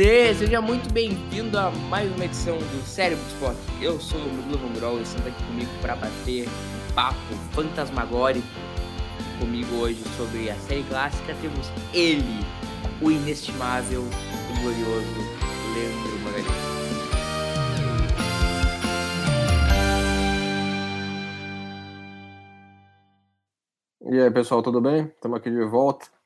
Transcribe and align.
Você, 0.00 0.34
seja 0.34 0.62
muito 0.62 0.90
bem-vindo 0.94 1.58
a 1.58 1.70
mais 1.90 2.10
uma 2.14 2.24
edição 2.24 2.56
do 2.56 2.86
Cérebro 2.86 3.22
do 3.22 3.28
Esporte. 3.32 3.60
Eu 3.82 4.00
sou 4.00 4.18
o 4.18 4.32
Murilo 4.32 4.56
Vongrol 4.56 4.98
e 4.98 5.02
estamos 5.02 5.26
aqui 5.26 5.44
comigo 5.44 5.70
para 5.82 5.94
bater 5.94 6.48
um 6.48 6.94
papo 6.94 7.18
fantasmagórico 7.52 8.46
comigo 9.38 9.76
hoje 9.76 10.02
sobre 10.16 10.48
a 10.48 10.54
série 10.54 10.84
clássica. 10.84 11.36
Temos 11.42 11.70
ele, 11.92 12.24
o 13.02 13.10
inestimável, 13.10 14.00
o 14.00 14.60
glorioso 14.62 15.20
Leandro 15.74 16.18
Magalhães. 16.24 16.70
E 24.10 24.18
aí, 24.18 24.30
pessoal, 24.30 24.62
tudo 24.62 24.80
bem? 24.80 25.12
Estamos 25.14 25.36
aqui 25.36 25.50
de 25.50 25.62
volta. 25.66 26.19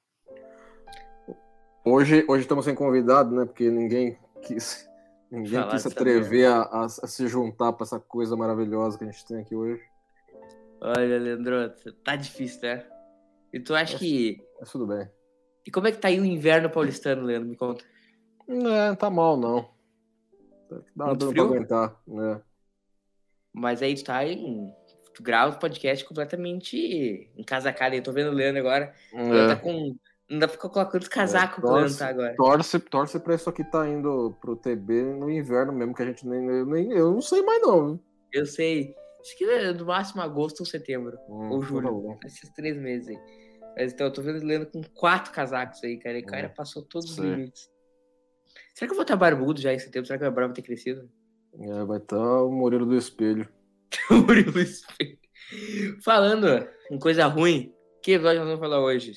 Hoje, 1.85 2.25
hoje 2.29 2.43
estamos 2.43 2.65
sem 2.65 2.75
convidado, 2.75 3.35
né? 3.35 3.45
Porque 3.45 3.71
ninguém 3.71 4.19
quis, 4.43 4.89
ninguém 5.31 5.61
Falar 5.61 5.71
quis 5.73 5.83
se 5.83 5.89
atrever 5.89 6.47
a, 6.47 6.63
a- 6.63 6.85
a 6.87 6.89
se 7.07 7.29
juntar 7.29 7.73
para 7.73 7.85
essa 7.85 8.01
coisa 8.01 8.37
maravilhosa 8.37 8.97
que 8.99 9.05
a 9.05 9.11
gente 9.11 9.27
tem 9.27 9.39
aqui 9.39 9.55
hoje. 9.55 9.83
Olha, 10.81 11.19
Leandro, 11.19 11.71
tá 12.03 12.17
difícil, 12.17 12.63
né? 12.63 12.87
E 13.53 13.61
tu 13.61 13.75
acha 13.75 13.99
que. 13.99 14.43
Mas 14.59 14.71
tudo 14.71 14.87
bem. 14.87 15.09
E 15.67 15.71
como 15.71 15.87
é 15.87 15.93
que 15.93 15.99
tá 15.99 16.09
aí 16.09 16.21
o 16.21 16.25
inverno 16.25 16.69
paulistano, 16.71 17.23
Leandro? 17.23 17.49
Me 17.49 17.57
conta. 17.57 17.85
Não, 18.47 18.95
tá 18.97 19.09
mal, 19.11 19.37
não. 19.37 19.69
Dá 20.97 21.07
Muito 21.07 21.19
dando 21.21 21.31
frio? 21.31 21.47
pra 21.49 21.57
aguentar, 21.57 22.01
né? 22.07 22.41
Mas 23.53 23.83
aí 23.83 23.95
tu 23.95 24.05
tá 24.05 24.25
em. 24.27 24.73
Tu 25.15 25.23
grava 25.23 25.55
o 25.55 25.59
podcast 25.61 26.05
completamente 26.05 27.31
encasacado. 27.37 27.95
Eu 27.95 28.03
tô 28.03 28.13
vendo 28.13 28.31
o 28.31 28.35
Leandro 28.35 28.61
agora. 28.61 28.93
Ele 29.13 29.47
tá 29.47 29.53
É, 29.53 29.57
com. 29.57 29.97
Ainda 30.31 30.49
ficou 30.49 30.71
colocando 30.71 31.03
os 31.03 31.09
casacos 31.09 31.57
que 31.57 31.61
o 31.61 31.69
torce. 31.69 31.99
Tá 31.99 32.09
agora. 32.09 32.35
torce, 32.37 32.79
torce 32.81 33.21
pra 33.21 33.35
isso 33.35 33.49
aqui 33.51 33.63
tá 33.63 33.87
indo 33.87 34.35
pro 34.41 34.57
TB 34.57 35.03
no 35.15 35.31
inverno 35.31 35.73
mesmo, 35.73 35.95
que 35.95 36.03
a 36.03 36.07
gente 36.07 36.27
nem. 36.27 36.47
Eu, 36.47 36.67
nem, 36.67 36.93
eu 36.93 37.13
não 37.13 37.21
sei 37.21 37.43
mais, 37.43 37.61
não. 37.63 38.01
Eu 38.33 38.47
sei. 38.47 38.95
Acho 39.21 39.39
que 39.39 39.45
é 39.45 39.73
no 39.73 39.87
máximo 39.87 40.23
agosto 40.23 40.61
ou 40.61 40.67
setembro. 40.67 41.17
Hum, 41.29 41.51
ou 41.51 41.61
tá 41.61 41.67
julho. 41.67 42.19
Esses 42.25 42.51
três 42.51 42.77
meses 42.77 43.09
aí. 43.09 43.19
Mas 43.77 43.93
então, 43.93 44.07
eu 44.07 44.13
tô 44.13 44.23
vendo 44.23 44.43
o 44.43 44.47
Leandro 44.47 44.71
com 44.71 44.83
quatro 44.95 45.33
casacos 45.33 45.83
aí, 45.85 45.99
cara. 45.99 46.19
E 46.19 46.23
o 46.23 46.27
cara 46.27 46.49
Hum, 46.49 46.55
passou 46.57 46.83
todos 46.83 47.11
os 47.11 47.19
limites. 47.19 47.71
Será 48.75 48.89
que 48.89 48.93
eu 48.93 48.97
vou 48.97 49.03
estar 49.03 49.17
barbudo 49.17 49.61
já 49.61 49.73
em 49.73 49.79
setembro? 49.79 50.07
Será 50.07 50.19
que 50.19 50.25
a 50.25 50.31
barba 50.31 50.49
vai 50.49 50.55
ter 50.55 50.63
crescido? 50.63 51.09
É, 51.61 51.85
vai 51.85 51.99
estar 51.99 52.43
o 52.43 52.51
Murilo 52.51 52.87
do 52.87 52.97
Espelho. 52.97 53.49
Murilo 54.11 54.59
Espelho. 54.59 55.19
Falando 56.03 56.69
em 56.91 56.99
coisa 56.99 57.27
ruim, 57.27 57.73
que 58.03 58.13
episódio 58.13 58.41
nós 58.41 58.49
vamos 58.49 58.61
falar 58.61 58.81
hoje? 58.81 59.13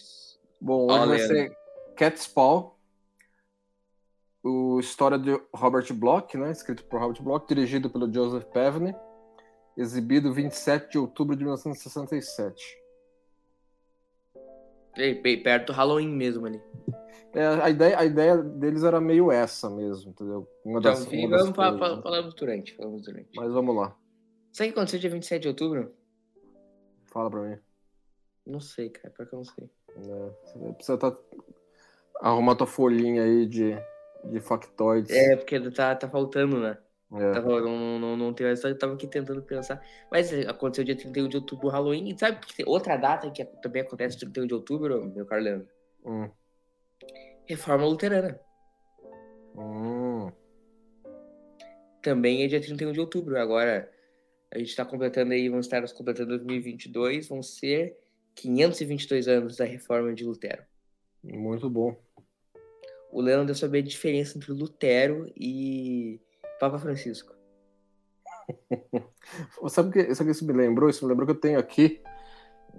Bom, 0.60 0.88
hoje 0.92 1.08
vai 1.08 1.20
ser 1.20 1.58
Catspaw, 1.96 2.78
o 4.44 4.80
história 4.80 5.18
de 5.18 5.32
Robert 5.54 5.92
Bloch, 5.94 6.36
né, 6.38 6.52
escrito 6.52 6.84
por 6.86 7.00
Robert 7.00 7.22
Bloch, 7.22 7.48
dirigido 7.48 7.90
pelo 7.90 8.12
Joseph 8.12 8.46
Pevney, 8.46 8.96
exibido 9.78 10.34
27 10.34 10.92
de 10.92 10.98
outubro 10.98 11.36
de 11.36 11.44
1967. 11.44 12.78
Bem, 14.96 15.22
bem 15.22 15.44
perto 15.44 15.68
do 15.68 15.74
Halloween 15.74 16.10
mesmo 16.10 16.48
ali. 16.48 16.60
É, 17.34 17.46
a, 17.46 17.70
ideia, 17.70 18.00
a 18.00 18.06
ideia 18.06 18.38
deles 18.38 18.84
era 18.84 19.00
meio 19.00 19.32
essa 19.32 19.70
mesmo, 19.70 20.10
entendeu? 20.10 20.48
Uma 20.66 20.80
Então, 20.80 20.92
das, 20.92 21.06
uma 21.06 21.30
das 21.30 21.42
vamos 21.42 21.56
falar, 21.56 21.78
coisas, 21.78 22.02
falar, 22.04 22.22
né? 22.24 22.34
durante. 22.36 22.76
Falamos 22.76 23.04
durante. 23.04 23.30
Mas 23.36 23.52
vamos 23.52 23.76
lá, 23.76 23.96
Sabe 24.52 24.70
o 24.70 24.74
que 24.74 24.80
aconteceu 24.80 25.00
dia 25.00 25.10
27 25.12 25.42
de 25.44 25.48
outubro? 25.50 25.94
fala 27.06 27.30
pra 27.30 27.42
mim. 27.42 27.60
Não 28.46 28.60
sei, 28.60 28.90
cara. 28.90 29.14
Pior 29.14 29.28
que 29.28 29.36
eu 29.36 29.38
não 29.38 29.46
sei. 29.46 29.70
Né? 30.06 30.32
Você 30.44 30.74
precisa 30.74 30.98
tá, 30.98 31.16
arrumar 32.22 32.56
tua 32.56 32.68
folhinha 32.68 33.24
aí 33.24 33.46
de, 33.46 33.78
de 34.26 34.40
factoides. 34.40 35.12
É, 35.12 35.36
porque 35.36 35.60
tá, 35.72 35.96
tá 35.96 36.10
faltando, 36.10 36.60
né? 36.60 36.78
É. 37.14 37.32
Tava, 37.32 37.62
não, 37.62 37.98
não, 38.00 38.18
não 38.18 38.34
tem 38.34 38.54
só 38.56 38.68
eu 38.68 38.78
tava 38.78 38.94
aqui 38.94 39.08
tentando 39.08 39.42
pensar. 39.42 39.82
Mas 40.12 40.32
aconteceu 40.46 40.84
dia 40.84 40.96
31 40.96 41.30
de 41.30 41.38
outubro, 41.38 41.70
Halloween. 41.70 42.10
E 42.10 42.20
sabe 42.20 42.40
que 42.46 42.64
outra 42.66 42.98
data 42.98 43.32
que 43.32 43.46
também 43.46 43.82
acontece 43.82 44.18
31 44.20 44.48
de 44.48 44.54
outubro, 44.54 45.06
meu 45.06 45.26
caro 45.26 45.42
Leandro? 45.42 45.68
Hum. 46.06 46.30
Reforma 47.46 47.86
luterana. 47.86 48.40
Hum. 49.56 50.30
Também 52.02 52.44
é 52.44 52.48
dia 52.48 52.60
31 52.60 52.92
de 52.92 53.00
outubro. 53.00 53.40
Agora, 53.40 53.90
a 54.54 54.60
gente 54.60 54.76
tá 54.76 54.84
completando 54.84 55.32
aí, 55.32 55.48
vamos 55.48 55.66
estar 55.66 55.82
completando 55.94 56.38
2022, 56.38 57.30
vão 57.30 57.42
ser 57.42 57.98
522 58.38 59.28
anos 59.28 59.58
da 59.58 59.66
reforma 59.66 60.14
de 60.14 60.24
Lutero. 60.24 60.64
Muito 61.24 61.70
bom. 61.70 61.96
O 63.12 63.22
Leandro 63.22 63.48
deve 63.48 63.60
saber 63.60 63.80
a 63.80 63.84
diferença 63.84 64.38
entre 64.38 64.52
Lutero 64.52 65.32
e 65.36 66.20
Papa 66.60 66.78
Francisco. 66.78 67.36
Sabe 69.68 69.90
o 69.90 69.92
que, 69.92 70.16
sabe 70.16 70.30
que 70.30 70.36
isso 70.36 70.46
me 70.46 70.54
lembrou? 70.54 70.90
Isso 70.90 71.04
me 71.04 71.10
lembrou 71.10 71.26
que 71.26 71.34
eu 71.34 71.40
tenho 71.40 71.60
aqui. 71.60 72.02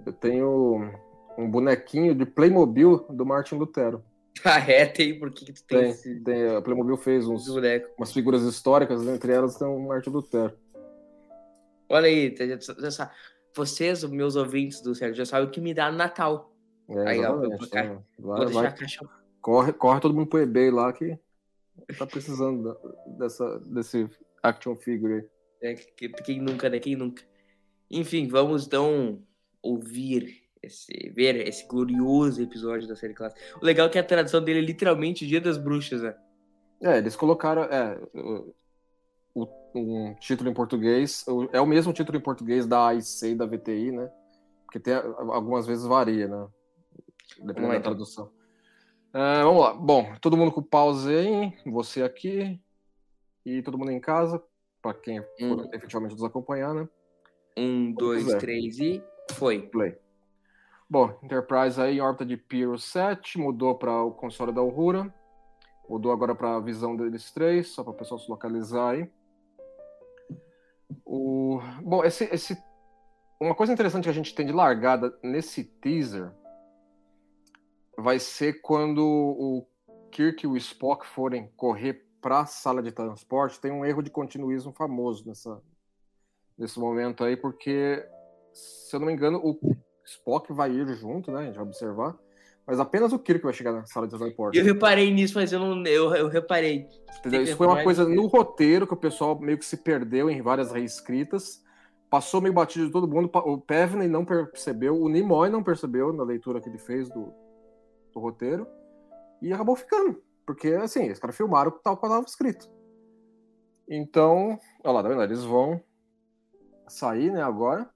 Eu 0.03 0.13
tenho 0.13 0.91
um 1.37 1.49
bonequinho 1.49 2.15
de 2.15 2.25
Playmobil 2.25 3.05
do 3.09 3.25
Martin 3.25 3.55
Lutero. 3.55 4.03
Ah, 4.41 4.59
é? 4.59 4.85
Tem, 4.85 5.19
por 5.19 5.31
que 5.31 5.43
que 5.43 5.51
tu 5.51 5.65
tem, 5.65 5.79
Tem, 5.79 5.89
esse 5.89 6.19
tem, 6.21 6.55
a 6.55 6.61
Playmobil 6.61 6.95
fez 6.95 7.27
uns, 7.27 7.45
umas 7.97 8.13
figuras 8.13 8.41
históricas, 8.43 9.05
entre 9.05 9.33
elas 9.33 9.57
tem 9.57 9.67
o 9.67 9.77
Martin 9.77 10.11
Lutero. 10.11 10.57
Olha 11.89 12.07
aí, 12.07 12.33
já, 12.37 12.73
já 12.73 12.91
sabe. 12.91 13.11
Vocês, 13.55 14.03
os 14.03 14.09
meus 14.11 14.35
ouvintes 14.35 14.81
do 14.81 14.93
Sérgio, 14.95 15.15
já 15.15 15.25
sabem 15.25 15.47
o 15.47 15.51
que 15.51 15.61
me 15.61 15.73
dá 15.73 15.91
no 15.91 15.97
Natal. 15.97 16.53
É, 16.89 17.07
Aí, 17.07 17.25
ó, 17.25 17.37
vou 17.37 17.47
né? 17.49 17.57
Vou 18.17 18.35
Vai, 18.35 18.45
deixar 18.45 18.61
vai, 18.61 18.67
a 18.67 18.71
caixa. 18.71 19.09
corre, 19.41 19.73
corre 19.73 19.99
todo 20.01 20.13
mundo 20.13 20.27
pro 20.27 20.39
eBay 20.41 20.71
lá 20.71 20.91
que 20.91 21.17
tá 21.97 22.05
precisando 22.05 22.75
dessa, 23.17 23.59
desse 23.59 24.09
action 24.41 24.75
figure 24.75 25.13
aí. 25.13 25.25
É, 25.61 25.73
que- 25.75 26.09
quem 26.09 26.39
nunca, 26.41 26.69
né? 26.69 26.79
Quem 26.79 26.95
nunca? 26.95 27.23
Enfim, 27.91 28.27
vamos 28.27 28.65
então 28.65 29.21
ouvir, 29.61 30.43
esse, 30.63 30.91
ver 31.15 31.47
esse 31.47 31.67
glorioso 31.67 32.41
episódio 32.41 32.87
da 32.87 32.95
série 32.95 33.13
clássica. 33.13 33.41
O 33.61 33.65
legal 33.65 33.87
é 33.87 33.89
que 33.89 33.99
a 33.99 34.03
tradução 34.03 34.43
dele 34.43 34.59
é 34.59 34.61
literalmente 34.63 35.27
Dia 35.27 35.41
das 35.41 35.57
Bruxas, 35.57 36.01
né? 36.01 36.15
É, 36.81 36.97
eles 36.97 37.15
colocaram 37.15 37.63
é, 37.63 37.99
o, 39.43 39.49
um 39.75 40.15
título 40.15 40.49
em 40.49 40.53
português, 40.53 41.25
é 41.51 41.59
o 41.61 41.65
mesmo 41.65 41.93
título 41.93 42.17
em 42.17 42.21
português 42.21 42.65
da 42.65 42.87
AIC 42.87 43.25
e 43.25 43.35
da 43.35 43.45
VTI, 43.45 43.91
né? 43.91 44.11
Porque 44.65 44.79
tem, 44.79 44.93
algumas 44.93 45.65
vezes 45.65 45.85
varia, 45.85 46.27
né? 46.27 46.47
Dependendo 47.37 47.67
da 47.69 47.77
então. 47.77 47.81
tradução. 47.81 48.31
É, 49.13 49.43
vamos 49.43 49.61
lá. 49.61 49.73
Bom, 49.73 50.13
todo 50.21 50.37
mundo 50.37 50.51
com 50.51 50.61
pause 50.61 51.13
aí, 51.13 51.53
você 51.65 52.03
aqui 52.03 52.59
e 53.45 53.61
todo 53.63 53.77
mundo 53.77 53.91
em 53.91 53.99
casa, 53.99 54.41
para 54.81 54.93
quem 54.93 55.21
for 55.39 55.67
efetivamente 55.73 56.11
nos 56.11 56.23
acompanhar, 56.23 56.73
né? 56.73 56.87
Um, 57.57 57.91
dois, 57.91 58.25
três 58.35 58.79
e 58.79 59.03
foi. 59.31 59.61
Play. 59.61 59.97
Bom, 60.89 61.17
Enterprise 61.23 61.79
aí 61.79 61.97
em 61.97 62.01
órbita 62.01 62.25
de 62.25 62.37
Pyro 62.37 62.77
7, 62.77 63.37
mudou 63.37 63.75
para 63.75 64.01
o 64.03 64.11
console 64.11 64.51
da 64.51 64.61
Uhura. 64.61 65.13
Mudou 65.87 66.11
agora 66.11 66.35
para 66.35 66.55
a 66.55 66.59
visão 66.59 66.95
deles 66.95 67.31
três, 67.31 67.69
só 67.69 67.83
para 67.83 67.91
o 67.91 67.95
pessoal 67.95 68.19
se 68.19 68.29
localizar 68.29 68.91
aí. 68.91 69.09
O... 71.05 71.59
Bom, 71.81 72.03
esse, 72.03 72.25
esse... 72.25 72.57
uma 73.39 73.55
coisa 73.55 73.73
interessante 73.73 74.03
que 74.03 74.09
a 74.09 74.13
gente 74.13 74.33
tem 74.33 74.45
de 74.45 74.51
largada 74.51 75.17
nesse 75.23 75.63
teaser 75.63 76.31
vai 77.97 78.19
ser 78.19 78.61
quando 78.61 79.05
o 79.05 79.67
Kirk 80.11 80.45
e 80.45 80.47
o 80.47 80.57
Spock 80.57 81.05
forem 81.05 81.51
correr 81.55 82.05
para 82.21 82.41
a 82.41 82.45
sala 82.45 82.81
de 82.81 82.91
transporte. 82.91 83.59
Tem 83.59 83.71
um 83.71 83.85
erro 83.85 84.01
de 84.01 84.09
continuismo 84.09 84.71
famoso 84.71 85.27
nessa, 85.27 85.61
nesse 86.57 86.79
momento 86.79 87.23
aí, 87.23 87.37
porque, 87.37 88.05
se 88.53 88.95
eu 88.95 88.99
não 88.99 89.07
me 89.07 89.13
engano, 89.13 89.39
o 89.43 89.59
Spock 90.05 90.51
vai 90.53 90.71
ir 90.71 90.87
junto, 90.95 91.31
né? 91.31 91.41
A 91.41 91.45
gente 91.45 91.55
vai 91.55 91.65
observar. 91.65 92.17
Mas 92.69 92.79
apenas 92.79 93.11
o 93.11 93.17
Kirk 93.17 93.43
vai 93.43 93.51
chegar 93.51 93.71
na 93.71 93.83
sala 93.87 94.07
de 94.07 94.15
transporte. 94.15 94.55
Eu 94.55 94.63
reparei 94.63 95.11
nisso, 95.11 95.33
mas 95.33 95.51
eu 95.51 95.59
não. 95.59 95.83
Eu, 95.87 96.13
eu 96.13 96.27
reparei. 96.27 96.87
Entendeu? 97.17 97.41
Isso 97.41 97.57
foi 97.57 97.65
uma 97.65 97.83
coisa 97.83 98.07
no 98.07 98.27
roteiro 98.27 98.85
que 98.85 98.93
o 98.93 98.97
pessoal 98.97 99.39
meio 99.39 99.57
que 99.57 99.65
se 99.65 99.77
perdeu 99.77 100.29
em 100.29 100.39
várias 100.39 100.71
reescritas. 100.71 101.63
Passou 102.11 102.39
meio 102.39 102.53
batido 102.53 102.85
de 102.85 102.91
todo 102.91 103.07
mundo. 103.07 103.27
O 103.33 103.57
Pevney 103.59 104.07
não 104.07 104.23
percebeu, 104.23 105.01
o 105.01 105.09
Nimoy 105.09 105.49
não 105.49 105.63
percebeu 105.63 106.13
na 106.13 106.23
leitura 106.23 106.61
que 106.61 106.69
ele 106.69 106.77
fez 106.77 107.09
do, 107.09 107.33
do 108.13 108.19
roteiro 108.19 108.67
e 109.41 109.51
acabou 109.51 109.75
ficando. 109.75 110.21
Porque, 110.45 110.69
assim, 110.69 111.09
os 111.11 111.17
caras 111.17 111.35
filmaram 111.35 111.71
tal 111.83 111.97
qual 111.97 112.11
estava 112.11 112.25
escrito. 112.27 112.69
Então, 113.89 114.59
olha 114.83 114.93
lá, 114.93 115.01
tá 115.01 115.09
vendo? 115.09 115.23
Eles 115.23 115.43
vão 115.43 115.81
sair, 116.87 117.31
né, 117.31 117.41
agora. 117.41 117.89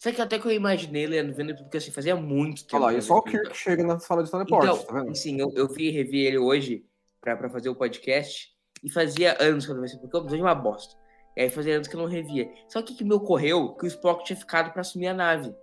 Sabe 0.00 0.16
que 0.16 0.22
até 0.22 0.38
que 0.38 0.46
eu 0.46 0.50
imaginei, 0.52 1.06
Leandro, 1.06 1.34
vendo 1.34 1.54
porque 1.54 1.76
assim, 1.76 1.90
fazia 1.90 2.16
muito 2.16 2.64
tempo. 2.64 2.76
Olha 2.76 2.84
lá, 2.86 2.92
e 2.92 2.94
que 2.94 2.98
eu 3.00 3.02
só 3.02 3.18
o 3.18 3.22
vi. 3.22 3.32
Kirk 3.32 3.54
chega 3.54 3.84
na 3.84 3.98
sala 3.98 4.24
de 4.24 4.30
teleporte, 4.30 4.66
Então, 4.66 4.82
tá 4.82 4.94
vendo? 4.94 5.14
sim, 5.14 5.38
eu, 5.38 5.52
eu 5.54 5.68
vi 5.68 5.90
revi 5.90 6.24
ele 6.24 6.38
hoje 6.38 6.86
pra, 7.20 7.36
pra 7.36 7.50
fazer 7.50 7.68
o 7.68 7.74
podcast 7.74 8.48
e 8.82 8.90
fazia 8.90 9.36
anos 9.38 9.66
que 9.66 9.72
eu 9.72 9.76
não 9.76 9.82
via, 9.82 9.98
porque 10.00 10.16
o 10.16 10.20
episódio 10.20 10.42
é 10.42 10.48
uma 10.48 10.54
bosta. 10.54 10.96
E 11.36 11.42
aí 11.42 11.50
fazia 11.50 11.74
anos 11.76 11.86
que 11.86 11.94
eu 11.94 12.00
não 12.00 12.08
revia. 12.08 12.50
Só 12.66 12.80
que 12.82 12.94
o 12.94 12.96
que 12.96 13.04
me 13.04 13.12
ocorreu 13.12 13.74
que 13.74 13.84
o 13.84 13.86
Spock 13.86 14.24
tinha 14.24 14.36
ficado 14.38 14.72
pra 14.72 14.80
assumir 14.80 15.08
a 15.08 15.14
nave. 15.14 15.54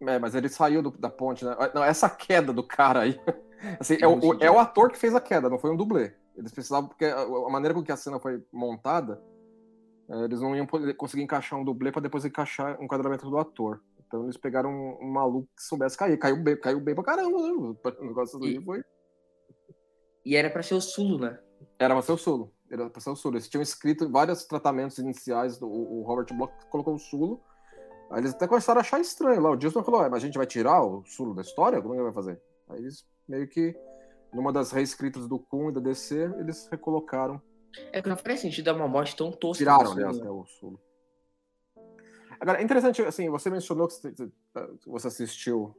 É, 0.00 0.18
mas 0.18 0.34
ele 0.34 0.48
saiu 0.48 0.82
do- 0.82 0.90
da 0.98 1.10
ponte, 1.10 1.44
né? 1.44 1.54
Não, 1.74 1.84
essa 1.84 2.08
queda 2.08 2.52
do 2.54 2.62
cara 2.62 3.00
aí. 3.00 3.20
Assim, 3.80 3.96
é, 4.00 4.06
o, 4.06 4.34
é 4.40 4.50
o 4.50 4.58
ator 4.58 4.90
que 4.90 4.98
fez 4.98 5.14
a 5.14 5.20
queda, 5.20 5.48
não 5.50 5.58
foi 5.58 5.70
um 5.70 5.76
dublê. 5.76 6.12
Eles 6.36 6.52
precisavam, 6.52 6.88
porque 6.88 7.04
a, 7.06 7.26
maneira 7.50 7.74
com 7.74 7.82
que 7.82 7.92
a 7.92 7.96
cena 7.96 8.18
foi 8.18 8.42
montada, 8.52 9.22
eles 10.08 10.40
não 10.40 10.54
iam 10.54 10.66
poder, 10.66 10.94
conseguir 10.94 11.22
encaixar 11.22 11.58
um 11.58 11.64
dublê 11.64 11.90
para 11.90 12.02
depois 12.02 12.24
encaixar 12.24 12.78
o 12.80 12.84
enquadramento 12.84 13.28
do 13.28 13.38
ator. 13.38 13.80
Então 14.06 14.24
eles 14.24 14.36
pegaram 14.36 14.70
um, 14.70 14.98
um 15.04 15.10
maluco 15.12 15.48
que 15.56 15.62
soubesse 15.62 15.96
cair. 15.98 16.16
Caiu 16.18 16.40
bem, 16.42 16.56
caiu 16.60 16.80
bem 16.80 16.94
pra 16.94 17.02
caramba, 17.02 17.38
né? 17.38 17.52
O 17.52 18.04
negócio 18.04 18.38
ali 18.38 18.56
E- 18.56 18.64
foi. 18.64 18.82
E 20.24 20.34
era 20.36 20.50
pra 20.50 20.62
ser 20.62 20.74
o 20.74 20.80
Sulu, 20.80 21.18
né? 21.18 21.38
Era 21.78 21.94
pra 21.94 22.02
ser 22.02 22.12
o 22.12 22.16
Sulo. 22.18 22.52
Era 22.70 22.90
pra 22.90 23.00
ser 23.00 23.10
o 23.10 23.16
Sulo. 23.16 23.34
Eles 23.36 23.48
tinham 23.48 23.62
escrito 23.62 24.10
vários 24.10 24.44
tratamentos 24.44 24.98
iniciais, 24.98 25.58
do, 25.58 25.68
o 25.68 26.02
Robert 26.02 26.26
Bloch 26.36 26.52
colocou 26.70 26.94
o 26.94 26.98
Sulo. 26.98 27.40
Aí 28.10 28.20
eles 28.20 28.34
até 28.34 28.46
começaram 28.46 28.78
a 28.78 28.82
achar 28.82 29.00
estranho 29.00 29.40
lá. 29.40 29.50
O 29.50 29.56
Disney 29.56 29.82
falou: 29.84 30.00
"Ué, 30.00 30.08
mas 30.08 30.22
a 30.22 30.26
gente 30.26 30.36
vai 30.38 30.46
tirar 30.46 30.82
o 30.84 31.04
Sulo 31.04 31.34
da 31.34 31.42
história? 31.42 31.80
Como 31.80 31.94
é 31.94 31.96
que 31.96 32.02
vai 32.02 32.12
fazer? 32.12 32.40
Aí 32.68 32.78
eles 32.78 33.04
meio 33.28 33.48
que, 33.48 33.74
numa 34.32 34.52
das 34.52 34.70
reescritas 34.70 35.26
do 35.28 35.38
Kun 35.38 35.70
e 35.70 35.72
da 35.72 35.80
DC, 35.80 36.16
eles 36.38 36.68
recolocaram. 36.70 37.40
É 37.92 38.02
que 38.02 38.08
não 38.08 38.16
faz 38.16 38.40
sentido 38.40 38.66
dar 38.66 38.74
uma 38.74 38.88
morte 38.88 39.16
tão 39.16 39.30
tosca. 39.30 39.58
Tiraram, 39.58 39.86
Sulu, 39.86 39.96
aliás, 39.98 40.18
né? 40.18 40.24
né, 40.24 40.30
o 40.30 40.44
Sulo. 40.46 40.80
Agora, 42.38 42.60
é 42.60 42.62
interessante, 42.62 43.02
assim, 43.02 43.30
você 43.30 43.48
mencionou 43.48 43.88
que 43.88 43.94
você- 43.94 44.30
você 44.86 45.08
assistiu 45.08 45.74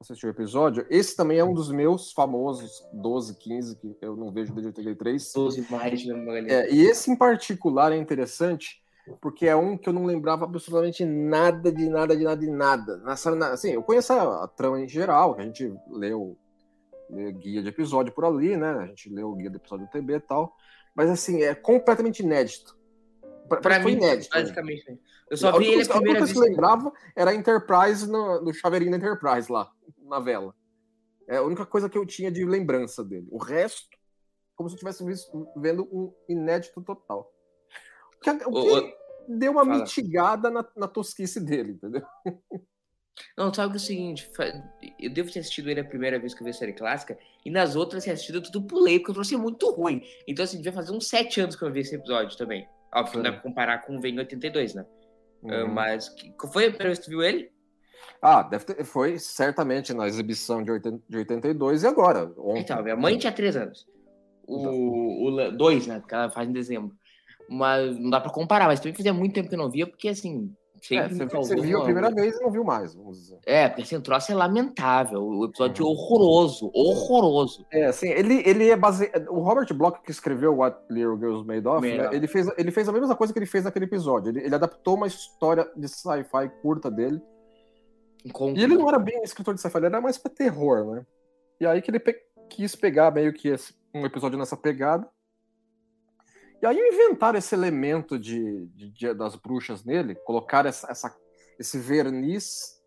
assistiu 0.00 0.28
o 0.28 0.32
episódio. 0.32 0.86
Esse 0.90 1.16
também 1.16 1.38
é 1.38 1.44
um 1.44 1.54
dos 1.54 1.70
meus 1.70 2.12
famosos 2.12 2.86
12, 2.92 3.38
15, 3.38 3.76
que 3.76 3.96
eu 4.02 4.14
não 4.14 4.30
vejo 4.30 4.52
desde 4.52 4.68
83. 4.68 5.32
12 5.32 5.66
mais, 5.70 6.04
né, 6.04 6.14
Magalhães? 6.14 6.52
É, 6.52 6.70
e 6.70 6.82
esse 6.82 7.10
em 7.10 7.16
particular 7.16 7.90
é 7.90 7.96
interessante 7.96 8.82
porque 9.20 9.46
é 9.46 9.56
um 9.56 9.76
que 9.76 9.88
eu 9.88 9.92
não 9.92 10.04
lembrava 10.04 10.44
absolutamente 10.44 11.04
nada 11.04 11.70
de 11.72 11.88
nada 11.88 12.16
de 12.16 12.24
nada 12.24 12.40
de 12.40 12.50
nada. 12.50 12.96
Nessa, 12.98 13.30
assim, 13.52 13.70
eu 13.70 13.82
conheço 13.82 14.12
a 14.12 14.46
trama 14.48 14.80
em 14.80 14.88
geral, 14.88 15.34
que 15.34 15.42
a 15.42 15.44
gente 15.44 15.74
leu, 15.88 16.36
leu 17.10 17.32
guia 17.32 17.62
de 17.62 17.68
episódio 17.68 18.12
por 18.12 18.24
ali, 18.24 18.56
né? 18.56 18.70
A 18.70 18.86
gente 18.86 19.08
leu 19.10 19.30
o 19.30 19.34
guia 19.36 19.50
do 19.50 19.56
episódio 19.56 19.86
do 19.86 19.90
TB 19.90 20.14
e 20.14 20.20
tal. 20.20 20.56
Mas 20.94 21.10
assim, 21.10 21.42
é 21.42 21.54
completamente 21.54 22.20
inédito. 22.22 22.76
Pra, 23.48 23.60
Pra 23.60 23.78
mim, 23.78 23.92
inédito. 23.92 24.34
né? 24.34 24.42
basicamente. 24.42 24.90
né? 24.90 24.98
Eu 25.30 25.36
só 25.36 25.56
vi 25.58 25.66
ele 25.72 25.82
a 25.82 25.88
primeira 25.88 26.20
vez. 26.20 26.32
que 26.32 26.38
eu 26.38 26.42
lembrava 26.42 26.92
era 27.16 27.30
a 27.30 27.34
Enterprise 27.34 28.08
no, 28.10 28.42
no 28.42 28.52
chaveirinho 28.54 28.90
da 28.92 28.96
Enterprise 28.98 29.50
lá, 29.50 29.70
na 30.02 30.18
vela. 30.20 30.54
É 31.28 31.36
a 31.38 31.42
única 31.42 31.64
coisa 31.66 31.88
que 31.88 31.96
eu 31.98 32.06
tinha 32.06 32.30
de 32.30 32.44
lembrança 32.44 33.02
dele. 33.04 33.26
O 33.30 33.38
resto, 33.38 33.88
como 34.54 34.68
se 34.68 34.74
eu 34.74 34.76
estivesse 34.76 35.04
visto- 35.04 35.48
vendo 35.56 35.84
um 35.92 36.12
inédito 36.28 36.80
total. 36.82 37.32
O 38.16 38.20
que, 38.20 38.30
o 38.30 38.80
que 38.80 38.96
deu 39.28 39.52
uma 39.52 39.64
fala. 39.64 39.78
mitigada 39.78 40.50
na, 40.50 40.66
na 40.76 40.86
tosquice 40.88 41.40
dele, 41.40 41.72
entendeu? 41.72 42.02
Não, 43.36 43.52
sabe 43.54 43.70
que 43.70 43.76
é 43.76 43.80
o 43.80 43.80
seguinte, 43.80 44.30
eu 44.98 45.10
devo 45.12 45.30
ter 45.32 45.38
assistido 45.40 45.70
ele 45.70 45.80
a 45.80 45.84
primeira 45.84 46.18
vez 46.18 46.34
que 46.34 46.40
eu 46.42 46.44
vi 46.44 46.50
a 46.50 46.54
série 46.54 46.72
clássica, 46.72 47.16
e 47.44 47.50
nas 47.50 47.76
outras 47.76 48.06
assistido 48.08 48.38
eu 48.38 48.42
tudo 48.42 48.62
pulei, 48.62 48.98
porque 48.98 49.10
eu 49.10 49.14
trouxe 49.14 49.36
muito 49.36 49.70
ruim. 49.70 50.02
Então, 50.26 50.44
assim, 50.44 50.56
devia 50.56 50.72
fazer 50.72 50.92
uns 50.92 51.06
sete 51.08 51.40
anos 51.40 51.54
que 51.54 51.62
eu 51.62 51.72
vi 51.72 51.80
esse 51.80 51.94
episódio 51.94 52.36
também. 52.36 52.66
Óbvio, 52.92 53.16
não 53.16 53.22
dá 53.22 53.32
pra 53.32 53.40
comparar 53.40 53.78
com 53.78 53.96
o 53.96 54.00
Vem 54.00 54.18
82, 54.18 54.74
né? 54.74 54.84
Ah, 55.46 55.64
Uhum. 55.64 55.68
Mas, 55.74 56.08
que, 56.08 56.32
qual 56.32 56.52
foi 56.52 56.64
a 56.64 56.68
primeira 56.68 56.86
vez 56.86 56.98
que 56.98 57.04
tu 57.04 57.10
viu 57.10 57.22
ele? 57.22 57.50
Ah, 58.22 58.42
deve 58.42 58.64
ter, 58.64 58.84
foi 58.84 59.18
certamente 59.18 59.92
na 59.92 60.06
exibição 60.06 60.62
de, 60.62 60.70
80, 60.70 61.02
de 61.08 61.16
82 61.18 61.82
e 61.82 61.86
agora. 61.86 62.32
Ontem. 62.38 62.60
Então, 62.62 62.82
minha 62.82 62.96
mãe 62.96 63.18
tinha 63.18 63.32
três 63.32 63.54
anos. 63.56 63.86
Então. 64.48 64.72
O, 64.74 65.24
o 65.26 65.28
La- 65.30 65.50
dois, 65.50 65.86
né? 65.86 66.00
Porque 66.00 66.14
ela 66.14 66.30
faz 66.30 66.48
em 66.48 66.52
dezembro. 66.52 66.96
Mas 67.48 67.98
não 67.98 68.08
dá 68.08 68.20
pra 68.20 68.30
comparar, 68.32 68.66
mas 68.66 68.80
também 68.80 68.94
fazia 68.94 69.12
muito 69.12 69.34
tempo 69.34 69.48
que 69.48 69.54
eu 69.54 69.58
não 69.58 69.70
via, 69.70 69.86
porque 69.86 70.08
assim. 70.08 70.50
É, 70.92 71.08
você, 71.08 71.24
você 71.26 71.56
viu 71.56 71.80
a 71.80 71.84
primeira 71.84 72.10
vez 72.10 72.36
e 72.36 72.42
não 72.42 72.50
viu 72.50 72.64
mais, 72.64 72.94
vamos 72.94 73.18
dizer. 73.18 73.38
É, 73.46 73.68
porque 73.68 73.82
esse 73.82 73.98
troço 74.00 74.32
é 74.32 74.34
lamentável. 74.34 75.22
O 75.22 75.44
episódio 75.44 75.82
é 75.82 75.86
Uhum. 75.86 75.92
horroroso, 75.92 76.70
horroroso. 76.74 77.66
É, 77.72 77.86
assim, 77.86 78.08
ele, 78.08 78.42
ele 78.46 78.68
é 78.68 78.76
baseado. 78.76 79.28
O 79.30 79.40
Robert 79.40 79.72
Bloch, 79.72 80.00
que 80.02 80.10
escreveu 80.10 80.56
What 80.56 80.76
Little 80.90 81.16
Girls 81.16 81.46
Made 81.46 81.66
Of, 81.66 81.80
Made 81.88 81.98
né, 81.98 82.10
ele, 82.12 82.26
fez, 82.26 82.46
ele 82.58 82.70
fez 82.70 82.88
a 82.88 82.92
mesma 82.92 83.14
coisa 83.16 83.32
que 83.32 83.38
ele 83.38 83.46
fez 83.46 83.64
naquele 83.64 83.84
episódio. 83.86 84.30
Ele, 84.30 84.40
ele 84.40 84.54
adaptou 84.54 84.94
uma 84.96 85.06
história 85.06 85.70
de 85.76 85.88
sci-fi 85.88 86.48
curta 86.60 86.90
dele. 86.90 87.20
Encontro. 88.24 88.58
E 88.60 88.64
ele 88.64 88.76
não 88.76 88.88
era 88.88 88.98
bem 88.98 89.22
escritor 89.22 89.54
de 89.54 89.60
sci-fi, 89.60 89.76
ele 89.78 89.86
era 89.86 90.00
mais 90.00 90.16
pra 90.18 90.30
terror, 90.32 90.84
né? 90.94 91.06
E 91.60 91.66
aí 91.66 91.80
que 91.82 91.90
ele 91.90 92.00
pe- 92.00 92.16
quis 92.48 92.74
pegar 92.74 93.10
meio 93.10 93.32
que 93.32 93.48
esse- 93.48 93.74
um 93.94 94.04
episódio 94.04 94.38
nessa 94.38 94.56
pegada. 94.56 95.06
E 96.64 96.66
aí 96.66 96.78
inventaram 96.78 97.38
esse 97.38 97.54
elemento 97.54 98.18
de, 98.18 98.64
de 98.68 98.88
Dia 98.90 99.14
das 99.14 99.36
bruxas 99.36 99.84
nele, 99.84 100.14
colocar 100.14 100.64
essa, 100.64 100.90
essa- 100.90 101.14
esse 101.58 101.78
verniz 101.78 102.80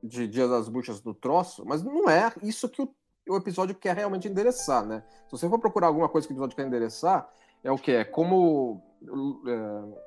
de 0.00 0.28
Dia 0.28 0.46
das 0.46 0.68
Bruxas 0.68 1.00
do 1.00 1.12
troço, 1.12 1.64
mas 1.66 1.82
não 1.82 2.08
é 2.08 2.32
isso 2.40 2.68
que 2.68 2.80
o, 2.80 2.88
o 3.28 3.36
episódio 3.36 3.74
quer 3.74 3.96
realmente 3.96 4.28
endereçar, 4.28 4.86
né? 4.86 5.02
Se 5.24 5.32
você 5.32 5.48
for 5.48 5.58
procurar 5.58 5.88
alguma 5.88 6.08
coisa 6.08 6.24
que 6.28 6.32
o 6.32 6.36
episódio 6.36 6.54
quer 6.56 6.68
endereçar, 6.68 7.28
é 7.64 7.72
o 7.72 7.76
que? 7.76 7.90
É 7.90 8.04
como 8.04 8.80
é, 9.48 9.98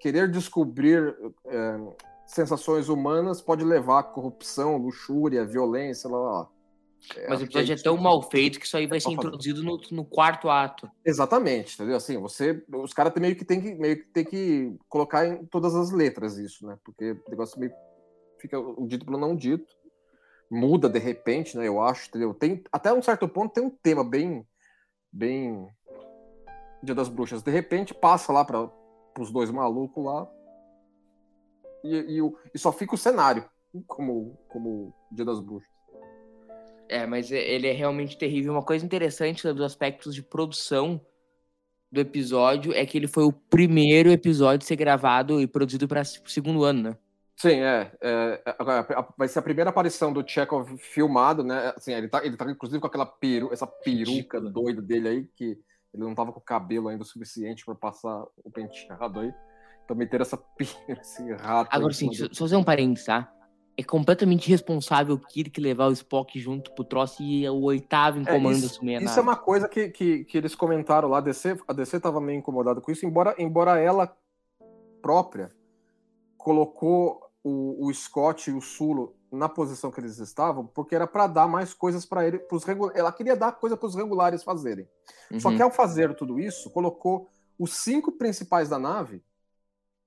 querer 0.00 0.30
descobrir 0.30 1.16
é, 1.46 1.78
sensações 2.26 2.90
humanas 2.90 3.40
pode 3.40 3.64
levar 3.64 4.00
à 4.00 4.02
corrupção, 4.02 4.76
luxúria, 4.76 5.46
violência, 5.46 6.10
lá, 6.10 6.18
lá, 6.18 6.32
lá. 6.40 6.48
É, 7.16 7.28
Mas 7.28 7.40
o 7.40 7.42
é 7.42 7.44
episódio 7.46 7.72
é 7.72 7.76
tão 7.82 7.96
que- 7.96 8.02
mal 8.02 8.22
feito 8.22 8.58
que 8.58 8.66
isso 8.66 8.76
aí 8.76 8.86
vai 8.86 9.00
ser 9.00 9.04
Só 9.04 9.10
falando. 9.12 9.26
introduzido 9.28 9.62
no, 9.62 9.80
no 9.92 10.04
quarto 10.04 10.48
ato. 10.50 10.90
Exatamente, 11.04 11.74
entendeu? 11.74 11.96
Assim, 11.96 12.18
você, 12.18 12.62
os 12.74 12.92
caras 12.92 13.14
meio 13.20 13.36
que 13.36 13.44
tem 13.44 13.60
que 13.60 13.74
meio 13.74 13.96
que 14.02 14.08
tem 14.08 14.24
que 14.24 14.76
colocar 14.88 15.26
em 15.26 15.46
todas 15.46 15.74
as 15.74 15.90
letras 15.90 16.36
isso, 16.36 16.66
né? 16.66 16.76
Porque 16.84 17.12
o 17.12 17.30
negócio 17.30 17.58
meio 17.58 17.72
fica 18.38 18.58
o 18.58 18.86
dito 18.86 19.04
pelo 19.06 19.16
não 19.18 19.34
dito, 19.34 19.66
muda 20.50 20.88
de 20.88 20.98
repente, 20.98 21.56
né? 21.56 21.66
Eu 21.66 21.80
acho, 21.80 22.08
entendeu? 22.08 22.34
Tem 22.34 22.62
até 22.72 22.92
um 22.92 23.02
certo 23.02 23.28
ponto 23.28 23.52
tem 23.52 23.64
um 23.64 23.70
tema 23.70 24.04
bem 24.04 24.46
bem 25.10 25.68
Dia 26.82 26.94
das 26.94 27.08
Bruxas. 27.08 27.42
De 27.42 27.50
repente 27.50 27.94
passa 27.94 28.32
lá 28.32 28.44
para 28.44 28.70
os 29.18 29.30
dois 29.30 29.50
malucos 29.50 30.04
lá 30.04 30.28
e, 31.84 32.18
e, 32.18 32.32
e 32.54 32.58
só 32.58 32.70
fica 32.72 32.94
o 32.94 32.98
cenário 32.98 33.48
como 33.86 34.36
como 34.48 34.92
Dia 35.12 35.24
das 35.24 35.40
Bruxas. 35.40 35.77
É, 36.88 37.06
mas 37.06 37.30
é- 37.30 37.42
ele 37.42 37.66
é 37.66 37.72
realmente 37.72 38.16
terrível. 38.16 38.52
Uma 38.52 38.62
coisa 38.62 38.84
interessante 38.84 39.46
dos 39.52 39.62
aspectos 39.62 40.14
de 40.14 40.22
produção 40.22 41.00
do 41.90 42.00
episódio 42.00 42.72
é 42.74 42.84
que 42.84 42.96
ele 42.98 43.06
foi 43.06 43.24
o 43.24 43.32
primeiro 43.32 44.10
episódio 44.10 44.64
a 44.64 44.66
ser 44.66 44.76
gravado 44.76 45.40
e 45.40 45.46
produzido 45.46 45.86
para 45.88 46.02
o 46.02 46.04
segundo 46.30 46.64
ano, 46.64 46.82
né? 46.90 46.96
Sim, 47.36 47.60
é. 47.60 47.92
é, 48.02 48.42
agora, 48.58 48.80
a- 48.98 49.14
vai 49.16 49.28
ser 49.28 49.38
a 49.38 49.42
primeira 49.42 49.70
aparição 49.70 50.12
do 50.12 50.26
Chekhov 50.28 50.76
filmado, 50.78 51.44
né? 51.44 51.72
Assim, 51.76 51.92
ele 51.92 52.08
tá, 52.08 52.24
ele 52.24 52.36
tá 52.36 52.50
inclusive 52.50 52.80
com 52.80 52.86
aquela 52.88 53.06
peru, 53.06 53.52
essa 53.52 53.66
peruca 53.66 54.40
doida 54.40 54.82
dele 54.82 55.08
aí, 55.08 55.24
que 55.36 55.44
ele 55.94 56.02
não 56.04 56.14
tava 56.14 56.32
com 56.32 56.40
o 56.40 56.42
cabelo 56.42 56.88
ainda 56.88 57.04
o 57.04 57.06
suficiente 57.06 57.64
para 57.64 57.74
passar 57.76 58.24
o 58.44 58.50
penteado 58.50 59.20
aí. 59.20 59.32
Também 59.86 60.06
ter 60.08 60.20
essa 60.20 60.36
peru, 60.58 60.70
esse 61.00 61.32
rato. 61.34 61.68
Agora 61.70 61.92
sim, 61.92 62.12
só 62.12 62.28
fazer 62.34 62.56
um 62.56 62.64
parênteses, 62.64 63.06
tá? 63.06 63.32
É 63.80 63.84
completamente 63.84 64.48
irresponsável 64.48 65.14
o 65.14 65.18
Kirk 65.20 65.60
levar 65.60 65.86
o 65.86 65.92
Spock 65.92 66.36
junto 66.40 66.72
pro 66.72 66.82
troço 66.82 67.22
e 67.22 67.48
o 67.48 67.62
oitavo 67.62 68.18
em 68.18 68.22
É, 68.26 68.34
comando 68.34 68.56
isso- 68.56 68.66
assumir 68.66 68.96
a 68.96 68.98
Isso 68.98 69.06
é 69.12 69.16
nave. 69.16 69.20
uma 69.20 69.36
coisa 69.36 69.68
que, 69.68 69.88
que, 69.90 70.24
que 70.24 70.36
eles 70.36 70.52
comentaram 70.56 71.08
lá. 71.08 71.18
A 71.18 71.20
DC, 71.20 71.56
a 71.68 71.72
DC 71.72 72.00
tava 72.00 72.20
meio 72.20 72.40
incomodada 72.40 72.80
com 72.80 72.90
isso, 72.90 73.06
embora, 73.06 73.36
embora 73.38 73.78
ela 73.78 74.12
própria 75.00 75.50
colocou 76.36 77.20
o, 77.44 77.86
o 77.86 77.94
Scott 77.94 78.50
e 78.50 78.52
o 78.52 78.60
Sulo 78.60 79.14
na 79.30 79.48
posição 79.48 79.90
que 79.92 80.00
eles 80.00 80.18
estavam, 80.18 80.66
porque 80.66 80.94
era 80.94 81.06
para 81.06 81.26
dar 81.28 81.46
mais 81.46 81.72
coisas 81.74 82.04
para 82.04 82.26
ele, 82.26 82.38
pros 82.38 82.64
ela 82.94 83.12
queria 83.12 83.36
dar 83.36 83.52
coisa 83.52 83.76
para 83.76 83.86
os 83.86 83.94
regulares 83.94 84.42
fazerem. 84.42 84.88
Só 85.38 85.50
Uhum. 85.50 85.56
que 85.56 85.62
ao 85.62 85.70
fazer 85.70 86.14
tudo 86.16 86.40
isso, 86.40 86.70
colocou 86.70 87.28
os 87.58 87.76
cinco 87.76 88.10
principais 88.12 88.68
da 88.70 88.78
nave 88.78 89.22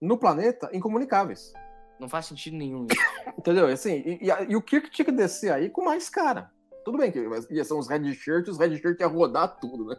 no 0.01 0.17
planeta 0.17 0.69
incomunicáveis. 0.73 1.53
Não 2.01 2.09
faz 2.09 2.25
sentido 2.25 2.57
nenhum. 2.57 2.87
Entendeu? 3.37 3.69
E 3.69 3.73
Assim, 3.73 4.01
e, 4.03 4.27
e 4.27 4.31
e 4.49 4.55
o 4.55 4.61
Kirk 4.61 4.89
tinha 4.89 5.05
que 5.05 5.11
descer 5.11 5.53
aí 5.53 5.69
com 5.69 5.85
mais 5.85 6.09
cara. 6.09 6.49
Tudo 6.83 6.97
bem 6.97 7.11
que 7.11 7.19
ia 7.51 7.63
ser 7.63 7.75
uns 7.75 7.87
red 7.87 8.11
shirt, 8.15 8.47
os 8.47 8.57
red 8.57 8.75
shirt 8.75 8.99
ia 8.99 9.05
rodar 9.05 9.59
tudo, 9.59 9.85
né? 9.85 9.95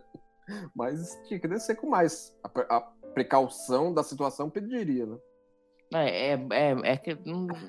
Mas 0.75 1.17
tinha 1.29 1.39
que 1.39 1.47
descer 1.47 1.77
com 1.77 1.89
mais. 1.89 2.37
A, 2.43 2.77
a 2.77 2.81
precaução 3.15 3.95
da 3.95 4.03
situação 4.03 4.51
pediria, 4.51 5.07
né? 5.07 5.17
É, 5.95 6.33
é, 6.33 6.41
é, 6.51 6.93
é, 6.93 6.97
que, 6.97 7.17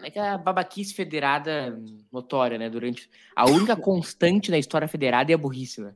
é 0.01 0.09
que 0.09 0.17
a 0.17 0.35
babaquice 0.35 0.95
federada 0.95 1.79
notória, 2.11 2.57
né? 2.57 2.71
Durante. 2.71 3.07
A 3.35 3.45
única 3.45 3.75
constante 3.75 4.49
na 4.49 4.57
história 4.57 4.87
federada 4.87 5.31
é 5.31 5.35
a 5.35 5.37
burrice, 5.37 5.79
né? 5.79 5.93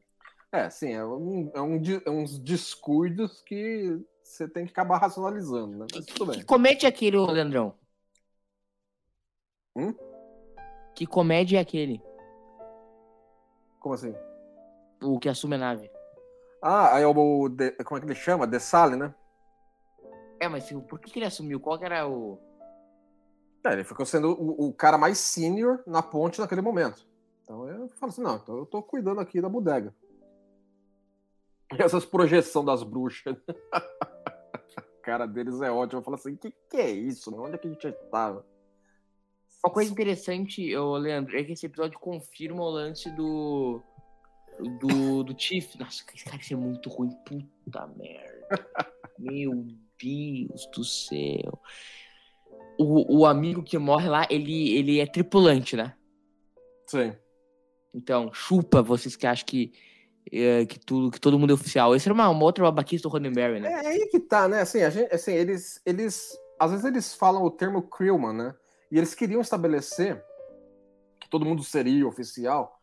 É, 0.52 0.70
sim, 0.70 0.94
é, 0.94 1.04
um, 1.04 1.52
é, 1.56 1.62
um, 1.62 1.82
é 2.06 2.10
uns 2.10 2.38
descuidos 2.38 3.42
que 3.42 4.00
você 4.24 4.48
tem 4.48 4.66
que 4.66 4.72
acabar 4.72 5.00
racionalizando, 5.00 5.78
né? 5.78 5.86
Mas 5.92 6.06
tudo 6.06 6.32
bem. 6.32 6.78
Que 6.78 6.86
aquele, 6.86 7.18
ô 7.18 7.26
Leandrão? 7.26 7.74
Hum? 9.78 9.94
Que 10.96 11.06
comédia 11.06 11.60
é 11.60 11.62
aquele? 11.62 12.02
Como 13.80 13.94
assim? 13.94 14.16
O 15.04 15.20
que 15.20 15.30
assume 15.30 15.56
a 15.56 15.60
nave. 15.60 15.92
Ah, 16.62 17.00
é 17.00 17.06
o. 17.06 17.12
o 17.12 17.50
como 17.86 17.98
é 17.98 18.00
que 18.02 18.08
ele 18.08 18.16
chama? 18.16 18.48
The 18.48 18.58
Sally, 18.58 18.96
né? 18.96 19.14
É, 20.40 20.48
mas 20.48 20.70
por 20.90 21.00
que, 21.00 21.12
que 21.12 21.20
ele 21.20 21.26
assumiu? 21.28 21.60
Qual 21.60 21.78
que 21.78 21.86
era 21.86 22.08
o. 22.08 22.40
É, 23.64 23.74
ele 23.74 23.84
ficou 23.84 24.06
sendo 24.06 24.32
o, 24.32 24.68
o, 24.68 24.74
cara 24.74 24.98
mais 24.98 25.20
sênior 25.20 25.84
na 25.86 26.02
ponte 26.02 26.40
naquele 26.40 26.62
momento. 26.62 27.06
Então 27.44 27.68
eu 27.70 27.90
falo 27.90 28.12
assim, 28.12 28.22
não, 28.22 28.38
então 28.38 28.58
eu 28.58 28.66
tô 28.66 28.82
cuidando 28.82 29.20
aqui 29.20 29.40
da 29.42 29.50
bodega. 29.50 29.94
E 31.72 31.82
essas 31.84 32.06
projeção 32.06 32.66
das 32.66 32.82
bruxas. 32.82 33.36
a 33.72 34.82
cara 35.04 35.28
deles 35.28 35.62
é 35.62 35.70
ótima. 35.70 36.00
Eu 36.00 36.04
falo 36.04 36.16
assim, 36.16 36.36
que 36.36 36.52
que 36.70 36.78
é 36.78 36.90
isso? 36.90 37.34
Onde 37.40 37.56
é 37.56 37.58
que 37.58 37.68
a 37.68 37.72
gente 37.72 37.88
estava? 37.88 38.44
Uma 39.64 39.74
coisa 39.74 39.92
interessante, 39.92 40.76
ô, 40.76 40.98
Leandro, 40.98 41.38
é 41.38 41.44
que 41.44 41.54
esse 41.54 41.66
episódio 41.66 42.00
confirma 42.00 42.64
o 42.64 42.70
lance 42.70 43.10
do. 43.12 43.82
Do, 44.80 45.24
do 45.24 45.34
Tiff. 45.34 45.78
Nossa, 45.78 46.04
esse 46.16 46.26
cara 46.26 46.40
é 46.50 46.56
muito 46.56 46.90
ruim. 46.90 47.12
Puta 47.26 47.88
merda. 47.96 48.48
Meu 49.20 49.68
Deus 50.02 50.68
do 50.74 50.84
céu. 50.84 51.62
O, 52.80 53.20
o 53.20 53.26
amigo 53.26 53.64
que 53.64 53.78
morre 53.78 54.08
lá, 54.08 54.28
ele, 54.30 54.76
ele 54.76 55.00
é 55.00 55.06
tripulante, 55.06 55.76
né? 55.76 55.96
Sim. 56.88 57.16
Então, 57.94 58.32
chupa 58.32 58.82
vocês 58.82 59.16
que 59.16 59.26
acham 59.26 59.46
que, 59.46 59.74
é, 60.32 60.66
que, 60.66 60.80
tudo, 60.80 61.12
que 61.12 61.20
todo 61.20 61.38
mundo 61.38 61.52
é 61.52 61.54
oficial. 61.54 61.96
Esse 61.96 62.08
era 62.08 62.14
uma, 62.14 62.30
uma 62.30 62.44
outra 62.44 62.64
babaquice 62.64 63.04
do 63.04 63.10
Roddenberry, 63.10 63.60
né? 63.60 63.72
É 63.72 63.88
aí 63.88 64.08
que 64.08 64.20
tá, 64.20 64.48
né? 64.48 64.62
Assim, 64.62 64.82
a 64.82 64.90
gente, 64.90 65.14
assim 65.14 65.34
eles, 65.34 65.82
eles. 65.86 66.38
Às 66.60 66.72
vezes 66.72 66.86
eles 66.86 67.14
falam 67.14 67.44
o 67.44 67.52
termo 67.52 67.82
crewman, 67.82 68.34
né? 68.34 68.56
E 68.92 68.98
eles 68.98 69.14
queriam 69.14 69.42
estabelecer 69.42 70.24
que 71.20 71.30
todo 71.30 71.46
mundo 71.46 71.64
seria 71.64 72.08
oficial 72.08 72.80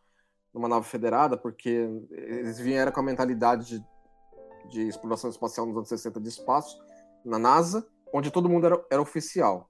numa 0.53 0.67
nave 0.67 0.85
federada, 0.85 1.35
porque 1.35 1.89
eles 2.11 2.59
vieram 2.59 2.91
com 2.91 2.99
a 2.99 3.03
mentalidade 3.03 3.65
de, 3.65 3.85
de 4.69 4.87
exploração 4.87 5.29
espacial 5.29 5.65
nos 5.65 5.75
anos 5.75 5.89
60 5.89 6.19
de 6.19 6.29
espaço, 6.29 6.81
na 7.25 7.37
NASA, 7.37 7.85
onde 8.13 8.31
todo 8.31 8.47
mundo 8.47 8.65
era, 8.65 8.85
era 8.89 9.01
oficial. 9.01 9.69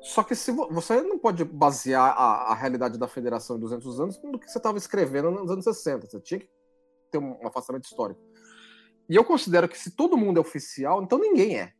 Só 0.00 0.22
que 0.22 0.34
se 0.34 0.50
você 0.50 1.02
não 1.02 1.18
pode 1.18 1.44
basear 1.44 2.14
a, 2.16 2.52
a 2.52 2.54
realidade 2.54 2.98
da 2.98 3.06
federação 3.06 3.56
em 3.56 3.60
200 3.60 4.00
anos 4.00 4.22
no 4.22 4.38
que 4.38 4.50
você 4.50 4.58
estava 4.58 4.78
escrevendo 4.78 5.30
nos 5.30 5.50
anos 5.50 5.64
60. 5.64 6.06
Você 6.06 6.20
tinha 6.20 6.40
que 6.40 6.48
ter 7.10 7.18
um 7.18 7.46
afastamento 7.46 7.84
histórico. 7.84 8.20
E 9.08 9.14
eu 9.14 9.24
considero 9.24 9.68
que 9.68 9.78
se 9.78 9.90
todo 9.90 10.16
mundo 10.16 10.38
é 10.38 10.40
oficial, 10.40 11.02
então 11.02 11.18
ninguém 11.18 11.58
é. 11.58 11.74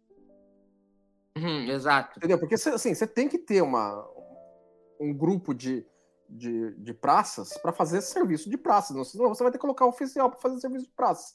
Uhum, 1.36 1.70
exato. 1.70 2.18
Entendeu? 2.18 2.38
Porque 2.38 2.54
assim, 2.54 2.94
você 2.94 3.06
tem 3.06 3.28
que 3.28 3.38
ter 3.38 3.62
uma, 3.62 4.06
um 5.00 5.12
grupo 5.12 5.54
de, 5.54 5.86
de, 6.28 6.74
de 6.76 6.94
praças 6.94 7.56
para 7.58 7.72
fazer 7.72 8.00
serviço 8.02 8.50
de 8.50 8.56
praça. 8.56 8.92
Senão 9.04 9.28
você 9.28 9.42
vai 9.42 9.52
ter 9.52 9.58
que 9.58 9.62
colocar 9.62 9.86
oficial 9.86 10.30
para 10.30 10.40
fazer 10.40 10.60
serviço 10.60 10.86
de 10.86 10.92
praça. 10.92 11.34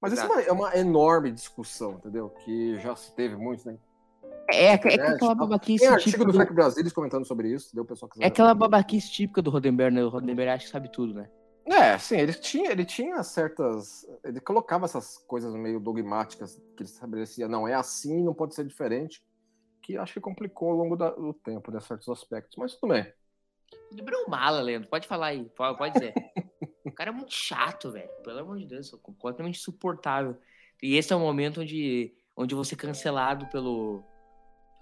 Mas 0.00 0.12
exato. 0.12 0.40
isso 0.40 0.48
é 0.48 0.52
uma, 0.52 0.70
é 0.70 0.70
uma 0.70 0.76
enorme 0.76 1.30
discussão, 1.30 1.92
entendeu? 1.92 2.30
Que 2.44 2.78
já 2.80 2.94
se 2.96 3.14
teve 3.14 3.36
muito, 3.36 3.66
né? 3.66 3.78
É, 4.50 4.66
é, 4.66 4.72
é 4.72 5.08
aquela 5.08 5.34
babaquice 5.34 5.84
Tem 5.84 5.94
artigo 5.94 6.24
do 6.24 6.32
Frank 6.32 6.52
Brasilis 6.52 6.92
comentando 6.92 7.24
sobre 7.24 7.48
isso, 7.48 7.68
entendeu? 7.68 7.84
O 7.84 7.86
pessoal 7.86 8.10
quiser... 8.10 8.24
É 8.24 8.26
aquela 8.26 8.52
babaquice 8.54 9.10
típica 9.10 9.40
do 9.40 9.50
Rodenberg, 9.50 9.94
né? 9.94 10.04
O 10.04 10.08
Rodenberg 10.08 10.50
acha 10.50 10.66
que 10.66 10.72
sabe 10.72 10.90
tudo, 10.90 11.14
né? 11.14 11.30
É, 11.64 11.96
sim, 11.98 12.16
ele 12.16 12.34
tinha, 12.34 12.70
ele 12.70 12.84
tinha 12.84 13.22
certas. 13.22 14.06
Ele 14.24 14.40
colocava 14.40 14.84
essas 14.84 15.18
coisas 15.18 15.54
meio 15.54 15.78
dogmáticas 15.78 16.56
que 16.76 16.82
ele 16.82 16.88
estabelecia, 16.88 17.48
não, 17.48 17.66
é 17.66 17.74
assim, 17.74 18.22
não 18.22 18.34
pode 18.34 18.54
ser 18.54 18.66
diferente, 18.66 19.22
que 19.80 19.96
acho 19.96 20.14
que 20.14 20.20
complicou 20.20 20.70
ao 20.70 20.76
longo 20.76 20.96
da, 20.96 21.10
do 21.10 21.32
tempo, 21.32 21.70
né, 21.70 21.80
certos 21.80 22.08
aspectos, 22.08 22.56
mas 22.56 22.74
tudo 22.74 22.92
bem. 22.92 23.12
Lembrou 23.92 24.28
mala, 24.28 24.60
Leandro, 24.60 24.88
pode 24.88 25.06
falar 25.06 25.28
aí, 25.28 25.44
pode, 25.56 25.78
pode 25.78 25.94
dizer. 25.94 26.14
o 26.84 26.92
cara 26.92 27.10
é 27.10 27.12
muito 27.12 27.32
chato, 27.32 27.90
velho, 27.90 28.10
pelo 28.22 28.40
amor 28.40 28.58
de 28.58 28.66
Deus, 28.66 28.90
completamente 29.02 29.58
insuportável. 29.58 30.36
E 30.82 30.96
esse 30.96 31.12
é 31.12 31.16
o 31.16 31.20
momento 31.20 31.60
onde, 31.60 32.12
onde 32.36 32.54
você 32.54 32.74
é 32.74 32.78
cancelado 32.78 33.46
pelo, 33.46 34.04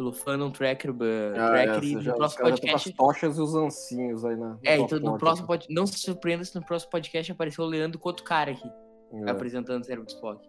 pelo 0.00 0.14
Fandom 0.14 0.50
Tracker, 0.50 0.92
ah, 0.92 1.48
Tracker 1.50 1.82
é, 1.82 1.84
e 1.84 1.94
no 1.94 2.14
próximo 2.14 2.44
podcast. 2.44 2.88
As 2.88 2.96
tochas 2.96 3.36
e 3.36 3.40
os 3.42 3.54
ancinhos 3.54 4.24
aí 4.24 4.34
na. 4.34 4.58
É, 4.62 4.78
então 4.78 4.98
no 4.98 5.18
próximo 5.18 5.46
pod... 5.46 5.66
não 5.68 5.86
se 5.86 5.98
surpreenda 5.98 6.42
se 6.42 6.56
no 6.56 6.64
próximo 6.64 6.90
podcast 6.90 7.30
apareceu 7.30 7.64
o 7.64 7.66
Leandro 7.66 7.98
com 7.98 8.08
outro 8.08 8.24
cara 8.24 8.52
aqui, 8.52 8.66
é. 9.12 9.30
apresentando 9.30 9.82
o 9.82 9.84
Cérebro 9.84 10.06
de 10.06 10.14
Spock. 10.14 10.48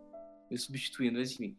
Eu 0.49 0.57
substituindo, 0.57 1.19
mas 1.19 1.33
enfim. 1.33 1.57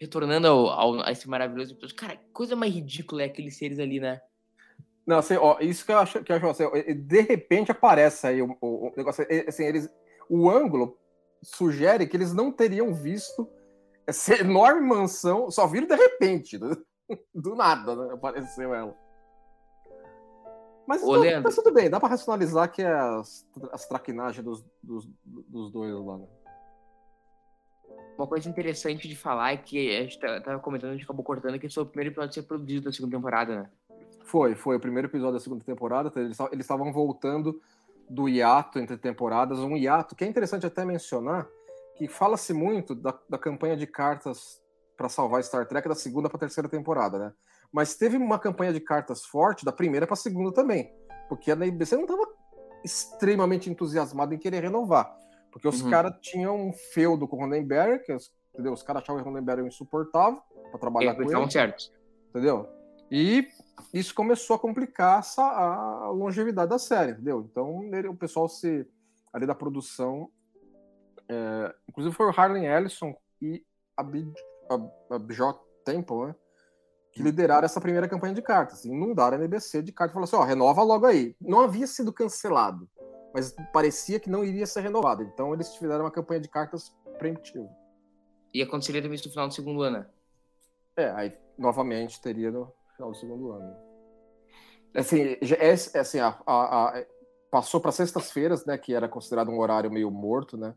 Retornando 0.00 0.46
ao, 0.46 0.68
ao, 0.68 1.00
a 1.02 1.12
esse 1.12 1.28
maravilhoso 1.28 1.74
episódio. 1.74 1.94
Cara, 1.94 2.18
coisa 2.32 2.56
mais 2.56 2.72
ridícula 2.72 3.22
é 3.22 3.26
aqueles 3.26 3.58
seres 3.58 3.78
ali, 3.78 4.00
né? 4.00 4.18
Não, 5.06 5.18
assim, 5.18 5.36
ó, 5.36 5.58
isso 5.60 5.84
que 5.84 5.92
eu 5.92 5.98
acho, 5.98 6.24
que 6.24 6.32
eu 6.32 6.36
acho 6.36 6.46
assim, 6.46 6.64
de 6.94 7.20
repente 7.20 7.70
aparece 7.70 8.26
aí 8.26 8.40
o, 8.40 8.56
o, 8.62 8.88
o 8.88 8.92
negócio, 8.96 9.26
assim, 9.46 9.64
eles, 9.64 9.90
o 10.28 10.48
ângulo 10.48 10.96
sugere 11.42 12.06
que 12.06 12.16
eles 12.16 12.32
não 12.32 12.50
teriam 12.50 12.94
visto 12.94 13.46
essa 14.06 14.40
enorme 14.40 14.80
mansão, 14.88 15.50
só 15.50 15.66
viram 15.66 15.86
de 15.86 15.96
repente. 15.96 16.58
Né? 16.58 16.74
Do 17.34 17.54
nada, 17.54 17.94
né? 17.94 18.14
Apareceu 18.14 18.74
ela. 18.74 18.96
Mas, 20.86 21.02
Ô, 21.02 21.16
mas 21.42 21.56
tudo 21.56 21.72
bem, 21.72 21.90
dá 21.90 21.98
pra 21.98 22.08
racionalizar 22.08 22.70
que 22.70 22.80
é 22.80 22.92
as, 22.92 23.44
as 23.72 23.88
traquinagens 23.88 24.44
dos, 24.44 24.64
dos, 24.80 25.08
dos 25.24 25.72
dois 25.72 25.92
lá, 25.92 26.18
né? 26.18 26.26
Uma 28.16 28.26
coisa 28.26 28.48
interessante 28.48 29.08
de 29.08 29.16
falar 29.16 29.52
é 29.52 29.56
que 29.56 29.94
a 29.96 30.02
gente 30.02 30.18
tá, 30.18 30.40
tava 30.40 30.60
comentando, 30.60 30.90
a 30.90 30.92
gente 30.94 31.04
acabou 31.04 31.24
cortando, 31.24 31.58
que 31.58 31.66
esse 31.66 31.74
foi 31.74 31.82
o 31.82 31.86
primeiro 31.86 32.12
episódio 32.12 32.30
a 32.30 32.32
ser 32.32 32.42
produzido 32.44 32.84
da 32.84 32.92
segunda 32.92 33.16
temporada, 33.16 33.62
né? 33.62 33.70
Foi, 34.24 34.54
foi 34.54 34.76
o 34.76 34.80
primeiro 34.80 35.08
episódio 35.08 35.34
da 35.34 35.40
segunda 35.40 35.64
temporada. 35.64 36.12
Eles 36.16 36.38
estavam 36.60 36.92
voltando 36.92 37.60
do 38.08 38.28
hiato 38.28 38.78
entre 38.78 38.96
temporadas, 38.96 39.58
um 39.58 39.76
hiato 39.76 40.14
que 40.14 40.24
é 40.24 40.26
interessante 40.26 40.64
até 40.64 40.84
mencionar, 40.84 41.46
que 41.96 42.08
fala-se 42.08 42.52
muito 42.54 42.94
da, 42.94 43.18
da 43.28 43.36
campanha 43.36 43.76
de 43.76 43.86
cartas 43.86 44.62
para 44.96 45.08
salvar 45.08 45.42
Star 45.44 45.66
Trek 45.66 45.88
da 45.88 45.94
segunda 45.94 46.28
para 46.28 46.38
terceira 46.38 46.68
temporada, 46.68 47.18
né? 47.18 47.32
Mas 47.72 47.94
teve 47.94 48.16
uma 48.16 48.38
campanha 48.38 48.72
de 48.72 48.80
cartas 48.80 49.24
forte 49.24 49.64
da 49.64 49.72
primeira 49.72 50.06
para 50.06 50.14
a 50.14 50.16
segunda 50.16 50.52
também, 50.52 50.92
porque 51.28 51.50
a 51.50 51.54
NBC 51.54 51.96
não 51.96 52.04
estava 52.04 52.26
extremamente 52.84 53.68
entusiasmada 53.68 54.34
em 54.34 54.38
querer 54.38 54.62
renovar, 54.62 55.14
porque 55.50 55.68
os 55.68 55.82
uhum. 55.82 55.90
caras 55.90 56.14
tinham 56.20 56.68
um 56.68 56.72
feudo 56.72 57.26
com 57.26 57.36
o 57.36 57.40
Roddenberry, 57.40 58.02
que 58.04 58.16
entendeu? 58.52 58.72
Os 58.72 58.82
caras 58.82 59.02
achavam 59.02 59.22
o 59.22 59.24
Roddenberry 59.24 59.66
insuportável 59.66 60.40
para 60.70 60.78
trabalhar 60.78 61.14
com 61.14 61.22
ele. 61.22 61.30
Entendeu? 62.30 62.68
E 63.10 63.48
isso 63.92 64.14
começou 64.14 64.56
a 64.56 64.58
complicar 64.58 65.20
essa, 65.20 65.42
a 65.42 66.10
longevidade 66.10 66.70
da 66.70 66.78
série, 66.78 67.12
entendeu? 67.12 67.46
Então 67.50 67.88
ele, 67.92 68.08
o 68.08 68.16
pessoal 68.16 68.48
se 68.48 68.86
ali 69.32 69.46
da 69.46 69.54
produção, 69.54 70.30
é, 71.28 71.74
inclusive 71.88 72.14
foi 72.14 72.26
o 72.26 72.30
Harlan 72.30 72.64
Ellison 72.64 73.14
e 73.40 73.64
a 73.96 74.02
a, 74.70 75.14
a 75.14 75.18
J 75.32 75.58
Temple, 75.84 76.26
né? 76.26 76.34
Que 77.12 77.22
lideraram 77.22 77.64
essa 77.64 77.80
primeira 77.80 78.08
campanha 78.08 78.34
de 78.34 78.42
cartas. 78.42 78.84
Inundaram 78.84 79.36
a 79.36 79.40
NBC 79.40 79.82
de 79.82 79.92
cartas 79.92 80.12
e 80.12 80.14
falaram 80.14 80.28
assim: 80.28 80.36
ó, 80.36 80.44
renova 80.44 80.82
logo 80.82 81.06
aí. 81.06 81.34
Não 81.40 81.60
havia 81.60 81.86
sido 81.86 82.12
cancelado, 82.12 82.88
mas 83.32 83.54
parecia 83.72 84.20
que 84.20 84.28
não 84.28 84.44
iria 84.44 84.66
ser 84.66 84.80
renovado. 84.80 85.22
Então 85.22 85.54
eles 85.54 85.74
fizeram 85.76 86.04
uma 86.04 86.10
campanha 86.10 86.40
de 86.40 86.48
cartas 86.48 86.94
preemptiva. 87.18 87.68
E 88.52 88.62
aconteceria 88.62 89.02
também 89.02 89.18
no 89.18 89.30
final 89.30 89.48
do 89.48 89.54
segundo 89.54 89.82
ano. 89.82 89.98
Né? 89.98 90.06
É, 90.96 91.10
aí 91.10 91.32
novamente 91.58 92.20
teria 92.20 92.50
no 92.50 92.72
final 92.94 93.10
do 93.10 93.16
segundo 93.16 93.52
ano. 93.52 93.76
Assim, 94.94 95.20
é, 95.20 95.38
é 95.94 95.98
assim 96.00 96.20
a, 96.20 96.38
a, 96.46 96.88
a 96.88 97.06
passou 97.50 97.80
para 97.80 97.92
sextas-feiras, 97.92 98.64
né, 98.66 98.76
que 98.76 98.94
era 98.94 99.08
considerado 99.08 99.50
um 99.50 99.58
horário 99.58 99.90
meio 99.90 100.10
morto, 100.10 100.56
né? 100.56 100.74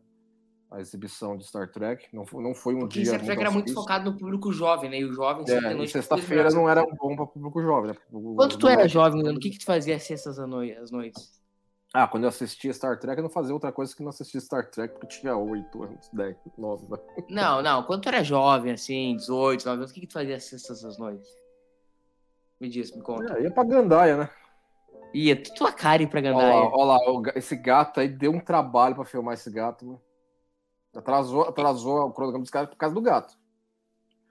A 0.72 0.80
exibição 0.80 1.36
de 1.36 1.46
Star 1.46 1.72
Trek. 1.72 2.08
Não 2.14 2.26
foi, 2.26 2.44
não 2.44 2.54
foi 2.54 2.76
um 2.76 2.80
Porque 2.80 3.02
dia. 3.02 3.14
Star 3.14 3.24
Trek 3.24 3.42
era 3.42 3.52
muito 3.52 3.74
focado 3.74 4.12
no 4.12 4.18
público 4.18 4.52
jovem, 4.52 4.90
né? 4.90 5.00
E 5.00 5.06
o 5.06 5.14
jovem 5.14 5.44
é, 5.48 5.88
sexta-feira 5.88 6.50
não 6.52 6.70
era 6.70 6.86
bom 6.86 7.16
para 7.16 7.26
público 7.26 7.62
jovem, 7.62 7.92
né? 7.92 7.98
Quando 8.12 8.58
tu 8.58 8.68
era 8.68 8.88
jovem, 8.88 9.22
Leandro, 9.22 9.38
o 9.38 9.42
que, 9.42 9.50
que 9.50 9.60
tu 9.60 9.66
fazia 9.66 9.96
às 9.96 10.04
sextas 10.04 10.38
noite, 10.38 10.78
às 10.78 10.92
noites? 10.92 11.40
Ah, 11.92 12.08
quando 12.08 12.24
eu 12.24 12.30
assistia 12.30 12.72
Star 12.72 13.00
Trek, 13.00 13.18
eu 13.18 13.24
não 13.24 13.32
fazia 13.32 13.52
outra 13.52 13.72
coisa 13.72 13.96
que 13.96 14.04
não 14.04 14.10
assistir 14.10 14.40
Star 14.42 14.70
Trek, 14.70 14.94
porque 14.94 15.08
tinha 15.08 15.36
8 15.36 15.84
anos, 15.84 16.08
10, 16.14 16.38
9. 16.56 16.86
Não, 17.30 17.64
não. 17.64 17.82
Quando 17.82 18.04
tu 18.04 18.10
era 18.10 18.24
jovem, 18.24 18.74
assim, 18.74 19.16
18, 19.16 19.66
9 19.66 19.78
anos, 19.80 19.90
o 19.90 19.94
que, 19.94 20.02
que 20.02 20.08
tu 20.08 20.14
fazia 20.14 20.36
às 20.36 20.44
sextas 20.44 20.86
às 20.86 21.00
noites? 21.00 21.28
Me 22.62 22.70
diz, 22.70 22.96
me 22.96 23.02
conta. 23.02 23.40
É, 23.40 23.44
ia 23.44 23.52
pra 23.52 23.64
Gandaia, 23.64 24.18
né? 24.18 24.30
Ia, 25.16 25.42
tua 25.56 25.72
cara 25.72 26.04
ir 26.04 26.08
pra 26.08 26.22
Gandaia. 26.22 26.70
Olha 26.72 27.00
lá, 27.00 27.32
esse 27.36 27.56
gato 27.56 28.00
aí 28.00 28.08
deu 28.08 28.32
um 28.32 28.40
trabalho 28.40 28.94
pra 28.94 29.06
filmar 29.06 29.34
esse 29.34 29.50
gato, 29.50 29.84
mano. 29.86 30.02
Atrasou, 30.96 31.44
atrasou 31.44 32.08
o 32.08 32.12
cronograma 32.12 32.44
dos 32.44 32.52
caras 32.52 32.70
por 32.70 32.76
causa 32.76 32.96
do 32.96 33.02
gato. 33.02 33.38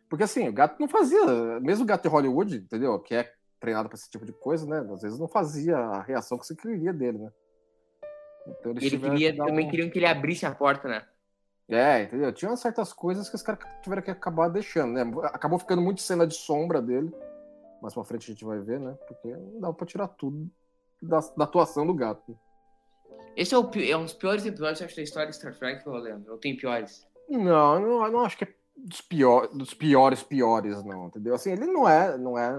Porque 0.08 0.24
assim, 0.24 0.48
o 0.48 0.52
gato 0.52 0.78
não 0.80 0.88
fazia, 0.88 1.60
mesmo 1.60 1.84
o 1.84 1.86
gato 1.86 2.02
de 2.02 2.08
Hollywood, 2.08 2.56
entendeu? 2.56 2.98
Que 2.98 3.14
é 3.14 3.32
treinado 3.60 3.88
para 3.88 3.96
esse 3.96 4.10
tipo 4.10 4.24
de 4.24 4.32
coisa, 4.32 4.66
né? 4.66 4.78
Às 4.92 5.02
vezes 5.02 5.18
não 5.18 5.28
fazia 5.28 5.76
a 5.76 6.02
reação 6.02 6.38
que 6.38 6.46
você 6.46 6.56
queria 6.56 6.92
dele, 6.92 7.18
né? 7.18 7.30
Então, 8.46 8.72
ele 8.72 8.98
queria, 8.98 9.36
também 9.36 9.66
um... 9.66 9.70
queriam 9.70 9.90
que 9.90 9.98
ele 9.98 10.06
abrisse 10.06 10.46
a 10.46 10.54
porta, 10.54 10.88
né? 10.88 11.06
É, 11.68 12.04
entendeu? 12.04 12.32
Tinha 12.32 12.56
certas 12.56 12.94
coisas 12.94 13.28
que 13.28 13.36
os 13.36 13.42
caras 13.42 13.60
tiveram 13.82 14.00
que 14.00 14.10
acabar 14.10 14.48
deixando, 14.48 14.92
né? 14.92 15.02
Acabou 15.24 15.58
ficando 15.58 15.82
muito 15.82 16.00
cena 16.00 16.26
de 16.26 16.34
sombra 16.34 16.80
dele. 16.80 17.12
Mais 17.82 17.92
pra 17.92 18.04
frente 18.04 18.30
a 18.30 18.34
gente 18.34 18.44
vai 18.44 18.58
ver, 18.58 18.80
né? 18.80 18.96
Porque 19.06 19.28
não 19.28 19.60
dá 19.60 19.72
pra 19.72 19.86
tirar 19.86 20.08
tudo 20.08 20.50
da, 21.02 21.20
da 21.36 21.44
atuação 21.44 21.86
do 21.86 21.94
gato. 21.94 22.38
Esse 23.36 23.54
é, 23.54 23.58
o, 23.58 23.70
é 23.76 23.96
um 23.96 24.04
dos 24.04 24.14
piores 24.14 24.44
episódios, 24.44 24.82
acho, 24.82 24.96
da 24.96 25.02
história 25.02 25.30
de 25.30 25.36
Star 25.36 25.56
Trek, 25.56 25.88
Leandro? 25.88 26.32
Ou 26.32 26.38
tem 26.38 26.56
piores? 26.56 27.06
Não, 27.28 27.78
não, 27.78 28.10
não 28.10 28.20
acho 28.24 28.36
que 28.36 28.44
é 28.44 28.48
dos, 28.76 29.00
pior, 29.00 29.48
dos 29.48 29.74
piores 29.74 30.22
piores, 30.22 30.82
não, 30.84 31.06
entendeu? 31.06 31.34
Assim, 31.34 31.52
ele 31.52 31.66
não 31.66 31.88
é, 31.88 32.16
não 32.16 32.38
é 32.38 32.50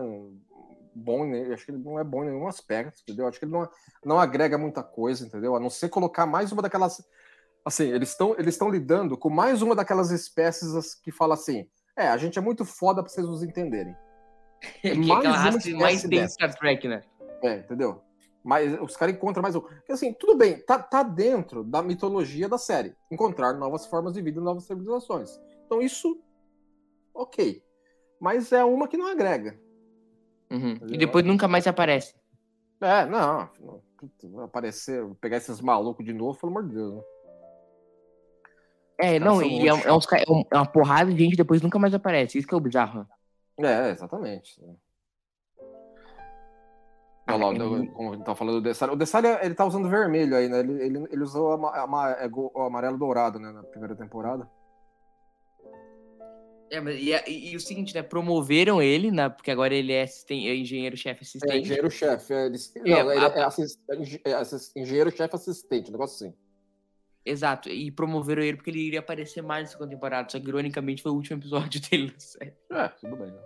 bom, 0.93 1.23
acho 1.53 1.65
que 1.65 1.71
ele 1.71 1.83
não 1.83 1.99
é 1.99 2.03
bom 2.03 2.23
em 2.23 2.29
nenhum 2.29 2.47
aspecto, 2.47 3.01
entendeu? 3.01 3.27
Acho 3.27 3.39
que 3.39 3.45
ele 3.45 3.51
não, 3.51 3.69
não 4.03 4.19
agrega 4.19 4.57
muita 4.57 4.83
coisa, 4.83 5.25
entendeu? 5.25 5.55
A 5.55 5.59
não 5.59 5.69
ser 5.69 5.89
colocar 5.89 6.25
mais 6.25 6.51
uma 6.51 6.61
daquelas. 6.61 7.03
Assim, 7.65 7.89
eles 7.91 8.09
estão 8.09 8.35
eles 8.37 8.57
lidando 8.59 9.17
com 9.17 9.29
mais 9.29 9.61
uma 9.61 9.75
daquelas 9.75 10.11
espécies 10.11 10.95
que 10.95 11.11
fala 11.11 11.33
assim: 11.33 11.67
é, 11.97 12.07
a 12.07 12.17
gente 12.17 12.37
é 12.37 12.41
muito 12.41 12.63
foda 12.65 13.01
pra 13.01 13.11
vocês 13.11 13.27
nos 13.27 13.43
entenderem. 13.43 13.95
É 14.83 14.91
que 14.91 14.97
mais 14.97 15.23
é 15.23 15.27
raça 15.29 15.69
mais 15.71 16.03
tem 16.03 16.27
Star 16.27 16.53
Trek, 16.53 16.85
né? 16.85 17.01
É, 17.41 17.59
entendeu? 17.59 18.01
Mas 18.43 18.79
os 18.81 18.95
caras 18.95 19.15
encontram 19.15 19.43
mais 19.43 19.55
um. 19.55 19.61
Porque 19.61 19.91
assim, 19.91 20.13
tudo 20.13 20.35
bem, 20.35 20.59
tá, 20.61 20.79
tá 20.79 21.03
dentro 21.03 21.63
da 21.63 21.81
mitologia 21.81 22.47
da 22.47 22.57
série. 22.57 22.95
Encontrar 23.11 23.53
novas 23.53 23.85
formas 23.85 24.13
de 24.13 24.21
vida 24.21 24.39
e 24.39 24.43
novas 24.43 24.63
civilizações. 24.63 25.39
Então 25.65 25.81
isso, 25.81 26.19
ok. 27.13 27.63
Mas 28.19 28.51
é 28.51 28.63
uma 28.63 28.87
que 28.87 28.97
não 28.97 29.07
agrega. 29.07 29.59
Uhum. 30.51 30.77
E 30.87 30.97
depois 30.97 31.23
nunca 31.25 31.47
mais 31.47 31.67
aparece. 31.67 32.15
É, 32.81 33.05
não. 33.05 33.49
Aparecer, 34.43 35.05
pegar 35.21 35.37
esses 35.37 35.59
malucos 35.61 36.05
de 36.05 36.13
novo, 36.13 36.39
pelo 36.39 36.51
amor 36.51 36.67
de 36.67 36.75
Deus. 36.75 36.95
Né? 36.95 37.01
É, 39.01 39.19
não, 39.19 39.41
e 39.41 39.67
é, 39.67 39.69
é, 39.69 39.93
uns, 39.93 40.05
é, 40.11 40.55
uma 40.55 40.65
porrada 40.65 41.11
de 41.11 41.23
gente 41.23 41.37
depois 41.37 41.61
nunca 41.61 41.79
mais 41.79 41.93
aparece. 41.93 42.37
Isso 42.37 42.47
que 42.47 42.53
é 42.53 42.57
o 42.57 42.61
bizarro. 42.61 43.07
É, 43.57 43.91
exatamente. 43.91 44.59
Olha 47.33 47.45
lá, 47.45 47.53
é 47.53 47.87
como 47.87 48.11
a 48.11 48.15
gente 48.15 48.25
tá 48.25 48.35
falando 48.35 48.55
do 48.55 48.61
Dessali. 48.61 48.93
O 48.93 48.95
Dessali, 48.95 49.27
ele 49.41 49.53
tá 49.53 49.65
usando 49.65 49.89
vermelho 49.89 50.35
aí, 50.35 50.49
né? 50.49 50.59
Ele, 50.59 50.83
ele, 50.83 51.07
ele 51.11 51.23
usou 51.23 51.51
é 51.51 52.27
o 52.27 52.61
amarelo 52.61 52.97
dourado, 52.97 53.39
né? 53.39 53.51
Na 53.51 53.63
primeira 53.63 53.95
temporada. 53.95 54.49
É, 56.71 56.79
mas, 56.79 56.95
e, 56.99 57.11
e, 57.27 57.51
e, 57.51 57.55
o 57.55 57.59
seguinte, 57.59 57.93
né? 57.95 58.03
Promoveram 58.03 58.81
ele, 58.81 59.11
né, 59.11 59.27
porque 59.27 59.49
agora 59.49 59.73
ele 59.73 59.91
é, 59.91 60.05
é 60.05 60.55
engenheiro-chefe 60.55 61.23
assistente. 61.23 61.51
É 61.51 61.57
engenheiro-chefe. 61.57 62.33
É, 62.33 62.49
não, 62.49 63.11
ele 63.11 63.25
é, 63.25 63.43
assist, 63.43 63.79
é 63.89 64.79
engenheiro-chefe 64.79 65.35
assistente, 65.35 65.89
um 65.89 65.93
negócio 65.93 66.27
assim. 66.27 66.35
Exato, 67.25 67.69
e 67.69 67.91
promoveram 67.91 68.41
ele 68.41 68.57
porque 68.57 68.69
ele 68.69 68.79
iria 68.79 68.99
aparecer 68.99 69.41
mais 69.41 69.65
na 69.65 69.71
segunda 69.71 69.89
temporada, 69.91 70.29
só 70.29 70.39
que 70.39 70.47
ironicamente 70.47 71.01
foi 71.01 71.11
o 71.11 71.15
último 71.15 71.39
episódio 71.39 71.81
dele 71.89 72.11
na 72.13 72.19
série. 72.19 72.53
É, 72.71 72.87
tudo 72.87 73.15
bem, 73.15 73.31
né? 73.31 73.39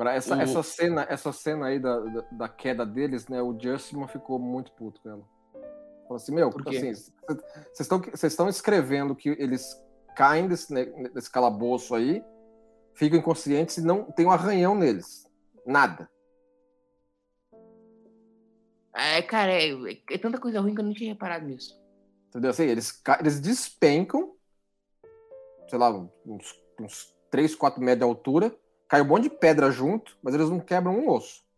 Agora, 0.00 0.16
essa, 0.16 0.34
o... 0.34 0.40
essa, 0.40 0.62
cena, 0.62 1.06
essa 1.10 1.30
cena 1.30 1.66
aí 1.66 1.78
da, 1.78 2.00
da, 2.00 2.20
da, 2.32 2.48
queda 2.48 2.86
deles, 2.86 3.28
né? 3.28 3.42
O 3.42 3.54
Justin 3.60 4.06
ficou 4.08 4.38
muito 4.38 4.72
puto 4.72 4.98
com 5.02 5.10
ela. 5.10 5.28
Falou 6.04 6.16
assim, 6.16 6.34
meu, 6.34 6.48
porque 6.48 6.74
assim, 6.74 6.94
vocês 6.94 7.80
estão 7.80 8.00
vocês 8.00 8.32
estão 8.32 8.48
escrevendo 8.48 9.14
que 9.14 9.28
eles 9.28 9.78
caem 10.16 10.48
desse, 10.48 10.72
desse 11.12 11.30
calabouço 11.30 11.94
aí, 11.94 12.24
ficam 12.94 13.18
inconscientes 13.18 13.76
e 13.76 13.82
não 13.82 14.04
tem 14.04 14.24
um 14.24 14.30
arranhão 14.30 14.74
neles. 14.74 15.26
Nada. 15.66 16.10
É, 18.94 19.20
cara, 19.20 19.52
é, 19.52 19.68
é, 20.10 20.16
tanta 20.16 20.40
coisa 20.40 20.62
ruim 20.62 20.74
que 20.74 20.80
eu 20.80 20.84
não 20.86 20.94
tinha 20.94 21.12
reparado 21.12 21.46
nisso. 21.46 21.78
Entendeu? 22.30 22.52
Assim, 22.52 22.64
eles, 22.64 23.02
eles 23.20 23.38
despencam, 23.38 24.34
sei 25.68 25.78
lá, 25.78 25.90
uns, 26.24 26.58
uns 26.80 27.14
3, 27.30 27.54
4 27.54 27.82
metros 27.82 27.98
de 27.98 28.04
altura, 28.04 28.58
cai 28.90 29.00
um 29.00 29.06
monte 29.06 29.22
de 29.22 29.30
pedra 29.30 29.70
junto, 29.70 30.18
mas 30.20 30.34
eles 30.34 30.50
não 30.50 30.58
quebram 30.58 30.98
um 30.98 31.08
osso. 31.08 31.48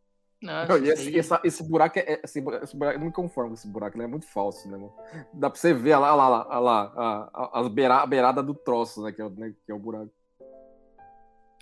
Nossa, 0.43 0.79
e 0.79 0.89
esse, 0.89 1.19
essa, 1.19 1.41
esse 1.43 1.63
buraco 1.63 1.99
é. 1.99 2.21
Esse, 2.23 2.41
esse 2.41 2.77
buraco, 2.77 2.97
eu 2.97 2.99
não 2.99 3.07
me 3.07 3.13
conformo 3.13 3.51
com 3.51 3.55
esse 3.55 3.67
buraco, 3.67 3.97
ele 3.97 4.05
é 4.05 4.09
muito 4.09 4.27
falso, 4.27 4.69
né, 4.69 4.77
mano? 4.77 4.93
Dá 5.33 5.49
pra 5.49 5.59
você 5.59 5.73
ver 5.73 5.97
lá, 5.97 6.15
lá, 6.15 6.29
lá, 6.29 6.59
lá 6.59 6.93
a, 6.95 7.31
a, 7.33 7.61
a, 7.61 7.69
beira, 7.69 7.97
a 7.97 8.07
beirada 8.07 8.43
do 8.43 8.53
troço, 8.53 9.03
né 9.03 9.13
que, 9.13 9.23
é, 9.23 9.29
né? 9.31 9.55
que 9.65 9.73
é 9.73 9.75
o 9.75 9.79
buraco. 9.79 10.11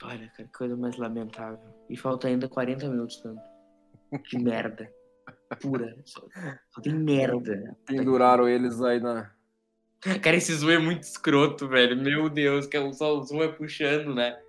Olha, 0.02 0.28
cara, 0.30 0.48
que 0.48 0.58
coisa 0.58 0.76
mais 0.76 0.96
lamentável. 0.96 1.60
E 1.88 1.96
falta 1.96 2.26
ainda 2.26 2.48
40 2.48 2.88
minutos, 2.88 3.20
tanto. 3.20 3.40
Que 4.24 4.38
merda. 4.42 4.90
Pura. 5.60 5.96
Só, 6.04 6.22
só 6.70 6.80
tem 6.80 6.94
merda. 6.94 7.76
Penduraram 7.84 8.48
eles 8.48 8.80
aí 8.80 8.98
na. 8.98 9.30
Cara, 10.22 10.36
esse 10.36 10.54
zoom 10.54 10.70
é 10.70 10.78
muito 10.78 11.02
escroto, 11.02 11.68
velho. 11.68 11.96
Meu 11.96 12.30
Deus, 12.30 12.66
que 12.66 12.76
é 12.76 12.92
só 12.92 13.18
o 13.18 13.22
zoom 13.22 13.42
é 13.42 13.48
puxando, 13.48 14.14
né? 14.14 14.40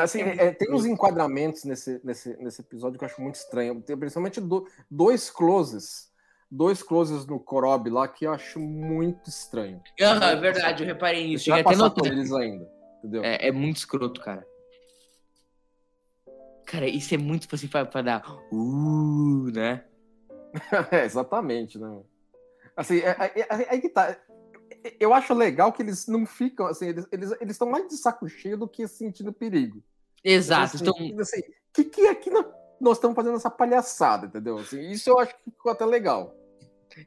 Assim, 0.00 0.22
é, 0.22 0.46
é, 0.46 0.52
tem 0.52 0.72
uns 0.72 0.86
enquadramentos 0.86 1.64
nesse, 1.64 2.00
nesse, 2.02 2.36
nesse 2.38 2.60
episódio 2.62 2.98
que 2.98 3.04
eu 3.04 3.08
acho 3.08 3.20
muito 3.20 3.34
estranho. 3.34 3.80
Tem 3.82 3.96
principalmente 3.96 4.40
do, 4.40 4.66
dois 4.90 5.30
closes. 5.30 6.10
Dois 6.50 6.82
closes 6.82 7.26
no 7.26 7.40
Korob 7.40 7.88
lá 7.90 8.06
que 8.06 8.26
eu 8.26 8.32
acho 8.32 8.60
muito 8.60 9.28
estranho. 9.28 9.80
Aham, 10.00 10.30
é 10.30 10.36
verdade, 10.36 10.82
eu 10.82 10.86
reparei 10.86 11.26
nisso. 11.26 11.46
Já 11.46 11.60
até 11.60 11.74
notei. 11.74 12.10
eles 12.10 12.32
ainda, 12.32 12.70
entendeu? 12.98 13.24
É, 13.24 13.48
é, 13.48 13.52
muito 13.52 13.78
escroto, 13.78 14.20
cara. 14.20 14.46
Cara, 16.66 16.86
isso 16.86 17.14
é 17.14 17.18
muito 17.18 17.48
assim 17.54 17.68
pra, 17.68 17.84
pra 17.84 18.02
dar 18.02 18.38
uh, 18.52 19.50
né? 19.50 19.84
é, 20.90 21.04
exatamente, 21.04 21.78
né? 21.78 22.02
Assim, 22.76 23.00
é, 23.00 23.10
é, 23.18 23.40
é, 23.40 23.74
é, 23.76 23.78
que 23.80 23.88
tá 23.88 24.16
eu 24.98 25.14
acho 25.14 25.34
legal 25.34 25.72
que 25.72 25.82
eles 25.82 26.06
não 26.06 26.26
ficam 26.26 26.66
assim, 26.66 26.88
eles 26.88 27.04
estão 27.04 27.18
eles, 27.18 27.40
eles 27.40 27.58
mais 27.60 27.88
de 27.88 27.96
saco 27.96 28.28
cheio 28.28 28.56
do 28.56 28.68
que 28.68 28.86
sentindo 28.86 29.32
perigo. 29.32 29.82
Exato. 30.24 30.76
Então, 30.76 30.94
assim, 30.94 31.20
assim, 31.20 31.42
que, 31.72 31.84
que 31.84 32.06
aqui 32.06 32.30
nós 32.80 32.96
estamos 32.96 33.14
fazendo 33.14 33.36
essa 33.36 33.50
palhaçada, 33.50 34.26
entendeu? 34.26 34.58
Assim, 34.58 34.80
isso 34.90 35.10
eu 35.10 35.18
acho 35.18 35.34
que 35.36 35.50
ficou 35.50 35.72
até 35.72 35.84
legal. 35.84 36.34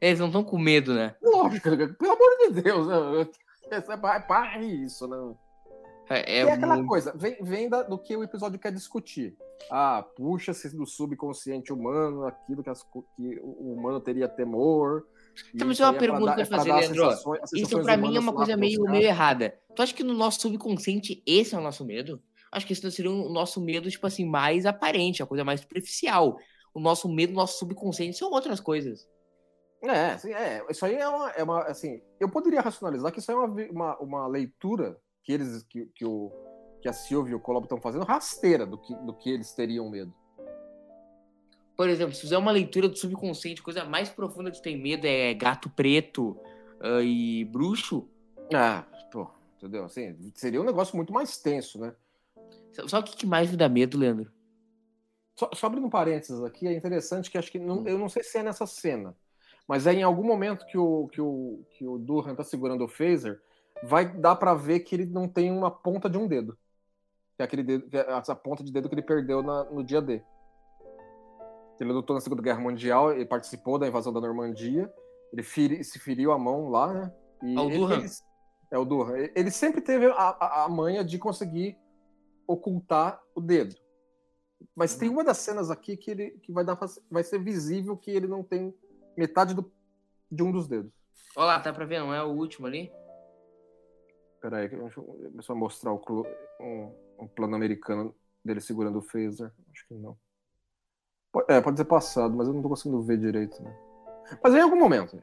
Eles 0.01 0.19
não 0.19 0.27
estão 0.27 0.43
com 0.43 0.57
medo, 0.57 0.93
né? 0.93 1.15
Lógico, 1.21 1.69
pelo 1.69 2.11
amor 2.11 2.37
de 2.39 2.61
Deus, 2.61 2.87
né? 2.87 3.27
é 3.71 3.81
para 4.19 4.59
isso, 4.59 5.07
né? 5.07 5.35
É, 6.09 6.37
é, 6.37 6.39
é 6.41 6.51
aquela 6.51 6.75
muito... 6.75 6.87
coisa, 6.87 7.13
vem, 7.15 7.37
vem 7.41 7.69
da, 7.69 7.83
do 7.83 7.97
que 7.97 8.15
o 8.15 8.23
episódio 8.23 8.59
quer 8.59 8.71
discutir. 8.71 9.35
Ah, 9.71 10.05
puxa-se 10.15 10.75
do 10.75 10.85
subconsciente 10.85 11.73
humano, 11.73 12.25
aquilo 12.25 12.63
que, 12.63 12.69
as, 12.69 12.83
que 12.83 13.39
o 13.41 13.73
humano 13.73 13.99
teria 13.99 14.27
temor, 14.27 15.05
então, 15.53 15.69
é 15.69 15.89
uma 15.89 15.93
pergunta 15.93 16.35
que 16.35 16.41
eu 16.41 16.45
fazer, 16.45 16.73
Leandro. 16.73 17.09
Isso 17.53 17.81
pra 17.81 17.97
mim 17.97 18.15
é 18.15 18.19
uma 18.19 18.33
coisa 18.33 18.55
meio, 18.55 18.83
meio 18.83 19.05
errada. 19.05 19.57
Tu 19.75 19.81
acha 19.81 19.93
que 19.93 20.03
no 20.03 20.13
nosso 20.13 20.41
subconsciente 20.41 21.21
esse 21.25 21.55
é 21.55 21.57
o 21.57 21.61
nosso 21.61 21.85
medo? 21.85 22.21
Acho 22.51 22.65
que 22.65 22.73
esse 22.73 22.89
seria 22.91 23.11
o 23.11 23.29
nosso 23.29 23.59
medo, 23.59 23.89
tipo 23.89 24.07
assim, 24.07 24.25
mais 24.25 24.65
aparente, 24.65 25.21
a 25.21 25.25
coisa 25.25 25.43
mais 25.43 25.61
superficial. 25.61 26.37
O 26.73 26.79
nosso 26.79 27.09
medo, 27.09 27.33
o 27.33 27.35
nosso 27.35 27.59
subconsciente 27.59 28.17
são 28.17 28.31
outras 28.31 28.59
coisas. 28.59 29.07
É, 29.83 30.11
assim, 30.11 30.33
é, 30.33 30.65
isso 30.69 30.85
aí 30.85 30.95
é 30.95 31.07
uma, 31.07 31.29
é 31.31 31.43
uma, 31.43 31.63
assim, 31.63 32.01
eu 32.19 32.29
poderia 32.29 32.61
racionalizar 32.61 33.11
que 33.11 33.19
isso 33.19 33.31
é 33.31 33.35
uma, 33.35 33.47
uma, 33.69 33.97
uma 33.99 34.27
leitura 34.27 34.97
que 35.23 35.33
eles, 35.33 35.63
que, 35.63 35.85
que, 35.87 36.05
o, 36.05 36.31
que 36.81 36.87
a 36.87 36.93
Silvia 36.93 37.33
e 37.33 37.35
o 37.35 37.39
Colob 37.39 37.65
estão 37.65 37.79
fazendo 37.79 38.05
rasteira 38.05 38.65
do 38.65 38.77
que, 38.77 38.95
do 38.95 39.13
que 39.13 39.29
eles 39.29 39.51
teriam 39.53 39.89
medo. 39.89 40.13
Por 41.75 41.89
exemplo, 41.89 42.13
se 42.13 42.21
fizer 42.21 42.37
uma 42.37 42.51
leitura 42.51 42.87
do 42.87 42.97
subconsciente, 42.97 43.61
coisa 43.61 43.83
mais 43.83 44.09
profunda 44.09 44.49
que 44.49 44.61
tem 44.61 44.77
medo 44.77 45.05
é 45.05 45.33
gato 45.33 45.69
preto 45.69 46.37
uh, 46.79 47.01
e 47.01 47.43
bruxo. 47.45 48.07
Ah, 48.53 48.85
pô, 49.11 49.29
entendeu? 49.57 49.83
Assim, 49.83 50.15
seria 50.33 50.61
um 50.61 50.65
negócio 50.65 50.95
muito 50.95 51.11
mais 51.11 51.37
tenso, 51.37 51.79
né? 51.79 51.93
Só 52.87 52.99
o 52.99 53.03
que, 53.03 53.15
que 53.15 53.25
mais 53.25 53.51
me 53.51 53.57
dá 53.57 53.67
medo, 53.67 53.97
Leandro? 53.97 54.31
Só, 55.35 55.49
só 55.53 55.67
abrindo 55.67 55.85
um 55.85 55.89
parênteses 55.89 56.41
aqui, 56.43 56.67
é 56.67 56.73
interessante 56.73 57.29
que 57.29 57.37
acho 57.37 57.51
que. 57.51 57.59
Não, 57.59 57.79
hum. 57.79 57.87
Eu 57.87 57.97
não 57.97 58.07
sei 58.07 58.23
se 58.23 58.37
é 58.37 58.43
nessa 58.43 58.65
cena, 58.65 59.15
mas 59.67 59.85
é 59.85 59.93
em 59.93 60.03
algum 60.03 60.23
momento 60.23 60.65
que 60.65 60.77
o, 60.77 61.07
que 61.09 61.19
o, 61.19 61.65
que 61.71 61.85
o 61.85 61.97
Durham 61.97 62.35
tá 62.35 62.43
segurando 62.43 62.85
o 62.85 62.87
phaser, 62.87 63.41
vai 63.83 64.05
dar 64.05 64.35
para 64.37 64.53
ver 64.53 64.79
que 64.81 64.95
ele 64.95 65.05
não 65.05 65.27
tem 65.27 65.51
uma 65.51 65.69
ponta 65.69 66.09
de 66.09 66.17
um 66.17 66.27
dedo. 66.27 66.57
Que 67.35 67.41
é 67.41 67.45
aquele 67.45 67.63
dedo, 67.63 67.89
que 67.89 67.97
é 67.97 68.11
essa 68.11 68.35
ponta 68.35 68.63
de 68.63 68.71
dedo 68.71 68.87
que 68.87 68.95
ele 68.95 69.01
perdeu 69.01 69.43
na, 69.43 69.65
no 69.65 69.83
dia 69.83 70.01
D. 70.01 70.21
Ele 71.79 71.91
lutou 71.91 72.13
na 72.13 72.21
Segunda 72.21 72.41
Guerra 72.41 72.59
Mundial, 72.59 73.11
ele 73.11 73.25
participou 73.25 73.77
da 73.77 73.87
invasão 73.87 74.13
da 74.13 74.21
Normandia, 74.21 74.91
ele 75.31 75.43
feri, 75.43 75.83
se 75.83 75.99
feriu 75.99 76.31
a 76.31 76.39
mão 76.39 76.69
lá, 76.69 76.93
né? 76.93 77.13
E 77.43 77.57
o 77.57 77.69
Durham. 77.69 77.99
Ele, 77.99 78.09
é 78.71 78.77
o 78.77 78.85
Durham. 78.85 79.29
Ele 79.35 79.51
sempre 79.51 79.81
teve 79.81 80.05
a, 80.07 80.13
a, 80.13 80.63
a 80.63 80.69
manha 80.69 81.03
de 81.03 81.17
conseguir 81.17 81.77
ocultar 82.47 83.21
o 83.35 83.41
dedo. 83.41 83.75
Mas 84.75 84.93
uhum. 84.93 84.99
tem 84.99 85.09
uma 85.09 85.23
das 85.23 85.37
cenas 85.37 85.69
aqui 85.69 85.97
que, 85.97 86.11
ele, 86.11 86.31
que 86.41 86.51
vai, 86.51 86.63
dar, 86.63 86.77
vai 87.11 87.23
ser 87.23 87.39
visível 87.39 87.97
que 87.97 88.11
ele 88.11 88.27
não 88.27 88.43
tem 88.43 88.73
metade 89.17 89.53
do, 89.53 89.71
de 90.31 90.43
um 90.43 90.51
dos 90.51 90.67
dedos. 90.67 90.91
Olha 91.35 91.47
lá, 91.47 91.59
tá 91.59 91.73
pra 91.73 91.85
ver, 91.85 91.99
não 91.99 92.13
é 92.13 92.23
o 92.23 92.29
último 92.29 92.67
ali? 92.67 92.91
Peraí, 94.41 94.69
deixa 94.69 94.99
eu 94.99 95.41
só 95.41 95.55
mostrar 95.55 95.91
o, 95.91 96.25
um, 96.61 96.93
um 97.19 97.27
plano 97.27 97.55
americano 97.55 98.15
dele 98.43 98.61
segurando 98.61 98.99
o 98.99 99.01
phaser. 99.01 99.51
Acho 99.71 99.87
que 99.87 99.93
não. 99.93 100.17
É, 101.47 101.59
pode 101.61 101.77
ser 101.77 101.85
passado, 101.85 102.35
mas 102.35 102.47
eu 102.47 102.53
não 102.53 102.61
tô 102.61 102.69
conseguindo 102.69 103.01
ver 103.01 103.17
direito, 103.17 103.61
né? 103.61 103.75
Mas 104.43 104.53
em 104.53 104.59
algum 104.61 104.77
momento. 104.77 105.21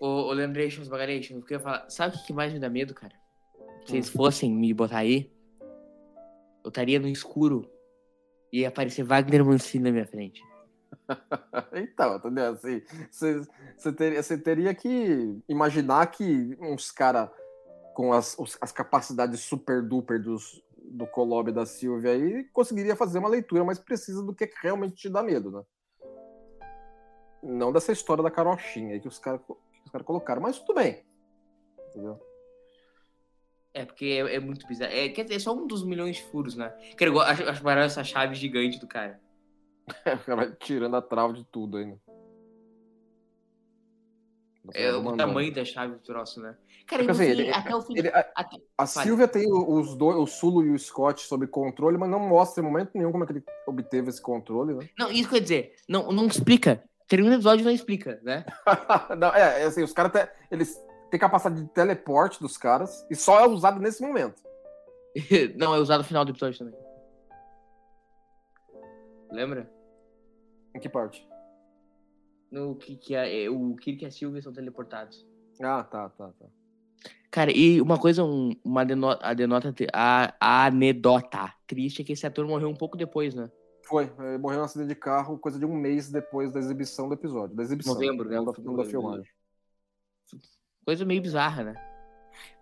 Ô, 0.00 0.06
ô 0.28 0.32
Leandrations, 0.32 0.88
Bagarations, 0.88 1.42
o 1.42 1.46
que 1.46 1.54
eu 1.54 1.58
ia 1.58 1.62
falar? 1.62 1.88
Sabe 1.88 2.16
o 2.16 2.22
que 2.24 2.32
mais 2.32 2.52
me 2.52 2.58
dá 2.58 2.68
medo, 2.68 2.94
cara? 2.94 3.14
Se 3.86 3.96
eles 3.96 4.08
fossem 4.08 4.52
me 4.52 4.72
botar 4.72 4.98
aí, 4.98 5.30
eu 6.64 6.68
estaria 6.68 6.98
no 6.98 7.08
escuro 7.08 7.70
e 8.52 8.60
ia 8.60 8.68
aparecer 8.68 9.02
Wagner 9.04 9.44
Mancini 9.44 9.84
na 9.84 9.92
minha 9.92 10.06
frente. 10.06 10.42
Então, 11.74 12.16
entendeu? 12.16 12.52
Assim, 12.52 12.82
você, 13.10 13.42
você 13.76 13.92
teria, 13.92 14.22
você 14.22 14.38
teria 14.38 14.74
que 14.74 15.38
imaginar 15.48 16.06
que 16.06 16.56
uns 16.60 16.90
caras 16.90 17.28
com 17.92 18.12
as, 18.12 18.36
os- 18.38 18.56
as 18.60 18.70
capacidades 18.72 19.40
super 19.40 19.82
duper 19.82 20.22
dos, 20.22 20.62
do 20.84 21.06
Colob 21.06 21.50
da 21.50 21.64
Silvia 21.64 22.12
aí 22.12 22.44
conseguiria 22.52 22.94
fazer 22.94 23.18
uma 23.18 23.28
leitura 23.28 23.64
mais 23.64 23.78
precisa 23.78 24.22
do 24.22 24.34
que 24.34 24.50
realmente 24.62 24.94
te 24.94 25.08
dá 25.08 25.22
medo, 25.22 25.50
né? 25.50 25.62
Não 27.42 27.72
dessa 27.72 27.92
história 27.92 28.22
da 28.22 28.30
carochinha 28.30 28.98
que 29.00 29.08
os 29.08 29.18
caras 29.18 29.40
caras 29.94 30.06
colocaram, 30.06 30.42
mas 30.42 30.58
tudo 30.58 30.74
bem. 30.74 31.04
Entendeu? 31.88 32.20
É, 33.72 33.84
porque 33.84 34.04
é, 34.04 34.34
é 34.34 34.40
muito 34.40 34.66
bizarro. 34.66 34.92
É, 34.92 35.08
quer 35.08 35.22
dizer, 35.22 35.36
é 35.36 35.38
só 35.38 35.54
um 35.54 35.66
dos 35.66 35.84
milhões 35.84 36.16
de 36.16 36.22
furos, 36.24 36.56
né? 36.56 36.70
Cara, 36.96 37.10
eu 37.10 37.20
acho, 37.20 37.42
acho 37.48 37.68
essa 37.70 38.04
chave 38.04 38.34
gigante 38.34 38.78
do 38.78 38.86
cara. 38.86 39.20
O 39.86 40.24
cara 40.24 40.36
vai 40.36 40.52
tirando 40.52 40.96
a 40.96 41.02
trava 41.02 41.32
de 41.32 41.44
tudo 41.44 41.76
aí, 41.76 41.86
né? 41.86 41.96
É 44.72 44.90
o 44.92 45.02
Mandando. 45.02 45.16
tamanho 45.18 45.52
da 45.54 45.64
chave 45.64 45.92
do 45.94 45.98
troço, 45.98 46.40
né? 46.40 46.56
Cara, 46.86 47.02
Porque, 47.04 47.10
assim, 47.22 47.24
fim, 47.24 47.30
ele- 47.42 47.50
até 47.52 47.74
o 47.76 47.82
fim. 47.82 47.98
ele- 47.98 48.08
a- 48.08 48.30
até- 48.34 48.56
A. 48.78 48.86
Silvia 48.86 49.28
tem 49.28 49.46
os 49.52 49.94
dois, 49.94 50.16
o 50.16 50.26
Sulo 50.26 50.64
e 50.64 50.70
o 50.70 50.78
Scott 50.78 51.22
sob 51.22 51.46
controle, 51.46 51.98
mas 51.98 52.08
não 52.08 52.18
mostra 52.20 52.62
em 52.62 52.66
momento 52.66 52.90
nenhum 52.94 53.12
como 53.12 53.24
é 53.24 53.26
que 53.26 53.32
ele 53.34 53.44
obteve 53.66 54.08
esse 54.08 54.22
controle, 54.22 54.74
né? 54.74 54.88
Não, 54.98 55.10
isso 55.10 55.28
quer 55.28 55.40
dizer, 55.40 55.74
não, 55.88 56.10
não 56.12 56.26
explica. 56.26 56.82
Termina 57.06 57.32
o 57.32 57.36
episódio 57.36 57.62
e 57.62 57.64
não 57.66 57.72
explica, 57.72 58.18
né? 58.22 58.44
Não, 59.18 59.28
é, 59.34 59.62
é 59.62 59.64
assim, 59.64 59.82
os 59.82 59.92
caras 59.92 60.10
têm- 60.12 60.26
eles 60.50 60.74
têm 61.10 61.20
capacidade 61.20 61.60
de 61.62 61.68
teleporte 61.68 62.40
dos 62.40 62.56
caras 62.56 63.06
e 63.10 63.14
só 63.14 63.40
é 63.44 63.46
usado 63.46 63.78
nesse 63.78 64.00
momento. 64.02 64.42
não, 65.56 65.74
é 65.74 65.78
usado 65.78 65.98
no 65.98 66.04
final 66.04 66.24
do 66.24 66.30
episódio 66.32 66.58
também. 66.58 66.74
Lembra? 69.30 69.70
Em 70.74 70.80
que 70.80 70.88
parte? 70.88 71.28
No 72.54 72.76
que, 72.76 72.94
que 72.96 73.16
é, 73.16 73.44
é, 73.44 73.50
o 73.50 73.74
Kirk 73.74 74.04
e 74.04 74.06
a 74.06 74.10
Sylvia 74.12 74.40
são 74.40 74.52
teleportados. 74.52 75.26
Ah, 75.60 75.82
tá, 75.82 76.08
tá, 76.08 76.28
tá. 76.38 76.46
Cara, 77.28 77.50
e 77.50 77.80
uma 77.80 77.98
coisa, 77.98 78.22
um- 78.22 78.54
uma 78.64 78.82
adeno- 78.82 79.18
adenota, 79.20 79.72
tri- 79.72 79.88
a, 79.92 80.32
a 80.40 80.66
anedota 80.66 81.52
triste 81.66 82.00
é 82.02 82.04
que 82.04 82.12
esse 82.12 82.24
ator 82.24 82.46
morreu 82.46 82.68
um 82.68 82.76
pouco 82.76 82.96
depois, 82.96 83.34
né? 83.34 83.50
Foi, 83.88 84.04
ele 84.20 84.38
morreu 84.38 84.60
num 84.60 84.64
acidente 84.66 84.88
de 84.88 84.94
carro 84.94 85.36
coisa 85.36 85.58
de 85.58 85.66
um 85.66 85.74
mês 85.74 86.12
depois 86.12 86.52
da 86.52 86.60
exibição 86.60 87.08
do 87.08 87.14
episódio. 87.14 87.56
Da 87.56 87.64
exibição. 87.64 87.94
Novembro, 87.94 88.28
né? 88.28 88.36
Não 88.36 88.44
da, 88.44 88.52
da 88.52 88.88
filmagem. 88.88 89.26
Coisa 90.86 91.04
meio 91.04 91.20
bizarra, 91.20 91.64
né? 91.64 91.74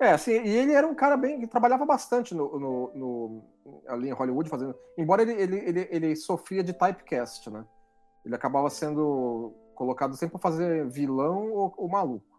É, 0.01 0.11
assim, 0.13 0.33
e 0.33 0.49
ele 0.49 0.73
era 0.73 0.87
um 0.87 0.95
cara 0.95 1.19
bem. 1.19 1.39
que 1.39 1.47
trabalhava 1.47 1.85
bastante 1.85 2.35
no, 2.35 2.59
no- 2.59 2.93
no- 2.95 3.83
ali 3.89 4.09
em 4.09 4.13
Hollywood, 4.13 4.49
fazendo. 4.49 4.75
Embora 4.97 5.21
ele, 5.21 5.33
ele, 5.33 5.57
ele, 5.59 5.89
ele 5.91 6.17
sofria 6.17 6.65
de 6.65 6.73
typecast, 6.73 7.51
né? 7.51 7.63
Ele 8.25 8.35
acabava 8.35 8.71
sendo 8.71 9.53
colocado 9.75 10.15
sempre 10.15 10.33
pra 10.33 10.51
fazer 10.51 10.89
vilão 10.89 11.51
ou, 11.53 11.75
ou 11.77 11.89
maluco. 11.89 12.33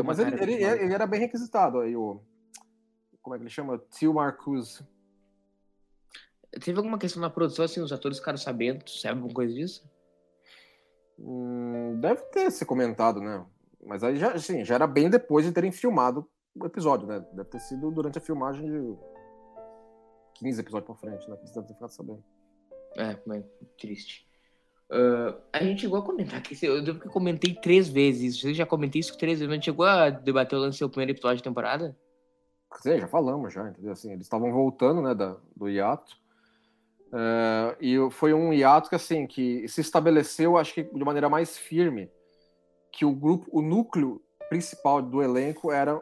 Uma 0.00 0.14
Mas 0.14 0.18
ele, 0.18 0.42
ele, 0.42 0.64
ele 0.64 0.94
era 0.94 1.06
bem 1.06 1.20
requisitado 1.20 1.80
aí, 1.80 1.94
o. 1.94 2.20
Como 3.20 3.34
é 3.34 3.38
que 3.38 3.44
ele 3.44 3.50
chama? 3.50 3.78
Tio 3.90 4.14
Marcuse. 4.14 4.86
Teve 6.62 6.78
alguma 6.78 6.98
questão 6.98 7.20
na 7.20 7.28
produção, 7.28 7.64
assim, 7.64 7.80
os 7.80 7.92
atores 7.92 8.18
ficaram 8.18 8.38
sabendo, 8.38 8.88
sabe 8.88 9.16
alguma 9.16 9.34
coisa 9.34 9.52
disso? 9.52 9.86
Hum, 11.18 11.98
deve 12.00 12.22
ter 12.26 12.50
se 12.50 12.64
comentado, 12.64 13.20
né? 13.20 13.44
Mas 13.84 14.02
aí 14.02 14.16
já, 14.16 14.32
assim, 14.32 14.64
já 14.64 14.76
era 14.76 14.86
bem 14.86 15.10
depois 15.10 15.44
de 15.44 15.52
terem 15.52 15.70
filmado 15.70 16.26
o 16.54 16.64
episódio, 16.64 17.06
né? 17.06 17.20
Deve 17.32 17.50
ter 17.50 17.60
sido 17.60 17.90
durante 17.90 18.18
a 18.18 18.20
filmagem 18.20 18.64
de 18.64 18.96
15 20.34 20.60
episódios 20.60 20.86
pra 20.86 20.94
frente, 20.94 21.28
né? 21.28 21.36
Que 21.36 21.42
eles 21.42 21.52
devem 21.52 21.68
ter 21.68 21.74
ficado 21.74 21.90
sabendo. 21.90 22.24
É, 22.96 23.18
mas 23.26 23.44
triste. 23.78 24.25
Ah, 24.90 25.34
a 25.52 25.64
gente 25.64 25.80
chegou 25.82 25.98
a 25.98 26.02
comentar 26.02 26.40
que 26.42 26.64
eu 26.64 26.82
devo 26.82 27.00
que 27.00 27.08
comentei 27.08 27.54
três 27.54 27.88
vezes. 27.88 28.42
Eu 28.44 28.54
já 28.54 28.64
comentei 28.66 29.00
isso 29.00 29.16
três 29.18 29.38
vezes, 29.38 29.46
mas 29.48 29.52
a 29.52 29.56
gente 29.56 29.64
chegou 29.64 29.84
a 29.86 30.10
debater 30.10 30.56
o 30.56 30.62
lance 30.62 30.78
do 30.80 30.88
primeiro 30.88 31.12
episódio 31.12 31.38
da 31.42 31.50
temporada? 31.50 31.96
Sim, 32.80 32.98
já 32.98 33.08
falamos, 33.08 33.52
já, 33.52 33.68
entendeu? 33.68 33.92
Assim, 33.92 34.12
eles 34.12 34.26
estavam 34.26 34.52
voltando, 34.52 35.00
né, 35.02 35.14
da, 35.14 35.36
do 35.56 35.68
hiato. 35.68 36.16
É, 37.12 37.76
e 37.80 38.10
foi 38.10 38.34
um 38.34 38.52
hiato 38.52 38.88
que, 38.88 38.94
assim, 38.94 39.26
que 39.26 39.66
se 39.68 39.80
estabeleceu, 39.80 40.56
acho 40.56 40.74
que 40.74 40.82
de 40.82 41.04
maneira 41.04 41.28
mais 41.28 41.56
firme, 41.56 42.10
que 42.92 43.04
o 43.04 43.12
grupo, 43.12 43.46
o 43.50 43.62
núcleo 43.62 44.20
principal 44.48 45.00
do 45.00 45.22
elenco 45.22 45.72
era 45.72 46.00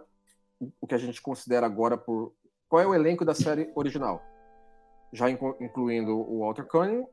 o- 0.59 0.87
que 0.87 0.95
a 0.95 0.99
gente 0.99 1.21
considera 1.23 1.67
agora 1.67 1.97
por... 1.97 2.33
Qual 2.69 2.83
é 2.83 2.87
o 2.87 2.95
elenco 2.95 3.25
da 3.25 3.35
série 3.35 3.71
original? 3.75 4.23
Já 5.13 5.31
inclu- 5.31 5.57
incluindo 5.61 6.17
o 6.17 6.41
Walter 6.41 6.67
Cunningham 6.67 7.07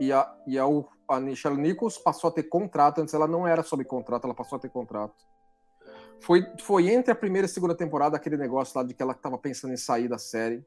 e 0.00 0.12
a, 0.12 0.34
e 0.46 0.58
a, 0.58 0.66
a 1.08 1.20
Nichelle 1.20 1.56
Nichols 1.60 1.98
passou 1.98 2.28
a 2.28 2.32
ter 2.32 2.44
contrato, 2.44 3.00
antes 3.00 3.14
ela 3.14 3.26
não 3.28 3.46
era 3.46 3.62
sob 3.62 3.84
contrato, 3.84 4.24
ela 4.24 4.34
passou 4.34 4.56
a 4.56 4.60
ter 4.60 4.70
contrato. 4.70 5.14
Foi, 6.20 6.42
foi 6.60 6.90
entre 6.90 7.12
a 7.12 7.14
primeira 7.14 7.46
e 7.46 7.50
a 7.50 7.52
segunda 7.52 7.74
temporada 7.74 8.16
aquele 8.16 8.36
negócio 8.36 8.78
lá 8.78 8.84
de 8.84 8.94
que 8.94 9.02
ela 9.02 9.12
estava 9.12 9.36
pensando 9.36 9.74
em 9.74 9.76
sair 9.76 10.08
da 10.08 10.18
série. 10.18 10.64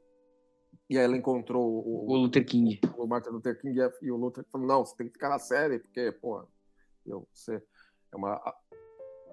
E 0.88 0.96
aí 0.96 1.04
ela 1.04 1.16
encontrou 1.16 1.66
O 1.66 2.10
o, 2.10 2.16
Luther 2.16 2.44
King. 2.46 2.80
o 2.96 3.06
Martin 3.06 3.30
Luther 3.30 3.60
King 3.60 3.78
e- 4.02 4.10
o 4.10 4.16
Luther 4.16 4.44
falou: 4.50 4.66
não, 4.66 4.84
você 4.84 4.96
tem 4.96 5.06
que 5.06 5.12
ficar 5.14 5.28
na 5.28 5.38
série, 5.38 5.78
porque, 5.78 6.12
pô, 6.12 6.46
você 7.32 7.62
é 8.12 8.16
uma, 8.16 8.54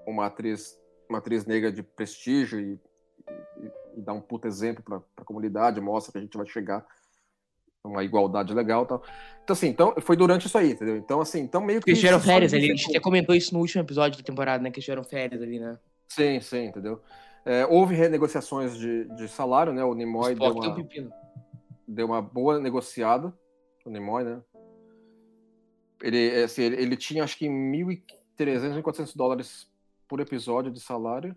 uma, 0.08 0.26
atriz, 0.26 0.78
uma 1.10 1.20
atriz 1.20 1.46
negra 1.46 1.72
de 1.72 1.84
prestígio 1.84 2.60
e, 2.60 2.80
e, 3.60 3.72
e 3.98 4.02
dá 4.02 4.12
um 4.14 4.22
puto 4.22 4.48
exemplo 4.48 4.84
para 4.84 5.02
a 5.18 5.24
comunidade, 5.26 5.80
mostra 5.80 6.12
que 6.12 6.18
a 6.18 6.22
gente 6.22 6.38
vai 6.38 6.48
chegar 6.48 6.86
uma 7.86 8.04
igualdade 8.04 8.54
legal 8.54 8.84
e 8.84 8.88
tal. 8.88 9.04
Então, 9.44 9.54
assim, 9.54 9.68
então, 9.68 9.94
foi 10.02 10.16
durante 10.16 10.48
isso 10.48 10.58
aí, 10.58 10.72
entendeu? 10.72 10.98
Então, 10.98 11.22
assim, 11.22 11.42
então 11.42 11.62
meio 11.62 11.82
que. 11.82 11.92
Eles 11.92 12.00
tiveram 12.00 12.20
férias 12.20 12.54
ali. 12.54 12.66
A 12.66 12.76
gente 12.76 12.90
até 12.90 13.00
comentou 13.00 13.36
isso 13.36 13.54
no 13.54 13.60
último 13.60 13.84
episódio 13.84 14.18
da 14.18 14.24
temporada, 14.24 14.64
né? 14.64 14.72
Que 14.72 14.78
eles 14.78 14.86
tiveram 14.86 15.04
férias 15.04 15.42
ali, 15.42 15.60
né? 15.60 15.78
Sim, 16.08 16.40
sim, 16.40 16.66
entendeu? 16.66 17.02
É, 17.46 17.66
houve 17.66 17.94
renegociações 17.94 18.76
de, 18.76 19.06
de 19.16 19.28
salário, 19.28 19.72
né? 19.72 19.84
O 19.84 19.90
O 19.90 19.94
Nimoy 19.94 20.34
deu 20.34 20.56
tem 20.56 20.72
um 20.72 20.74
uma, 20.74 21.14
deu 21.88 22.06
uma 22.08 22.22
boa 22.22 22.60
negociada, 22.60 23.32
o 23.86 23.90
Nimoy, 23.90 24.24
né? 24.24 24.42
Ele, 26.02 26.44
assim, 26.44 26.64
ele, 26.64 26.82
ele 26.82 26.98
tinha 26.98 27.24
acho 27.24 27.38
que 27.38 27.48
1.300, 27.48 28.82
1.400 28.82 29.16
dólares 29.16 29.68
por 30.08 30.20
episódio 30.20 30.72
de 30.72 30.80
salário, 30.80 31.36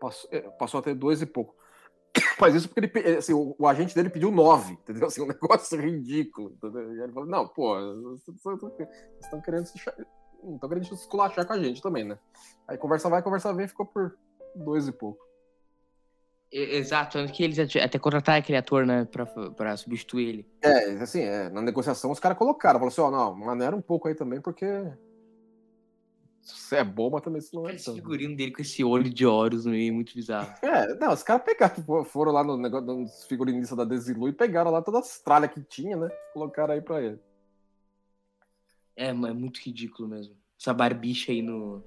passou, 0.00 0.30
é, 0.32 0.40
passou 0.40 0.80
a 0.80 0.82
ter 0.82 0.94
dois 0.94 1.22
e 1.22 1.26
pouco. 1.26 1.56
Mas 2.40 2.54
isso 2.54 2.68
porque 2.68 2.98
ele, 2.98 3.16
assim, 3.16 3.32
o, 3.32 3.54
o 3.58 3.66
agente 3.66 3.94
dele 3.94 4.10
pediu 4.10 4.30
nove, 4.30 4.74
entendeu? 4.74 5.06
Assim, 5.06 5.22
um 5.22 5.26
negócio 5.28 5.80
ridículo. 5.80 6.52
Entendeu? 6.52 6.94
E 6.94 7.00
ele 7.02 7.12
falou, 7.12 7.28
não, 7.28 7.48
pô, 7.48 7.74
vocês 8.02 8.36
estão 9.20 9.40
querendo 9.40 9.66
se 9.66 9.78
não 10.42 10.54
estão 10.56 10.68
querendo 10.68 10.86
se 10.86 10.94
esculachar 10.94 11.46
com 11.46 11.54
a 11.54 11.58
gente 11.58 11.80
também, 11.80 12.04
né? 12.04 12.18
Aí 12.68 12.76
conversa 12.76 13.08
vai, 13.08 13.22
conversa 13.22 13.52
vem, 13.52 13.66
ficou 13.66 13.86
por 13.86 14.16
dois 14.54 14.86
e 14.86 14.92
pouco. 14.92 15.24
Exato, 16.52 17.18
tanto 17.18 17.32
que 17.32 17.42
eles 17.42 17.58
até 17.58 17.98
contrataram 17.98 18.38
aquele 18.38 18.58
ator, 18.58 18.86
né? 18.86 19.06
Pra, 19.06 19.26
pra 19.26 19.76
substituir 19.76 20.28
ele. 20.28 20.48
É, 20.62 20.90
assim, 21.02 21.22
é, 21.22 21.48
na 21.48 21.60
negociação 21.60 22.12
os 22.12 22.20
caras 22.20 22.38
colocaram, 22.38 22.78
falaram 22.78 22.92
assim, 22.92 23.00
ó, 23.00 23.10
não, 23.10 23.34
maneira 23.34 23.74
um 23.74 23.80
pouco 23.80 24.06
aí 24.06 24.14
também, 24.14 24.40
porque 24.40 24.66
você 26.44 26.76
é 26.76 26.84
bom, 26.84 27.10
mas 27.10 27.22
também 27.22 27.40
você 27.40 27.56
não 27.56 27.68
é 27.68 27.74
Esse 27.74 27.92
figurino 27.92 28.36
dele 28.36 28.52
com 28.52 28.60
esse 28.62 28.84
olho 28.84 29.08
de 29.12 29.24
Horus 29.26 29.64
no 29.64 29.70
meio, 29.72 29.94
muito 29.94 30.14
bizarro. 30.14 30.52
É, 30.62 30.94
não, 30.96 31.12
os 31.12 31.22
caras 31.22 31.42
pegaram, 31.44 31.74
fo- 31.82 32.04
foram 32.04 32.32
lá 32.32 32.44
no 32.44 32.56
negócio 32.56 32.86
dos 32.86 33.24
figurinistas 33.24 33.76
da 33.76 33.84
Desilu 33.84 34.28
e 34.28 34.32
pegaram 34.32 34.70
lá 34.70 34.82
todas 34.82 35.04
as 35.06 35.18
tralhas 35.20 35.50
que 35.52 35.62
tinha, 35.62 35.96
né? 35.96 36.08
Colocaram 36.32 36.74
aí 36.74 36.80
pra 36.82 37.00
ele. 37.02 37.18
É, 38.96 39.12
mas 39.12 39.30
é 39.30 39.34
muito 39.34 39.58
ridículo 39.60 40.08
mesmo. 40.08 40.36
Essa 40.60 40.72
barbicha 40.72 41.32
aí 41.32 41.42
no. 41.42 41.82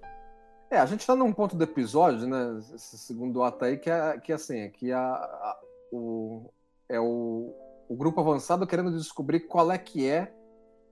É, 0.70 0.78
a 0.78 0.86
gente 0.86 1.06
tá 1.08 1.16
num 1.16 1.32
ponto 1.32 1.56
do 1.56 1.64
episódio, 1.64 2.28
né? 2.28 2.60
Esse 2.76 2.98
segundo 2.98 3.42
ato 3.44 3.64
aí, 3.64 3.78
que 3.78 3.90
é 3.90 4.20
que 4.20 4.34
assim, 4.34 4.60
é 4.60 4.70
que 4.70 4.92
a, 4.92 5.00
a- 5.02 5.60
o, 5.92 6.50
é 6.90 7.00
o, 7.00 7.54
o 7.88 7.96
grupo 7.96 8.20
avançado 8.20 8.68
querendo 8.68 8.92
descobrir 8.92 9.42
qual 9.42 9.72
é 9.72 9.78
que 9.78 10.06
é 10.08 10.34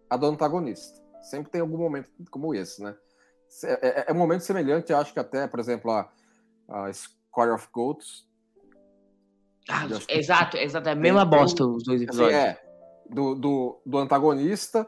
a 0.10 0.16
do 0.16 0.26
antagonista. 0.28 1.04
Sempre 1.24 1.52
tem 1.52 1.60
algum 1.62 1.78
momento 1.78 2.10
como 2.32 2.54
esse, 2.56 2.82
né? 2.82 2.96
É, 3.64 3.88
é- 3.88 4.06
é 4.10 4.12
um 4.12 4.18
momento 4.18 4.42
semelhante, 4.42 4.94
acho 4.94 5.14
que 5.14 5.20
até, 5.20 5.48
por 5.48 5.60
exemplo, 5.60 5.92
a, 5.92 6.12
a 6.70 6.92
Square 6.94 7.52
of 7.52 7.68
Goats. 7.72 8.28
Ah, 9.70 9.88
exato, 10.10 10.58
exato. 10.58 10.90
É 10.90 10.92
a 10.92 10.96
mesma 10.96 11.26
bosta 11.26 11.66
os 11.66 11.84
dois 11.84 12.00
Assim, 12.02 12.06
episódios. 12.06 12.34
é, 12.40 12.62
do, 13.10 13.34
do, 13.36 13.82
do 13.86 13.98
antagonista 13.98 14.88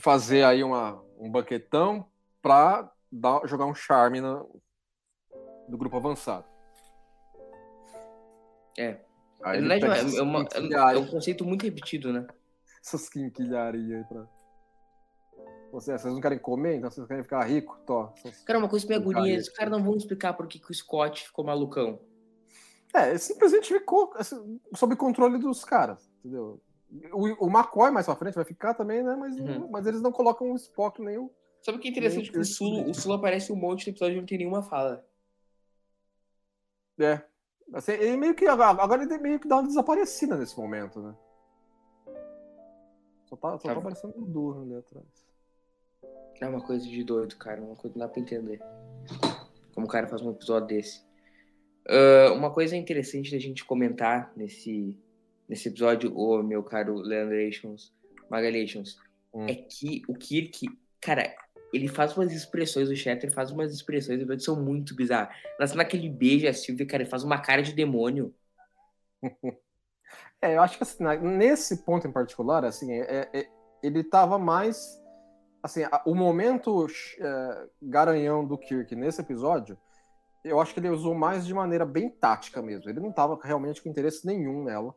fazer 0.00 0.44
aí 0.44 0.62
uma, 0.62 1.02
um 1.18 1.30
banquetão 1.30 2.06
pra 2.40 2.90
dar, 3.10 3.44
jogar 3.46 3.66
um 3.66 3.74
charme 3.74 4.20
na, 4.20 4.44
do 5.68 5.76
grupo 5.76 5.96
avançado. 5.96 6.44
É. 8.78 9.00
Aí 9.42 9.58
ele 9.58 9.72
é, 9.72 9.78
é 9.78 10.22
uma- 10.22 10.46
é 10.92 10.98
um 10.98 11.06
conceito 11.06 11.44
muito 11.44 11.62
repetido, 11.64 12.12
né? 12.12 12.26
essas 12.84 13.08
quinquilharias 13.08 13.98
aí 13.98 14.04
pra. 14.04 14.26
Você, 15.72 15.92
vocês 15.98 16.12
não 16.14 16.20
querem 16.20 16.38
comer, 16.38 16.76
então 16.76 16.90
vocês 16.90 17.06
querem 17.06 17.22
ficar 17.22 17.44
rico? 17.44 17.78
Tó. 17.86 18.12
Cara, 18.46 18.58
uma 18.58 18.68
coisa 18.68 18.86
que 18.86 18.90
me 18.90 18.96
agonia, 18.96 19.14
Porcaria, 19.14 19.38
os 19.40 19.48
caras 19.50 19.70
não 19.72 19.84
vão 19.84 19.96
explicar 19.96 20.32
por 20.34 20.46
que, 20.46 20.58
que 20.58 20.70
o 20.70 20.74
Scott 20.74 21.24
ficou 21.26 21.44
malucão. 21.44 22.00
É, 22.94 23.10
ele 23.10 23.18
simplesmente 23.18 23.68
ficou 23.72 24.10
assim, 24.16 24.58
sob 24.74 24.96
controle 24.96 25.38
dos 25.38 25.62
caras, 25.64 26.10
entendeu? 26.20 26.58
O, 27.12 27.46
o 27.46 27.50
McCoy 27.50 27.90
mais 27.90 28.06
pra 28.06 28.16
frente 28.16 28.34
vai 28.34 28.46
ficar 28.46 28.72
também, 28.72 29.02
né? 29.02 29.14
Mas, 29.14 29.36
Uhum. 29.36 29.68
mas 29.70 29.86
eles 29.86 30.00
não 30.00 30.10
colocam 30.10 30.50
o 30.52 30.56
Spock 30.56 31.02
nem 31.02 31.18
o. 31.18 31.30
Sabe 31.60 31.76
o 31.76 31.80
que 31.82 31.88
é 31.88 31.90
interessante? 31.90 32.32
Que 32.32 32.38
o 32.38 32.44
Sul, 32.44 32.88
o 32.88 32.94
Sul 32.94 33.12
aparece 33.12 33.52
um 33.52 33.56
monte 33.56 33.86
no 33.86 33.92
episódio 33.92 34.16
e 34.16 34.20
não 34.20 34.26
tem 34.26 34.38
nenhuma 34.38 34.62
fala. 34.62 35.04
É. 36.98 37.22
Assim, 37.74 37.92
ele 37.92 38.16
meio 38.16 38.34
que. 38.34 38.46
Agora 38.46 39.02
ele 39.02 39.18
meio 39.18 39.38
que 39.38 39.46
dá 39.46 39.56
uma 39.56 39.66
desaparecida 39.66 40.36
nesse 40.38 40.56
momento, 40.58 40.98
né? 41.02 41.14
Só 43.26 43.36
tá, 43.36 43.58
só 43.58 43.68
Tá. 43.68 43.72
aparecendo 43.74 44.14
o 44.16 44.24
Durham 44.24 44.62
ali 44.62 44.76
atrás. 44.76 45.27
É 46.40 46.46
uma 46.46 46.60
coisa 46.60 46.86
de 46.86 47.02
doido, 47.04 47.36
cara. 47.36 47.60
Uma 47.60 47.74
coisa 47.74 47.92
que 47.92 47.98
não 47.98 48.06
dá 48.06 48.12
pra 48.12 48.20
entender. 48.22 48.60
Como 49.74 49.86
o 49.86 49.90
cara 49.90 50.06
faz 50.06 50.22
um 50.22 50.30
episódio 50.30 50.68
desse. 50.68 51.02
Ah, 51.88 52.32
uma 52.32 52.50
coisa 52.52 52.76
interessante 52.76 53.30
da 53.32 53.38
gente 53.38 53.64
comentar 53.64 54.32
nesse, 54.36 54.96
nesse 55.48 55.68
episódio, 55.68 56.16
ô 56.16 56.42
meu 56.42 56.62
caro 56.62 56.96
Leandrations, 56.96 57.92
Magalations, 58.30 58.96
Hum. 59.34 59.46
é 59.46 59.54
que 59.54 60.02
o 60.08 60.14
Kirk, 60.14 60.66
cara, 61.02 61.34
ele 61.72 61.86
faz 61.86 62.16
umas 62.16 62.32
expressões, 62.32 62.88
o 62.88 62.96
Shatter 62.96 63.30
faz 63.30 63.50
umas 63.50 63.72
expressões 63.74 64.22
que 64.24 64.38
são 64.40 64.62
muito 64.62 64.94
bizarras. 64.94 65.36
Na 65.60 65.66
cena 65.66 65.84
que 65.84 65.96
ele 65.98 66.08
beija 66.08 66.48
a 66.48 66.54
Sylvia, 66.54 66.86
cara, 66.86 67.02
ele 67.02 67.10
faz 67.10 67.24
uma 67.24 67.38
cara 67.38 67.62
de 67.62 67.72
demônio. 67.72 68.34
É, 70.40 70.54
eu 70.54 70.62
acho 70.62 70.76
que 70.78 70.84
assim, 70.84 71.02
nesse 71.20 71.84
ponto 71.84 72.06
em 72.06 72.12
particular, 72.12 72.64
assim, 72.64 72.92
é- 72.92 73.28
é- 73.32 73.48
ele 73.82 74.04
tava 74.04 74.38
mais. 74.38 75.02
Assim, 75.62 75.82
o 76.06 76.14
momento 76.14 76.86
é, 77.18 77.68
garanhão 77.82 78.46
do 78.46 78.56
Kirk 78.56 78.94
nesse 78.94 79.20
episódio, 79.20 79.76
eu 80.44 80.60
acho 80.60 80.72
que 80.72 80.80
ele 80.80 80.88
usou 80.88 81.14
mais 81.14 81.46
de 81.46 81.52
maneira 81.52 81.84
bem 81.84 82.08
tática 82.10 82.62
mesmo. 82.62 82.88
Ele 82.88 83.00
não 83.00 83.12
tava 83.12 83.38
realmente 83.42 83.82
com 83.82 83.88
interesse 83.88 84.26
nenhum 84.26 84.62
nela. 84.62 84.94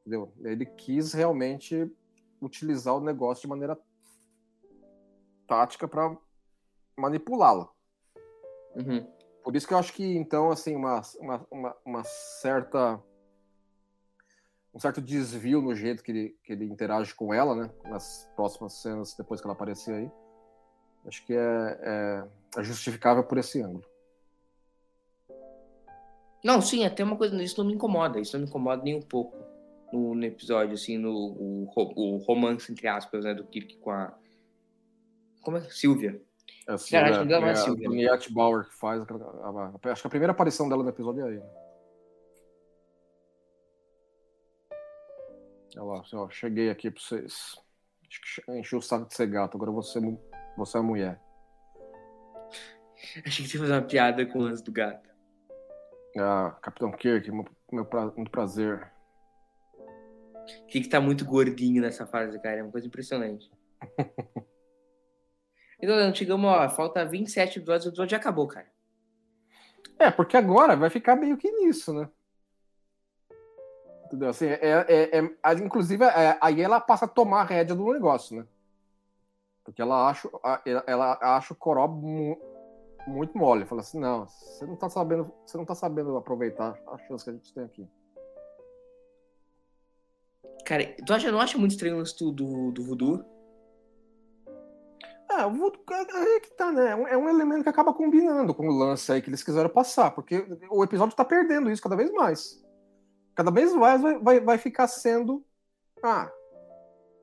Entendeu? 0.00 0.32
Ele 0.40 0.66
quis 0.66 1.12
realmente 1.12 1.90
utilizar 2.40 2.94
o 2.96 3.00
negócio 3.00 3.42
de 3.42 3.48
maneira 3.48 3.78
tática 5.46 5.86
para 5.86 6.16
manipulá-la. 6.96 7.68
Uhum. 8.74 9.06
Por 9.42 9.56
isso 9.56 9.66
que 9.66 9.74
eu 9.74 9.78
acho 9.78 9.92
que, 9.92 10.16
então, 10.16 10.50
assim, 10.50 10.76
uma, 10.76 11.00
uma, 11.18 11.46
uma, 11.50 11.76
uma 11.84 12.04
certa. 12.04 13.02
Um 14.72 14.78
certo 14.78 15.00
desvio 15.00 15.60
no 15.60 15.74
jeito 15.74 16.02
que 16.02 16.12
ele, 16.12 16.36
que 16.44 16.52
ele 16.52 16.64
interage 16.64 17.14
com 17.14 17.34
ela, 17.34 17.54
né? 17.56 17.70
Nas 17.84 18.28
próximas 18.36 18.74
cenas, 18.80 19.14
depois 19.16 19.40
que 19.40 19.46
ela 19.46 19.54
aparecer 19.54 19.94
aí. 19.94 20.10
Acho 21.06 21.24
que 21.26 21.34
é, 21.34 21.78
é, 21.82 22.24
é 22.60 22.62
justificável 22.62 23.24
por 23.24 23.38
esse 23.38 23.60
ângulo. 23.62 23.84
Não, 26.44 26.60
sim, 26.62 26.84
até 26.84 27.02
uma 27.04 27.16
coisa, 27.16 27.40
isso 27.42 27.58
não 27.58 27.66
me 27.68 27.74
incomoda, 27.74 28.18
isso 28.18 28.32
não 28.36 28.44
me 28.44 28.48
incomoda 28.48 28.82
nem 28.82 28.94
um 28.94 29.02
pouco 29.02 29.36
no, 29.92 30.14
no 30.14 30.24
episódio, 30.24 30.72
assim, 30.74 30.96
no 30.96 31.12
o, 31.12 31.68
o 31.96 32.16
romance, 32.18 32.70
entre 32.72 32.86
aspas, 32.88 33.24
né, 33.24 33.34
do 33.34 33.44
Kirk 33.44 33.76
com 33.78 33.90
a. 33.90 34.14
Como 35.42 35.56
é? 35.56 35.62
Silvia. 35.68 36.20
É, 36.68 36.72
assim, 36.72 36.92
Cara, 36.92 37.20
acho 37.20 37.28
é, 37.30 37.32
é 37.32 37.50
a 37.50 37.56
Silvia. 37.56 37.86
Juliette 37.88 38.32
Bauer 38.32 38.66
que 38.68 38.74
faz. 38.74 39.02
a- 39.02 39.04
a- 39.84 39.90
acho 39.90 40.02
que 40.02 40.06
a 40.06 40.10
primeira 40.10 40.32
aparição 40.32 40.68
dela 40.68 40.82
no 40.82 40.88
episódio 40.88 41.26
é 41.26 41.28
aí. 41.28 41.38
Né? 41.38 41.46
Olha 45.76 45.84
lá, 45.84 46.00
assim, 46.00 46.16
ó, 46.16 46.28
cheguei 46.30 46.70
aqui 46.70 46.90
pra 46.90 47.00
vocês. 47.00 47.56
Acho 48.08 48.20
que 48.20 48.28
che- 48.28 48.42
enchi 48.58 48.74
o 48.76 48.82
saco 48.82 49.06
de 49.06 49.14
ser 49.14 49.26
gato, 49.28 49.56
agora 49.56 49.70
você, 49.70 50.00
você 50.56 50.78
é 50.78 50.80
mulher. 50.80 51.20
Achei 53.24 53.44
que 53.44 53.50
você 53.50 53.56
ia 53.56 53.60
fazer 53.62 53.72
uma 53.72 53.82
piada 53.82 54.26
com 54.26 54.38
o 54.38 54.42
lance 54.42 54.62
do 54.64 54.72
gato. 54.72 55.08
Ah, 56.18 56.56
Capitão 56.60 56.90
Kirk, 56.92 57.30
meu, 57.30 57.44
meu 57.72 57.84
pra- 57.84 58.06
muito 58.16 58.30
prazer. 58.30 58.90
Kirk 60.68 60.88
tá 60.88 61.00
muito 61.00 61.24
gordinho 61.24 61.80
nessa 61.80 62.04
fase, 62.06 62.40
cara, 62.40 62.58
é 62.58 62.62
uma 62.62 62.72
coisa 62.72 62.86
impressionante. 62.86 63.50
Então, 65.82 65.96
Leandro, 65.96 66.14
chegamos, 66.18 66.44
ó, 66.44 66.68
falta 66.68 67.06
27 67.06 67.58
episódios, 67.58 67.86
o 67.86 67.88
episódio 67.88 68.10
já 68.10 68.18
acabou, 68.18 68.46
cara. 68.46 68.70
É, 69.98 70.10
porque 70.10 70.36
agora 70.36 70.76
vai 70.76 70.90
ficar 70.90 71.16
meio 71.16 71.38
que 71.38 71.50
nisso, 71.50 71.94
né? 71.94 72.06
Entendeu? 74.10 74.28
Assim, 74.28 74.46
é, 74.46 74.58
é, 74.88 75.18
é- 75.18 75.36
a- 75.40 75.54
inclusive, 75.54 76.04
é, 76.04 76.36
aí 76.40 76.60
ela 76.60 76.80
passa 76.80 77.04
a 77.04 77.08
tomar 77.08 77.42
a 77.42 77.44
rédea 77.44 77.76
do 77.76 77.92
negócio, 77.92 78.38
né? 78.38 78.46
Porque 79.64 79.80
ela 79.80 80.08
acha, 80.08 80.28
ela- 80.84 81.16
acha 81.22 81.52
o 81.52 81.56
Coró 81.56 81.86
mu- 81.86 82.36
muito 83.06 83.38
mole. 83.38 83.64
Fala 83.64 83.82
assim, 83.82 84.00
não, 84.00 84.26
você 84.26 84.66
não 84.66 84.74
tá 84.74 84.90
sabendo, 84.90 85.32
você 85.46 85.56
não 85.56 85.64
tá 85.64 85.76
sabendo 85.76 86.16
aproveitar 86.16 86.76
a 86.88 86.98
chance 86.98 87.22
que 87.22 87.30
a 87.30 87.32
gente 87.34 87.54
tem 87.54 87.62
aqui. 87.62 87.88
Cara, 90.66 90.92
tu 91.06 91.12
acha, 91.14 91.30
não 91.30 91.40
acha 91.40 91.56
muito 91.56 91.70
estranho 91.72 91.94
o 91.94 91.98
lance 91.98 92.18
do, 92.18 92.32
do, 92.32 92.72
do 92.72 92.84
voodoo? 92.84 93.24
É, 95.30 95.46
o 95.46 95.52
voodoo 95.52 95.84
é, 95.92 96.36
é 96.36 96.40
que 96.40 96.50
tá, 96.56 96.72
né? 96.72 96.90
É 96.90 96.96
um, 96.96 97.06
é 97.08 97.16
um 97.16 97.28
elemento 97.28 97.62
que 97.62 97.68
acaba 97.68 97.94
combinando 97.94 98.52
com 98.52 98.66
o 98.68 98.76
lance 98.76 99.12
aí 99.12 99.22
que 99.22 99.30
eles 99.30 99.44
quiseram 99.44 99.70
passar, 99.70 100.10
porque 100.10 100.44
o 100.68 100.82
episódio 100.82 101.14
tá 101.14 101.24
perdendo 101.24 101.70
isso 101.70 101.80
cada 101.82 101.94
vez 101.94 102.10
mais. 102.12 102.60
Cada 103.34 103.50
vez 103.50 103.72
mais 103.74 104.00
vai, 104.00 104.18
vai, 104.18 104.40
vai 104.40 104.58
ficar 104.58 104.86
sendo. 104.88 105.44
Ah, 106.02 106.30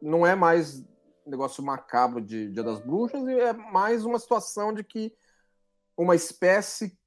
não 0.02 0.26
é 0.26 0.36
mais 0.36 0.86
negócio 1.26 1.64
macabro 1.64 2.22
de 2.22 2.50
Dia 2.52 2.64
das 2.64 2.80
Bruxas, 2.80 3.28
e 3.28 3.40
é 3.40 3.52
mais 3.54 4.06
uma 4.06 4.18
situação 4.20 4.74
de 4.74 4.84
que 4.84 5.14
uma 5.98 6.16
espécie, 6.16 6.98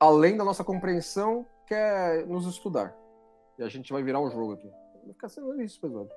além 0.00 0.36
da 0.36 0.44
nossa 0.44 0.64
compreensão, 0.64 1.46
quer 1.66 2.26
nos 2.26 2.46
estudar. 2.46 2.96
E 3.58 3.62
a 3.62 3.68
gente 3.68 3.92
vai 3.92 4.02
virar 4.02 4.20
o 4.20 4.30
jogo 4.30 4.52
aqui. 4.52 4.68
Vai 5.04 5.12
ficar 5.12 5.28
sendo 5.28 5.60
isso, 5.60 5.78
episódio. 5.84 6.10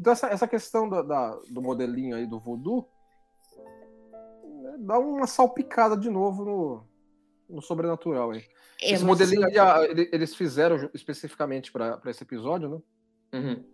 Então, 0.00 0.12
essa, 0.12 0.26
essa 0.28 0.48
questão 0.48 0.88
da, 0.88 1.02
da- 1.02 1.38
do 1.50 1.62
modelinho 1.62 2.16
aí 2.16 2.26
do 2.26 2.40
voodoo 2.40 2.88
né, 4.62 4.76
dá 4.78 4.98
uma 4.98 5.26
salpicada 5.26 5.96
de 5.96 6.10
novo 6.10 6.44
no, 6.44 6.84
no 7.48 7.62
sobrenatural 7.62 8.30
aí. 8.30 8.44
É, 8.80 8.92
esse 8.92 9.04
modelinho 9.04 9.46
aí, 9.46 9.58
ah, 9.58 9.84
ele- 9.84 10.08
eles 10.12 10.34
fizeram 10.34 10.90
especificamente 10.94 11.70
para 11.72 12.00
esse 12.06 12.22
episódio, 12.22 12.68
né? 12.68 12.82
Uhum. 13.38 13.64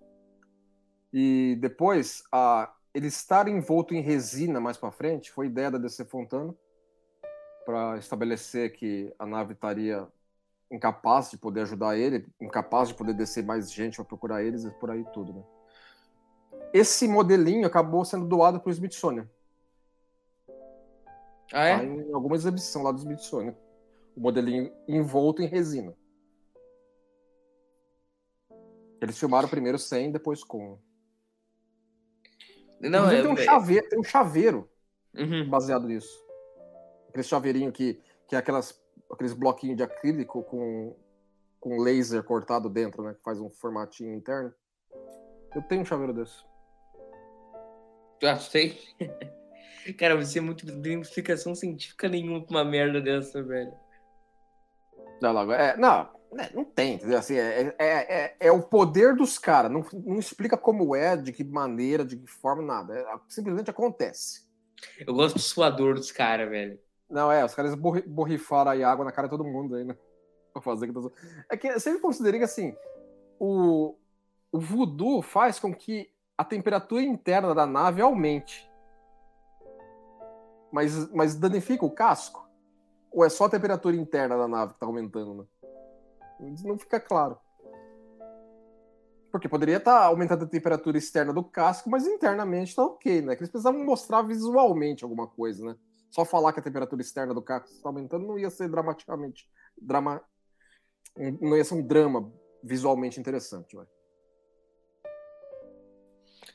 E 1.13 1.57
depois, 1.61 2.23
a, 2.33 2.73
ele 2.95 3.09
estar 3.09 3.49
envolto 3.49 3.95
em 3.95 4.01
resina 4.01 4.61
mais 4.61 4.77
para 4.77 4.91
frente 4.91 5.31
foi 5.31 5.47
ideia 5.47 5.71
da 5.71 5.79
DC 5.79 6.05
Fontana 6.05 6.55
para 7.65 7.99
estabelecer 7.99 8.73
que 8.73 9.13
a 9.19 9.27
nave 9.27 9.53
estaria 9.53 10.07
incapaz 10.71 11.31
de 11.31 11.37
poder 11.39 11.63
ajudar 11.63 11.97
ele, 11.99 12.27
incapaz 12.41 12.89
de 12.89 12.95
poder 12.95 13.13
descer 13.15 13.45
mais 13.45 13.73
gente 13.73 13.97
para 13.97 14.05
procurar 14.05 14.43
eles 14.43 14.65
e 14.65 14.71
por 14.71 14.91
aí 14.91 15.05
tudo, 15.13 15.33
né? 15.33 15.43
Esse 16.73 17.09
modelinho 17.09 17.67
acabou 17.67 18.05
sendo 18.05 18.27
doado 18.27 18.61
para 18.61 18.69
o 18.69 18.73
Smithsonian. 18.73 19.29
Ah, 21.53 21.77
Tá 21.77 21.83
é? 21.83 21.85
em 21.85 22.13
alguma 22.13 22.37
exibição 22.37 22.83
lá 22.83 22.93
do 22.93 22.99
Smithsonian. 22.99 23.55
O 24.17 24.21
modelinho 24.21 24.73
envolto 24.89 25.43
em 25.43 25.47
resina. 25.47 25.95
Eles 29.01 29.19
filmaram 29.19 29.49
primeiro 29.49 29.79
sem, 29.79 30.11
depois 30.13 30.45
com. 30.45 30.79
Não, 32.81 32.99
Inclusive, 33.07 33.17
é, 33.17 33.23
tem, 33.23 33.31
um 33.31 33.35
é- 33.39 33.43
chaveiro, 33.45 33.89
tem 33.89 33.99
um 33.99 34.05
chaveiro 34.05 34.71
Uhum. 35.15 35.49
baseado 35.49 35.87
nisso. 35.87 36.25
Aquele 37.09 37.25
chaveirinho 37.25 37.73
que, 37.73 38.01
que 38.29 38.35
é 38.35 38.39
aquelas, 38.39 38.81
aqueles 39.11 39.33
bloquinhos 39.33 39.77
de 39.77 39.83
acrílico 39.83 40.43
com, 40.45 40.97
com 41.59 41.79
laser 41.81 42.23
cortado 42.23 42.69
dentro, 42.69 43.03
né? 43.03 43.15
Que 43.15 43.23
faz 43.23 43.41
um 43.41 43.51
formatinho 43.51 44.15
interno. 44.15 44.53
Eu 45.55 45.63
tenho 45.63 45.83
um 45.83 45.85
chaveiro 45.85 46.13
desse. 46.15 46.45
Ah, 48.23 48.37
sei. 48.39 48.79
Cara, 49.99 50.17
você 50.17 50.39
é 50.39 50.43
muito. 50.43 50.67
Não 50.67 50.83
tem 50.83 51.01
explicação 51.01 51.55
científica 51.55 52.09
nenhuma 52.09 52.45
pra 52.45 52.57
uma 52.59 52.65
merda 52.65 53.01
dessa, 53.01 53.43
velho. 53.43 53.73
Não, 55.21 55.33
não, 55.33 55.53
é, 55.53 55.77
não, 55.77 56.09
né, 56.33 56.51
não 56.55 56.65
tem, 56.65 56.95
entendeu? 56.95 57.19
Assim, 57.19 57.37
é, 57.37 57.75
é, 57.79 58.25
é, 58.25 58.37
é 58.41 58.53
o 58.53 58.63
poder 58.63 59.15
dos 59.15 59.39
caras. 59.39 59.71
Não, 59.71 59.85
não 60.05 60.19
explica 60.19 60.57
como 60.57 60.95
é, 60.95 61.17
de 61.17 61.33
que 61.33 61.45
maneira, 61.45 62.05
de 62.05 62.17
que 62.17 62.27
forma, 62.27 62.63
nada. 62.63 62.99
É, 62.99 63.05
simplesmente 63.29 63.71
acontece. 63.71 64.49
Eu 64.99 65.13
gosto 65.15 65.35
do 65.37 65.41
suador 65.41 65.95
dos 65.95 66.11
caras, 66.11 66.49
velho. 66.49 66.79
Não, 67.09 67.31
é, 67.31 67.45
os 67.45 67.55
caras 67.55 67.75
borri- 67.75 68.07
borrifaram 68.07 68.71
aí 68.71 68.85
água 68.85 69.05
na 69.05 69.13
cara 69.13 69.27
de 69.27 69.37
todo 69.37 69.45
mundo 69.45 69.75
aí, 69.75 69.85
né? 69.85 69.97
Pra 70.53 70.63
fazer 70.63 70.93
que 70.93 70.99
É 71.51 71.57
que 71.57 71.69
eu 71.69 71.79
sempre 71.81 72.01
considerei 72.01 72.41
que 72.41 72.45
assim, 72.45 72.75
o, 73.39 73.97
o 74.51 74.59
voodoo 74.59 75.23
faz 75.23 75.59
com 75.61 75.73
que 75.75 76.11
a 76.37 76.45
temperatura 76.45 77.03
interna 77.03 77.55
da 77.55 77.67
nave 77.67 78.01
aumente. 78.01 78.70
Mas, 80.73 81.11
mas 81.13 81.35
danifica 81.35 81.85
o 81.85 81.91
casco. 81.91 82.49
Ou 83.11 83.25
é 83.25 83.29
só 83.29 83.45
a 83.45 83.51
temperatura 83.51 83.97
interna 83.97 84.37
da 84.37 84.47
nave 84.47 84.75
que 84.75 84.81
tá 84.81 84.87
aumentando, 84.87 85.35
né? 85.35 85.45
Não 86.65 86.79
fica 86.79 87.01
claro. 87.01 87.39
Porque 89.31 89.49
poderia 89.49 89.77
estar 89.77 90.01
tá 90.01 90.07
aumentando 90.07 90.45
a 90.45 90.49
temperatura 90.49 90.99
externa 90.99 91.33
do 91.33 91.45
casco, 91.45 91.91
mas 91.91 92.07
internamente 92.07 92.75
tá 92.75 92.85
ok, 92.85 93.23
né? 93.23 93.35
Que 93.37 93.43
eles 93.43 93.51
precisavam 93.51 93.85
mostrar 93.85 94.23
visualmente 94.23 95.05
alguma 95.05 95.27
coisa, 95.27 95.65
né? 95.65 95.77
Só 96.11 96.25
falar 96.25 96.53
que 96.53 96.61
a 96.61 96.63
temperatura 96.63 97.01
externa 97.01 97.33
do 97.33 97.43
casco 97.43 97.71
está 97.71 97.89
aumentando 97.89 98.27
não 98.27 98.39
ia 98.39 98.51
ser 98.51 98.69
dramaticamente. 98.69 99.49
Drama, 99.81 100.21
não 101.41 101.57
ia 101.57 101.65
ser 101.65 101.75
um 101.75 101.87
drama 101.87 102.33
visualmente 102.63 103.21
interessante, 103.21 103.77
vai. 103.77 103.87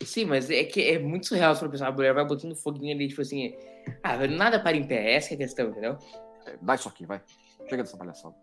Sim, 0.03 0.25
mas 0.25 0.49
é 0.49 0.63
que 0.63 0.81
é 0.81 0.99
muito 0.99 1.27
surreal 1.27 1.55
se 1.55 1.67
pensar, 1.67 1.87
a 1.87 1.91
mulher 1.91 2.13
vai 2.13 2.25
botando 2.25 2.55
foguinho 2.55 2.93
ali, 2.93 3.07
tipo 3.07 3.21
assim, 3.21 3.55
ah, 4.03 4.27
nada 4.27 4.59
para 4.59 4.75
em 4.75 4.85
pé, 4.85 5.13
essa 5.13 5.33
é 5.33 5.35
a 5.35 5.37
questão, 5.37 5.69
entendeu? 5.69 5.97
É, 6.45 6.57
dá 6.61 6.75
isso 6.75 6.87
aqui, 6.87 7.05
vai. 7.05 7.21
Chega 7.69 7.83
dessa 7.83 7.97
palhaçada. 7.97 8.35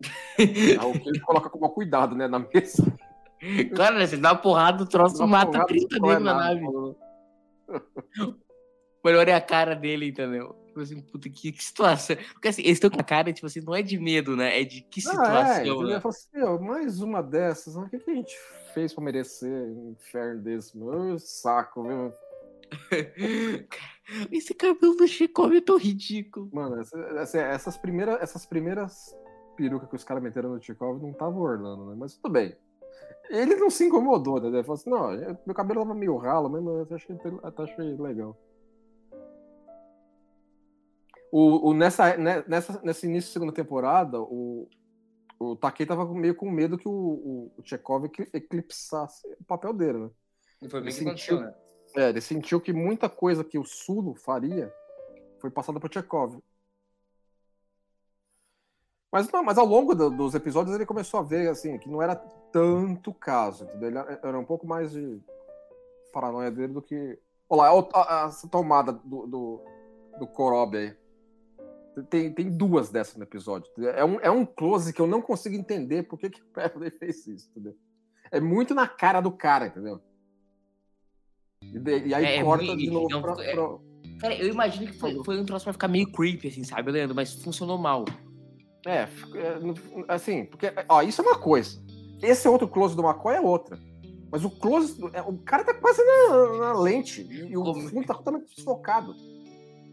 é 0.38 0.84
o 0.84 0.92
que 0.92 1.08
ele 1.08 1.20
coloca 1.20 1.48
com 1.48 1.68
cuidado, 1.68 2.14
né, 2.16 2.26
na 2.26 2.38
mesa. 2.38 2.84
Claro, 3.74 3.98
né, 3.98 4.06
você 4.06 4.16
dá 4.16 4.32
uma 4.32 4.38
porrada, 4.38 4.82
o 4.82 4.86
troço 4.86 5.26
mata 5.26 5.50
porrada, 5.50 5.66
30 5.66 6.00
dele 6.00 6.18
na 6.20 6.34
nave. 6.34 6.66
Mas 9.04 9.16
olha 9.16 9.36
a 9.36 9.40
cara 9.40 9.74
dele, 9.74 10.08
entendeu? 10.08 10.61
Tipo 10.72 10.80
assim, 10.80 11.02
puta, 11.02 11.28
que, 11.28 11.52
que 11.52 11.62
situação. 11.62 12.16
Porque 12.32 12.48
assim, 12.48 12.62
eles 12.62 12.76
estão 12.76 12.88
com 12.88 12.98
a 12.98 13.04
cara, 13.04 13.30
tipo 13.30 13.46
assim, 13.46 13.60
não 13.60 13.74
é 13.74 13.82
de 13.82 13.98
medo, 13.98 14.34
né? 14.34 14.58
É 14.58 14.64
de 14.64 14.80
que 14.80 15.02
situação. 15.02 15.22
Ah, 15.22 15.58
é, 15.58 15.64
né? 15.64 16.00
assim, 16.02 16.64
mais 16.64 17.02
uma 17.02 17.22
dessas, 17.22 17.76
o 17.76 17.86
que, 17.90 17.98
que 17.98 18.10
a 18.10 18.14
gente 18.14 18.34
fez 18.72 18.94
pra 18.94 19.04
merecer 19.04 19.50
um 19.50 19.90
inferno 19.90 20.40
desse? 20.40 20.78
Meu 20.78 21.18
saco, 21.18 21.82
viu? 21.82 22.10
Esse 24.32 24.54
cabelo 24.54 24.96
do 24.96 25.06
Chico 25.06 25.52
é 25.52 25.60
tão 25.60 25.76
ridículo. 25.76 26.48
Mano, 26.50 26.80
essa, 26.80 27.38
essas, 27.38 27.76
primeiras, 27.76 28.22
essas 28.22 28.46
primeiras 28.46 29.14
perucas 29.54 29.90
que 29.90 29.96
os 29.96 30.04
caras 30.04 30.22
meteram 30.22 30.54
no 30.54 30.62
Chikov 30.62 31.02
não 31.02 31.10
estavam 31.10 31.42
orlando, 31.42 31.84
né? 31.84 31.96
Mas 31.98 32.14
tudo 32.14 32.32
bem. 32.32 32.56
Ele 33.28 33.56
não 33.56 33.68
se 33.68 33.84
incomodou, 33.84 34.40
né? 34.40 34.48
Ele 34.48 34.62
falou 34.62 34.74
assim: 34.74 34.88
não, 34.88 35.36
meu 35.44 35.54
cabelo 35.54 35.82
tava 35.82 35.94
meio 35.94 36.16
ralo 36.16 36.48
mesmo, 36.48 36.70
eu 36.70 36.96
achei, 36.96 37.14
eu 37.14 37.64
achei 37.64 37.96
legal. 37.98 38.34
O, 41.32 41.70
o, 41.70 41.74
nessa, 41.74 42.14
né, 42.18 42.44
nessa, 42.46 42.78
nesse 42.84 43.06
início 43.06 43.30
da 43.30 43.32
segunda 43.32 43.52
temporada, 43.54 44.20
o, 44.20 44.68
o 45.40 45.56
Takei 45.56 45.86
tava 45.86 46.04
meio 46.12 46.34
com 46.34 46.50
medo 46.50 46.76
que 46.76 46.86
o, 46.86 46.92
o, 46.92 47.52
o 47.56 47.62
Chekhov 47.64 48.04
eclipsasse 48.34 49.26
o 49.40 49.44
papel 49.44 49.72
dele, 49.72 49.98
né? 49.98 50.10
E 50.60 50.68
foi 50.68 50.82
bem 50.82 50.90
que 50.90 50.98
sentiu, 50.98 51.40
né? 51.40 51.54
É, 51.96 52.10
ele 52.10 52.20
sentiu 52.20 52.60
que 52.60 52.70
muita 52.70 53.08
coisa 53.08 53.42
que 53.42 53.58
o 53.58 53.64
Sulo 53.64 54.14
faria 54.14 54.70
foi 55.40 55.50
passada 55.50 55.80
por 55.80 55.90
Chekhov. 55.90 56.38
Mas, 59.10 59.30
não, 59.32 59.42
mas 59.42 59.56
ao 59.56 59.66
longo 59.66 59.94
do, 59.94 60.10
dos 60.10 60.34
episódios 60.34 60.74
ele 60.74 60.86
começou 60.86 61.18
a 61.18 61.22
ver 61.22 61.48
assim 61.48 61.78
que 61.78 61.88
não 61.88 62.02
era 62.02 62.14
tanto 62.14 63.12
caso, 63.14 63.64
entendeu? 63.64 63.88
Ele 63.88 63.98
era 63.98 64.38
um 64.38 64.44
pouco 64.44 64.66
mais 64.66 64.92
de 64.92 65.18
paranoia 66.12 66.50
dele 66.50 66.74
do 66.74 66.82
que. 66.82 67.18
Olha 67.48 67.72
lá, 67.72 68.26
essa 68.26 68.46
tomada 68.48 68.92
do, 68.92 69.26
do, 69.26 69.60
do 70.18 70.26
Korob 70.26 70.76
aí. 70.76 71.01
Tem, 72.08 72.32
tem 72.32 72.50
duas 72.50 72.90
dessas 72.90 73.16
no 73.16 73.24
episódio. 73.24 73.70
É 73.78 74.04
um, 74.04 74.20
é 74.20 74.30
um 74.30 74.46
close 74.46 74.92
que 74.92 75.00
eu 75.00 75.06
não 75.06 75.20
consigo 75.20 75.54
entender 75.54 76.04
por 76.04 76.18
que, 76.18 76.30
que 76.30 76.40
o 76.40 76.46
Presley 76.46 76.90
fez 76.98 77.26
isso, 77.26 77.50
entendeu? 77.50 77.76
É 78.30 78.40
muito 78.40 78.74
na 78.74 78.88
cara 78.88 79.20
do 79.20 79.30
cara, 79.30 79.66
entendeu? 79.66 80.00
E, 81.62 81.78
de, 81.78 82.06
e 82.06 82.14
aí 82.14 82.24
é, 82.24 82.36
é 82.36 82.44
corta 82.44 82.64
é, 82.64 82.76
de 82.76 82.90
novo 82.90 83.08
não, 83.10 83.20
pra, 83.20 83.32
é, 83.44 83.54
pra... 83.54 83.78
Cara, 84.20 84.34
eu 84.34 84.48
imagino 84.48 84.90
que 84.90 84.98
foi, 84.98 85.22
foi 85.22 85.40
um 85.40 85.44
troço 85.44 85.64
pra 85.64 85.72
ficar 85.72 85.88
meio 85.88 86.10
creepy, 86.10 86.48
assim, 86.48 86.64
sabe, 86.64 86.90
Leandro? 86.90 87.14
Mas 87.14 87.34
funcionou 87.34 87.76
mal. 87.76 88.04
É, 88.86 89.02
é 89.02 89.08
assim, 90.08 90.46
porque, 90.46 90.72
ó, 90.88 91.02
isso 91.02 91.20
é 91.20 91.24
uma 91.24 91.38
coisa. 91.38 91.80
Esse 92.22 92.46
é 92.46 92.50
outro 92.50 92.68
close 92.68 92.96
do 92.96 93.02
McCoy 93.02 93.36
é 93.36 93.40
outra. 93.40 93.78
Mas 94.30 94.44
o 94.44 94.50
close, 94.50 94.98
o 95.26 95.38
cara 95.38 95.62
tá 95.62 95.74
quase 95.74 96.02
na, 96.02 96.58
na 96.58 96.80
lente 96.80 97.20
e 97.20 97.56
o 97.56 97.74
fundo 97.74 98.06
tá 98.06 98.14
totalmente 98.14 98.54
desfocado. 98.54 99.14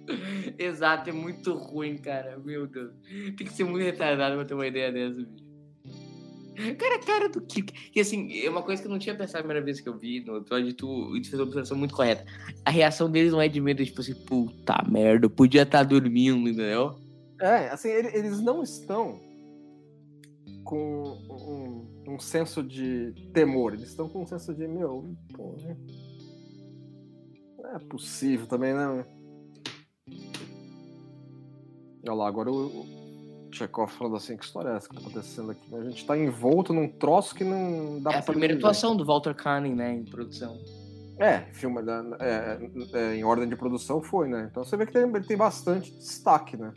Exato, 0.58 1.10
é 1.10 1.14
muito 1.14 1.54
ruim, 1.54 1.98
cara. 1.98 2.38
Meu 2.40 2.68
Deus. 2.68 2.92
Tem 3.38 3.48
que 3.48 3.54
ser 3.54 3.64
muito 3.64 3.84
retardado 3.84 4.36
pra 4.36 4.46
ter 4.46 4.54
uma 4.54 4.68
ideia 4.68 4.92
dessa, 4.92 5.22
bicho. 5.22 5.50
Cara, 6.78 7.00
cara 7.00 7.30
do 7.30 7.40
que. 7.40 7.64
E 7.96 8.02
assim, 8.02 8.38
é 8.40 8.50
uma 8.50 8.62
coisa 8.62 8.82
que 8.82 8.88
eu 8.88 8.92
não 8.92 9.00
tinha 9.00 9.16
pensado 9.16 9.38
a 9.38 9.44
primeira 9.44 9.64
vez 9.64 9.80
que 9.80 9.88
eu 9.88 9.98
vi 9.98 10.26
no 10.26 10.38
episódio, 10.38 10.74
tu, 10.74 11.14
tu 11.22 11.30
fez 11.30 11.34
uma 11.36 11.44
observação 11.44 11.78
muito 11.78 11.96
correta. 11.96 12.26
A 12.66 12.70
reação 12.70 13.10
deles 13.10 13.32
não 13.32 13.42
é 13.42 13.48
de 13.48 13.62
medo, 13.62 13.82
é 13.82 13.86
tipo 13.86 14.02
assim, 14.02 14.14
puta 14.26 14.84
merda, 14.90 15.26
eu 15.26 15.30
podia 15.30 15.62
estar 15.62 15.80
tá 15.80 15.84
dormindo, 15.86 16.50
entendeu? 16.50 16.96
É, 17.40 17.70
assim, 17.70 17.88
eles 17.88 18.42
não 18.42 18.62
estão 18.62 19.22
com 20.66 21.18
um, 21.30 22.14
um 22.16 22.20
senso 22.20 22.62
de 22.62 23.14
temor, 23.34 23.74
eles 23.74 23.88
estão 23.88 24.10
com 24.10 24.24
um 24.24 24.28
senso 24.28 24.54
de, 24.54 24.68
meu, 24.68 25.16
pô, 25.34 25.56
né? 25.62 25.78
Não 27.58 27.76
é 27.76 27.80
possível 27.80 28.46
também, 28.48 28.74
né? 28.74 29.06
Olha 32.04 32.14
lá, 32.14 32.28
agora 32.28 32.52
o, 32.52 32.86
Chekhov 33.52 33.92
falando 33.92 34.16
assim, 34.16 34.38
que 34.38 34.46
história 34.46 34.70
é 34.70 34.76
essa 34.78 34.88
que 34.88 34.96
tá 34.96 35.02
acontecendo 35.02 35.52
aqui? 35.52 35.76
A 35.76 35.84
gente 35.84 36.06
tá 36.06 36.18
envolto 36.18 36.74
num 36.74 36.88
troço 36.88 37.36
que 37.36 37.44
não 37.44 38.02
dá 38.02 38.12
é 38.12 38.14
pra... 38.14 38.16
É 38.16 38.20
a 38.20 38.24
primeira 38.24 38.56
atuação 38.56 38.96
do 38.96 39.06
Walter 39.06 39.34
Canning, 39.34 39.76
né, 39.76 39.94
em 39.94 40.06
produção. 40.06 40.58
É, 41.20 41.42
filme 41.52 41.82
é, 42.22 42.60
é, 42.94 43.16
em 43.16 43.24
ordem 43.26 43.50
de 43.50 43.56
produção 43.56 44.02
foi, 44.02 44.30
né? 44.30 44.48
Então 44.50 44.64
você 44.64 44.78
vê 44.78 44.86
que 44.86 44.94
tem, 44.94 45.04
ele 45.04 45.28
tem 45.28 45.36
bastante 45.36 45.92
destaque, 45.92 46.56
né? 46.56 46.72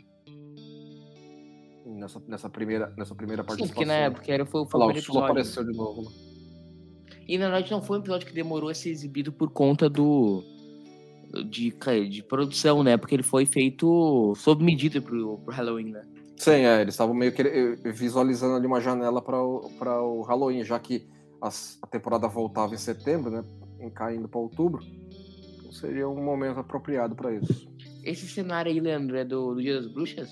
Nessa, 1.85 2.21
nessa, 2.27 2.49
primeira, 2.49 2.93
nessa 2.97 3.15
primeira 3.15 3.41
participação. 3.41 3.67
Sim, 3.67 3.73
porque 3.73 3.85
na 3.85 4.05
época 4.05 4.33
era, 4.33 4.45
foi, 4.45 4.65
foi 4.65 4.81
o 4.81 4.85
primeiro 4.85 4.99
episódio. 4.99 5.23
apareceu 5.23 5.63
de 5.63 5.71
novo. 5.71 6.01
Né? 6.01 6.11
E 7.25 7.37
na 7.37 7.49
verdade 7.49 7.71
não 7.71 7.81
foi 7.81 7.97
um 7.97 8.01
episódio 8.01 8.27
que 8.27 8.33
demorou 8.33 8.69
a 8.69 8.73
ser 8.73 8.89
exibido 8.89 9.31
por 9.31 9.49
conta 9.49 9.89
do 9.89 10.43
de, 11.41 11.73
de 12.09 12.23
produção, 12.23 12.83
né? 12.83 12.97
Porque 12.97 13.15
ele 13.15 13.23
foi 13.23 13.45
feito 13.45 14.33
sob 14.35 14.63
medida 14.63 15.01
pro, 15.01 15.39
pro 15.39 15.53
Halloween, 15.53 15.91
né? 15.91 16.03
Sim, 16.37 16.65
é, 16.65 16.81
eles 16.81 16.93
estavam 16.93 17.15
meio 17.15 17.31
que 17.31 17.41
eh, 17.41 17.75
visualizando 17.91 18.55
ali 18.55 18.67
uma 18.67 18.81
janela 18.81 19.21
para 19.21 19.41
o, 19.41 20.19
o 20.19 20.21
Halloween, 20.23 20.63
já 20.63 20.77
que 20.79 21.07
as, 21.41 21.77
a 21.81 21.87
temporada 21.87 22.27
voltava 22.27 22.73
em 22.73 22.77
setembro, 22.77 23.31
né? 23.31 23.43
Caindo 23.95 24.27
para 24.27 24.39
outubro. 24.39 24.83
Então 25.59 25.71
seria 25.71 26.07
um 26.07 26.21
momento 26.21 26.59
apropriado 26.59 27.15
para 27.15 27.33
isso. 27.33 27.67
Esse 28.03 28.27
cenário 28.27 28.71
aí, 28.71 28.79
Leandro, 28.79 29.15
é 29.17 29.23
do, 29.23 29.53
do 29.55 29.61
Dia 29.61 29.75
das 29.75 29.87
Bruxas? 29.91 30.29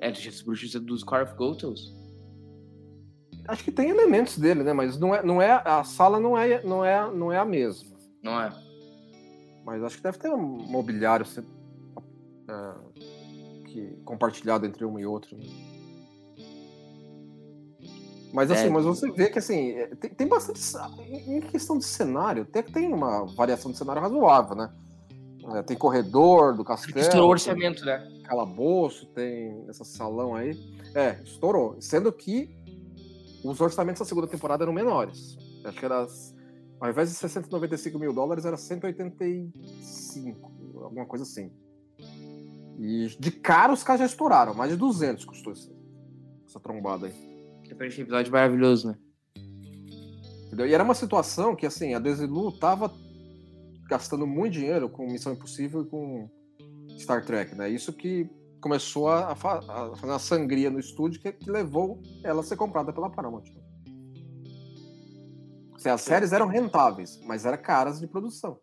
É 0.00 0.10
do 0.10 0.18
Dia 0.18 0.30
das 0.30 0.42
Bruxas, 0.42 0.74
é 0.74 0.78
dos 0.78 1.02
Car 1.02 1.24
of 1.24 1.34
Gotos? 1.34 1.92
Acho 3.48 3.64
que 3.64 3.72
tem 3.72 3.88
elementos 3.88 4.38
dele, 4.38 4.62
né? 4.62 4.72
Mas 4.72 4.98
não 4.98 5.14
é, 5.14 5.22
não 5.22 5.40
é 5.40 5.62
a 5.64 5.82
sala 5.82 6.20
não 6.20 6.36
é, 6.36 6.62
não 6.62 6.84
é, 6.84 7.10
não 7.10 7.32
é 7.32 7.38
a 7.38 7.44
mesma. 7.44 7.96
Não 8.22 8.40
é. 8.40 8.52
Mas 9.68 9.82
acho 9.82 9.98
que 9.98 10.02
deve 10.02 10.16
ter 10.16 10.30
um 10.30 10.38
mobiliário 10.38 11.26
é, 12.48 12.74
que, 13.66 13.98
compartilhado 14.02 14.64
entre 14.64 14.82
um 14.82 14.98
e 14.98 15.04
outro. 15.04 15.36
Né? 15.36 15.44
Mas 18.32 18.50
assim, 18.50 18.68
é, 18.68 18.70
mas 18.70 18.86
você 18.86 19.10
vê 19.10 19.28
que 19.28 19.38
assim, 19.38 19.72
é, 19.72 19.88
tem, 19.88 20.08
tem, 20.08 20.26
bastante. 20.26 20.58
Em 21.26 21.42
questão 21.42 21.76
de 21.76 21.84
cenário, 21.84 22.44
até 22.44 22.62
que 22.62 22.72
tem 22.72 22.90
uma 22.90 23.26
variação 23.26 23.70
de 23.70 23.76
cenário 23.76 24.00
razoável, 24.00 24.56
né? 24.56 24.72
É, 25.54 25.62
tem 25.62 25.76
corredor 25.76 26.56
do 26.56 26.64
castelo. 26.64 26.98
Estourou 26.98 27.28
o 27.28 27.32
orçamento, 27.32 27.84
né? 27.84 28.08
Calabouço, 28.24 29.04
tem 29.08 29.66
esse 29.68 29.84
salão 29.84 30.34
aí. 30.34 30.58
É, 30.94 31.20
estourou. 31.22 31.76
Sendo 31.78 32.10
que 32.10 32.56
os 33.44 33.60
orçamentos 33.60 34.00
da 34.00 34.06
segunda 34.06 34.26
temporada 34.26 34.64
eram 34.64 34.72
menores. 34.72 35.36
Acho 35.62 35.78
que 35.78 35.84
era 35.84 36.06
ao 36.80 36.90
invés 36.90 37.10
de 37.10 37.16
695 37.16 37.98
mil 37.98 38.12
dólares, 38.12 38.44
era 38.44 38.56
185, 38.56 40.82
alguma 40.82 41.06
coisa 41.06 41.24
assim. 41.24 41.50
E 42.78 43.08
de 43.18 43.30
cara 43.32 43.72
os 43.72 43.82
caras 43.82 44.00
já 44.00 44.06
estouraram, 44.06 44.54
mais 44.54 44.70
de 44.70 44.76
200 44.76 45.24
custou 45.24 45.52
essa, 45.52 45.72
essa 46.46 46.60
trombada 46.60 47.06
aí. 47.06 47.28
Depois 47.68 47.90
desse 47.90 48.02
episódio 48.02 48.32
maravilhoso, 48.32 48.88
né? 48.88 48.98
Entendeu? 50.46 50.66
E 50.66 50.72
era 50.72 50.82
uma 50.82 50.94
situação 50.94 51.54
que, 51.54 51.66
assim, 51.66 51.92
a 51.92 51.98
Desilu 51.98 52.50
tava 52.52 52.90
gastando 53.88 54.26
muito 54.26 54.54
dinheiro 54.54 54.88
com 54.88 55.06
Missão 55.06 55.32
Impossível 55.32 55.82
e 55.82 55.86
com 55.86 56.30
Star 56.98 57.24
Trek, 57.24 57.54
né? 57.54 57.68
Isso 57.68 57.92
que 57.92 58.30
começou 58.60 59.08
a, 59.08 59.28
a, 59.28 59.32
a 59.32 59.96
fazer 59.96 60.12
uma 60.12 60.18
sangria 60.18 60.70
no 60.70 60.80
estúdio 60.80 61.20
que, 61.20 61.32
que, 61.32 61.50
levou 61.50 62.02
ela 62.24 62.40
a 62.40 62.42
ser 62.42 62.56
comprada 62.56 62.92
pela 62.92 63.10
Paramount. 63.10 63.44
Assim, 65.78 65.90
as 65.90 66.00
séries 66.00 66.32
eram 66.32 66.48
rentáveis, 66.48 67.20
mas 67.24 67.46
eram 67.46 67.56
caras 67.56 68.00
de 68.00 68.06
produção. 68.08 68.58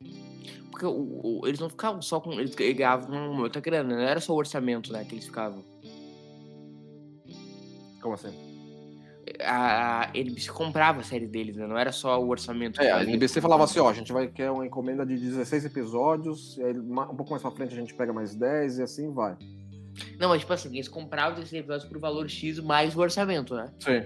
Porque 0.69 0.85
o, 0.85 1.21
o, 1.41 1.47
eles 1.47 1.61
não 1.61 1.69
ficavam 1.69 2.01
só 2.01 2.19
com. 2.19 2.33
Eles 2.33 2.53
ganhavam 2.53 3.33
muita 3.33 3.61
grana, 3.61 3.95
não 3.95 4.01
era 4.01 4.19
só 4.19 4.33
o 4.33 4.35
orçamento, 4.35 4.91
né? 4.91 5.05
Que 5.05 5.15
eles 5.15 5.25
ficavam. 5.25 5.63
Como 8.01 8.15
assim? 8.15 8.33
A, 9.41 10.07
a 10.07 10.11
NBC 10.13 10.51
comprava 10.51 10.99
a 10.99 11.03
série 11.03 11.25
deles, 11.25 11.55
né? 11.55 11.65
Não 11.65 11.77
era 11.77 11.93
só 11.93 12.21
o 12.21 12.27
orçamento. 12.27 12.81
É, 12.81 12.91
a 12.91 13.03
NBC 13.03 13.39
falava 13.39 13.63
assim, 13.63 13.79
ó, 13.79 13.89
a 13.89 13.93
gente 13.93 14.11
vai 14.11 14.27
querer 14.27 14.51
uma 14.51 14.65
encomenda 14.65 15.05
de 15.05 15.17
16 15.17 15.65
episódios, 15.65 16.57
e 16.57 16.63
aí 16.63 16.77
um 16.77 17.15
pouco 17.15 17.31
mais 17.31 17.41
pra 17.41 17.51
frente 17.51 17.73
a 17.73 17.77
gente 17.77 17.93
pega 17.93 18.11
mais 18.11 18.35
10 18.35 18.79
e 18.79 18.83
assim 18.83 19.13
vai. 19.13 19.37
Não, 20.19 20.27
mas 20.27 20.41
tipo 20.41 20.51
assim, 20.51 20.67
eles 20.67 20.89
compravam 20.89 21.39
esses 21.39 21.53
episódios 21.53 21.87
por 21.87 21.97
valor 21.97 22.29
X 22.29 22.59
mais 22.59 22.93
o 22.93 22.99
orçamento, 22.99 23.55
né? 23.55 23.71
Sim. 23.79 24.03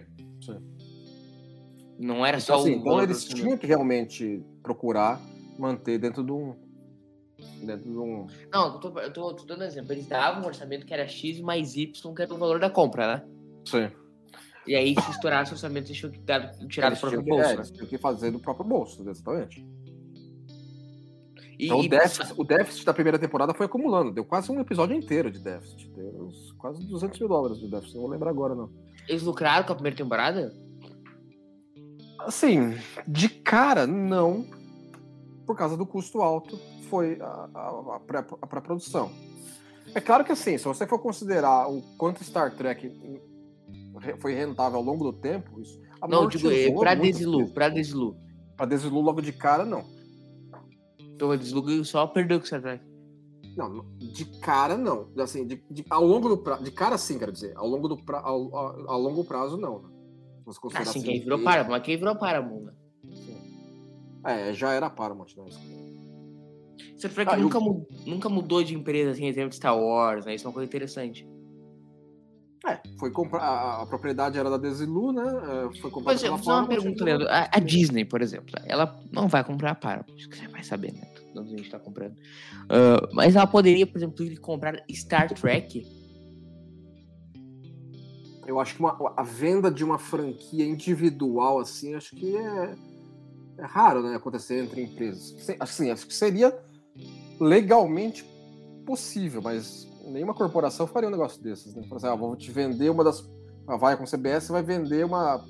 Não 2.00 2.26
era 2.26 2.38
Então, 2.38 2.56
só 2.58 2.62
assim, 2.64 2.76
o 2.76 2.80
então 2.80 3.02
eles 3.04 3.26
tinham 3.26 3.58
que 3.58 3.68
realmente 3.68 4.41
procurar 4.64 5.20
manter 5.58 5.97
dentro 6.00 6.24
de 6.24 6.32
um. 6.32 6.56
Dentro 7.62 7.89
de 7.89 7.97
um. 7.97 8.26
Não, 8.52 8.74
eu 8.74 8.80
tô, 8.80 9.00
eu 9.00 9.12
tô, 9.14 9.34
tô 9.34 9.45
dando 9.45 9.64
exemplo. 9.66 9.91
Eles 9.91 10.08
davam 10.08 10.41
um 10.43 10.45
orçamento 10.47 10.86
que 10.86 10.93
era 10.93 11.06
X 11.08 11.41
mais 11.41 11.76
Y, 11.76 12.14
que 12.16 12.22
era 12.22 12.34
o 12.34 12.38
valor 12.38 12.60
da 12.60 12.70
compra, 12.70 13.16
né? 13.18 13.24
Sim. 13.66 13.91
E 14.66 14.76
aí, 14.76 14.93
se 14.93 15.12
estourasse 15.12 15.52
o 15.52 15.56
orçamento, 15.56 15.88
eles 15.88 15.97
tinham 15.97 16.12
que 16.12 16.20
dar, 16.20 16.52
tirar 16.68 16.91
do 16.91 16.97
próprio 17.00 17.24
que- 17.24 17.30
bolso, 17.30 17.43
é, 17.43 17.47
né? 17.47 17.54
eles 17.56 17.72
tinham 17.72 17.88
que 17.88 17.97
fazer 17.97 18.32
do 18.32 18.39
próprio 18.39 18.66
bolso, 18.66 19.10
exatamente. 19.10 19.66
E, 21.58 21.66
Então, 21.66 21.82
e- 21.84 21.88
o, 21.88 21.89
déficit, 21.89 22.34
o 22.38 22.43
déficit 22.43 22.86
da 22.86 22.93
primeira 22.93 23.20
temporada 23.20 23.54
foi 23.54 23.66
acumulando. 23.66 24.12
Deu 24.12 24.24
quase 24.24 24.50
um 24.52 24.60
episódio 24.62 24.95
inteiro 24.95 25.30
de 25.32 25.39
déficit. 25.39 25.89
Deu 25.89 26.28
uns 26.28 26.52
quase 26.54 26.86
200 26.88 27.20
mil 27.20 27.28
dólares 27.28 27.58
de 27.60 27.68
déficit. 27.70 27.95
Não 27.95 28.04
vou 28.04 28.12
lembrar 28.12 28.30
agora, 28.30 28.56
não. 28.56 28.70
eles 29.08 29.24
lucraram 29.24 29.66
com 29.66 29.72
a 29.74 29.76
primeira 29.76 29.97
temporada? 29.97 30.54
Assim, 32.20 32.76
de 33.07 33.30
cara, 33.30 33.88
não. 33.88 34.45
Por 35.45 35.55
causa 35.55 35.76
do 35.76 35.86
custo 35.86 36.22
alto, 36.22 36.57
foi 36.89 37.20
a, 37.22 37.49
a, 37.53 37.95
a 37.95 37.99
pré- 37.99 38.26
a 38.41 38.47
pré-produção. 38.47 39.11
É 39.95 39.99
claro 40.01 40.24
que, 40.24 40.32
assim, 40.32 40.57
se 40.57 40.65
você 40.65 40.86
for 40.86 40.99
considerar 40.99 41.67
o 41.67 41.82
quanto 41.97 42.24
Star 42.24 42.55
Trek 42.55 42.91
re- 43.99 44.17
foi 44.17 44.36
rentável 44.36 44.78
ao 44.78 44.84
longo 44.86 45.03
do 45.03 45.13
tempo, 45.13 45.59
isso 45.59 45.80
Não, 46.07 46.28
digo, 46.28 46.51
é, 46.51 46.70
muitas 46.70 46.95
Desilu, 47.01 47.49
pra 47.49 47.70
Desilu. 47.70 48.15
Pra 48.55 48.65
Desilu 48.67 49.01
logo 49.01 49.22
de 49.22 49.34
cara, 49.34 49.65
não. 49.65 49.84
Então, 50.99 51.32
a 51.32 51.36
Desilu 51.36 51.84
só 51.84 52.05
perdeu 52.05 52.39
com 52.39 52.45
Star 52.45 52.61
Trek. 52.61 52.84
Não, 53.57 53.67
não, 53.70 53.86
de 53.97 54.26
cara 54.39 54.78
não. 54.78 55.09
Assim, 55.17 55.47
de, 55.47 55.63
de- 55.72 55.86
ao 55.89 56.05
longo 56.05 56.30
do 56.30 56.38
prazo. 56.38 56.63
De 56.63 56.72
cara 56.72 56.97
sim, 56.97 57.17
quero 57.17 57.32
dizer. 57.32 57.53
Ao 57.57 57.67
longo, 57.67 57.88
do 57.88 57.97
pra, 57.97 58.20
ao, 58.20 58.55
ao, 58.55 58.89
ao 58.91 58.99
longo 59.01 59.24
prazo, 59.26 59.57
não. 59.57 59.84
Né? 60.50 60.54
Se 60.54 60.62
você 60.62 60.78
Ah, 60.78 60.86
sim, 60.86 60.89
assim, 60.89 61.02
quem 61.04 61.20
virou 61.22 61.38
que- 61.38 61.43
Paramount, 61.45 61.70
mas 61.72 61.84
quem 61.84 61.97
virou 61.97 62.16
Paramount, 62.16 62.62
né? 62.66 62.74
É, 64.26 64.54
já 64.54 64.74
era 64.74 64.89
Paramount, 64.89 65.28
né? 65.38 65.45
Star 66.97 67.12
Trek 67.14 67.32
Ah, 67.32 67.38
eu- 67.38 67.43
nunca, 67.43 67.60
mu- 67.60 67.88
nunca 68.06 68.28
mudou 68.30 68.64
de 68.64 68.76
empresa, 68.76 69.12
assim, 69.12 69.26
em 69.26 69.34
termos 69.34 69.52
de 69.52 69.58
Star 69.58 69.78
Wars, 69.78 70.26
né? 70.26 70.36
Isso 70.36 70.45
é 70.45 70.47
uma 70.50 70.54
coisa 70.54 70.68
interessante. 70.68 71.26
É, 72.68 72.78
foi 73.00 73.10
comprar. 73.10 73.39
A, 73.41 73.82
a 73.84 73.86
propriedade 73.86 74.38
era 74.38 74.50
da 74.50 74.58
Desilu, 74.58 75.14
né? 75.14 75.24
é, 75.24 75.80
Foi 75.80 75.89
comprada 75.89 76.04
Mas 76.14 76.22
eu 76.24 76.28
pela 76.28 76.38
fazer 76.38 76.50
uma 76.52 76.68
Paramount, 76.68 76.68
pergunta, 76.68 77.02
e- 77.04 77.06
Leandro. 77.06 77.28
A, 77.30 77.50
a 77.54 77.60
Disney, 77.60 78.04
por 78.04 78.22
exemplo, 78.22 78.54
ela 78.66 79.00
não 79.14 79.30
vai 79.30 79.43
comprar 79.45 79.72
a 79.72 79.76
Paramount, 79.76 80.08
que 80.30 80.36
você 80.36 80.47
vai 80.50 80.62
saber, 80.64 80.91
né? 80.91 81.08
Mundo 81.34 81.54
a 81.54 81.58
gente 81.58 81.70
tá 81.70 81.80
comprando. 81.80 82.16
Ah, 82.70 83.08
mas 83.14 83.36
ela 83.38 83.47
poderia, 83.47 83.88
por 83.88 83.97
exemplo, 83.97 84.26
comprar 84.41 84.84
Star 84.91 85.34
Trek. 85.34 85.88
Eu 88.50 88.60
acho 88.60 88.74
que 88.74 88.80
uma- 88.80 88.97
a 89.16 89.22
venda 89.22 89.70
de 89.70 89.84
uma 89.84 90.00
franquia 90.00 90.66
individual, 90.66 91.60
assim, 91.60 91.93
acho 91.93 92.16
que 92.16 92.36
é, 92.36 92.76
é 93.60 93.64
raro, 93.64 94.02
né? 94.02 94.16
Acontecer 94.16 94.64
entre 94.64 94.82
empresas. 94.82 95.36
Assim, 95.60 95.91
acho 95.91 96.08
que 96.08 96.14
seria 96.16 96.58
legalmente 97.39 98.26
possível, 98.88 99.39
mas 99.39 99.88
nenhuma 100.08 100.34
corporação 100.34 100.88
faria 100.88 101.08
um 101.08 101.12
negócio 101.12 101.39
desses, 101.43 101.76
né? 101.76 101.84
Falar 101.84 101.97
assim, 101.97 102.08
ah, 102.08 102.16
vou 102.16 102.36
te 102.36 102.50
vender 102.52 102.89
uma 102.89 103.04
das. 103.04 103.24
A 103.68 103.78
Vai 103.78 103.95
com 103.95 104.04
CBS 104.08 104.52
vai 104.52 104.64
vender 104.64 105.06
uma 105.06 105.45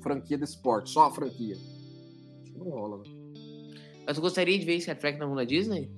franquia 0.00 0.38
de 0.38 0.44
esporte, 0.44 0.90
só 0.90 1.06
a 1.06 1.10
franquia. 1.10 1.56
Acho 1.56 2.52
que 2.52 2.58
não 2.60 2.68
rola, 2.70 2.98
né? 2.98 3.04
Mas 4.06 4.14
tu 4.14 4.20
gostaria 4.20 4.56
de 4.56 4.64
ver 4.64 4.80
Star 4.80 4.96
Trek 4.96 5.18
na 5.18 5.26
mão 5.26 5.34
da 5.34 5.42
Disney? 5.42 5.90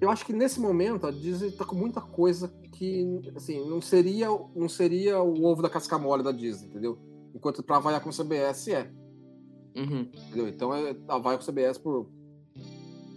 Eu 0.00 0.10
acho 0.10 0.26
que 0.26 0.32
nesse 0.32 0.60
momento 0.60 1.06
a 1.06 1.10
Disney 1.10 1.50
tá 1.50 1.64
com 1.64 1.74
muita 1.74 2.00
coisa 2.00 2.48
que, 2.72 3.20
assim, 3.34 3.66
não 3.68 3.80
seria, 3.80 4.28
não 4.54 4.68
seria 4.68 5.20
o 5.22 5.44
ovo 5.44 5.62
da 5.62 5.70
casca 5.70 5.98
mole 5.98 6.22
da 6.22 6.32
Disney, 6.32 6.68
entendeu? 6.68 6.98
Enquanto 7.34 7.62
pra 7.62 7.76
avaliar 7.76 8.02
com 8.02 8.10
a 8.10 8.12
CBS 8.12 8.68
é. 8.68 8.92
Uhum. 9.76 10.10
Entendeu? 10.28 10.48
Então 10.48 10.74
é, 10.74 10.96
a 11.08 11.18
vai 11.18 11.36
com 11.36 11.42
a 11.42 11.46
CBS 11.46 11.78
por. 11.78 12.10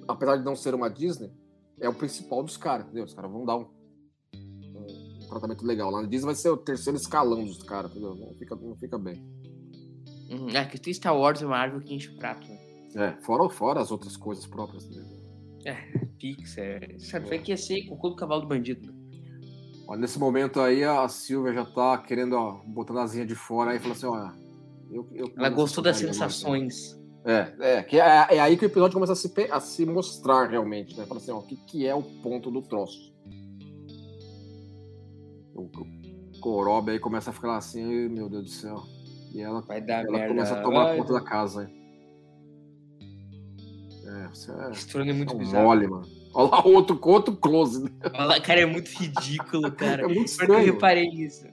Apesar 0.08 0.38
de 0.38 0.44
não 0.44 0.56
ser 0.56 0.74
uma 0.74 0.90
Disney, 0.90 1.32
é 1.80 1.88
o 1.88 1.94
principal 1.94 2.44
dos 2.44 2.58
caras, 2.58 2.86
entendeu? 2.86 3.06
Os 3.06 3.14
caras 3.14 3.32
vão 3.32 3.46
dar 3.46 3.58
um, 3.58 3.68
um 4.34 5.28
tratamento 5.30 5.66
legal. 5.66 5.92
Lá 5.92 6.02
na 6.02 6.08
Disney 6.08 6.26
vai 6.26 6.36
ser 6.36 6.50
o 6.50 6.58
terceiro 6.58 6.98
escalão 6.98 7.46
dos 7.46 7.62
caras, 7.64 7.92
entendeu? 7.92 8.16
Não 8.16 8.34
fica, 8.34 8.56
não 8.56 8.76
fica 8.76 8.98
bem. 8.98 9.24
Uhum. 10.32 10.50
É, 10.50 10.66
que 10.66 10.80
tem 10.80 10.94
Star 10.94 11.18
Wars 11.18 11.42
e 11.42 11.46
Marvel 11.46 11.82
que 11.82 11.94
enche 11.94 12.10
o 12.10 12.18
prato, 12.18 12.48
né? 12.48 12.58
É, 12.96 13.22
fora, 13.22 13.50
fora 13.50 13.82
as 13.82 13.92
outras 13.92 14.18
coisas 14.18 14.46
próprias 14.46 14.86
dele. 14.86 15.20
Pixar. 16.20 16.82
Star 16.99 17.24
Trek 17.24 17.49
ia 17.49 17.57
ser 17.57 17.82
cocô 17.88 18.09
do 18.09 18.15
cavalo 18.15 18.41
do 18.41 18.47
bandido. 18.47 18.93
Olha, 19.88 20.01
nesse 20.01 20.20
momento 20.20 20.59
aí 20.59 20.84
a 20.84 21.07
Silvia 21.07 21.53
já 21.53 21.65
tá 21.65 21.97
querendo, 21.97 22.34
ó, 22.34 22.61
botando 22.67 22.99
a 22.99 23.03
asinha 23.03 23.26
de 23.26 23.34
fora 23.36 23.72
aí 23.72 23.78
e 23.78 23.80
falou 23.80 23.93
assim, 23.93 24.05
ó. 24.05 24.32
Eu, 24.91 25.07
eu 25.13 25.32
Ela 25.38 25.49
gostou 25.49 25.84
das 25.84 25.97
sensações. 25.97 26.99
É, 27.26 27.53
é, 27.59 27.84
que 27.84 27.99
é, 27.99 28.28
é 28.32 28.39
aí 28.39 28.55
que 28.55 28.65
o 28.65 28.67
episódio 28.67 28.93
começa 28.93 29.13
a 29.13 29.15
se, 29.15 29.32
a 29.51 29.59
se 29.59 29.86
mostrar 29.86 30.49
realmente, 30.49 30.97
né? 30.97 31.05
Fala 31.05 31.20
assim, 31.20 31.32
ó, 31.32 31.39
o 31.39 31.43
que, 31.43 31.55
que 31.55 31.86
é 31.88 31.93
o 31.93 32.01
ponto 32.01 32.49
do 32.49 32.61
troço. 32.61 33.13
O, 35.53 35.63
o 35.63 36.39
Korob 36.39 36.89
aí 36.91 36.99
começa 36.99 37.32
a 37.32 37.34
ficar 37.34 37.57
assim, 37.57 37.84
"Ai, 37.84 38.07
meu 38.09 38.30
Deus 38.30 38.43
do 38.45 38.49
céu. 38.49 38.84
E 39.34 39.41
ela, 39.41 39.61
Vai 39.61 39.82
dar 39.82 40.03
ela 40.03 40.11
merda. 40.11 40.28
começa 40.30 40.55
a 40.55 40.61
tomar 40.61 40.88
Ai, 40.88 40.97
conta 40.97 41.13
da 41.13 41.22
casa? 41.22 41.70
É, 44.12 44.28
você 44.28 44.51
é, 44.51 44.72
Esse 44.72 44.88
trono 44.88 45.10
é 45.10 45.14
muito 45.14 45.34
é 45.34 45.36
um 45.36 45.39
bizarro. 45.39 45.64
mole, 45.68 45.88
mano. 45.88 46.07
Olha 46.34 46.49
lá 46.51 46.66
outro, 46.66 46.99
outro 47.03 47.36
close. 47.36 47.84
né? 47.84 47.89
Olha 48.14 48.26
lá, 48.26 48.41
Cara, 48.41 48.62
é 48.62 48.66
muito 48.66 48.88
ridículo, 48.89 49.72
cara. 49.74 50.03
É 50.03 50.05
muito 50.07 50.16
Porque 50.16 50.20
eu 50.20 50.26
estranho. 50.26 50.66
reparei 50.74 51.10
nisso. 51.10 51.45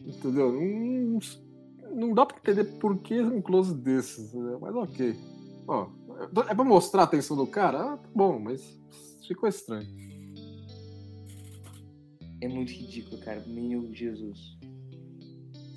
Entendeu? 0.00 0.52
Não, 0.52 1.18
não 1.94 2.14
dá 2.14 2.24
pra 2.26 2.38
entender 2.38 2.64
por 2.78 2.98
que 2.98 3.20
um 3.20 3.40
close 3.42 3.74
desses, 3.74 4.32
né? 4.32 4.58
mas 4.60 4.74
ok. 4.74 5.14
Ó, 5.66 5.88
é 6.48 6.54
pra 6.54 6.64
mostrar 6.64 7.02
a 7.02 7.04
atenção 7.04 7.36
do 7.36 7.46
cara? 7.46 7.92
Ah, 7.94 7.96
tá 7.98 8.08
bom, 8.14 8.38
mas 8.38 8.62
ficou 9.26 9.48
estranho. 9.48 9.86
É 12.40 12.48
muito 12.48 12.70
ridículo, 12.72 13.20
cara. 13.20 13.42
Meu 13.46 13.92
Jesus. 13.92 14.56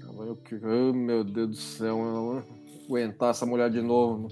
Eu 0.02 0.38
ai, 0.64 0.92
meu 0.92 1.24
Deus 1.24 1.50
do 1.50 1.56
céu, 1.56 1.98
eu 1.98 2.06
não 2.14 2.44
aguentar 2.86 3.32
essa 3.32 3.46
mulher 3.46 3.70
de 3.72 3.82
novo. 3.82 4.28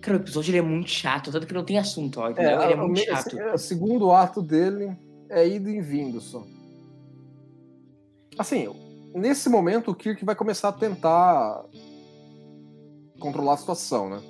Cara, 0.00 0.16
o 0.16 0.20
episódio 0.20 0.50
ele 0.50 0.58
é 0.58 0.62
muito 0.62 0.90
chato, 0.90 1.30
tanto 1.30 1.46
que 1.46 1.52
não 1.52 1.64
tem 1.64 1.78
assunto, 1.78 2.20
ó. 2.20 2.30
Entendeu? 2.30 2.62
ele 2.62 2.72
é 2.72 2.76
muito 2.76 3.00
chato. 3.00 3.38
é, 3.38 3.54
o 3.54 3.58
segundo 3.58 4.10
ato 4.10 4.40
dele 4.40 4.96
é 5.28 5.46
ido 5.46 5.68
e 5.68 5.80
vindo 5.80 6.20
só. 6.20 6.44
Assim, 8.38 8.68
nesse 9.14 9.48
momento 9.48 9.90
o 9.90 9.94
Kirk 9.94 10.24
vai 10.24 10.34
começar 10.34 10.70
a 10.70 10.72
tentar 10.72 11.64
controlar 13.18 13.54
a 13.54 13.58
situação, 13.58 14.08
né? 14.08 14.22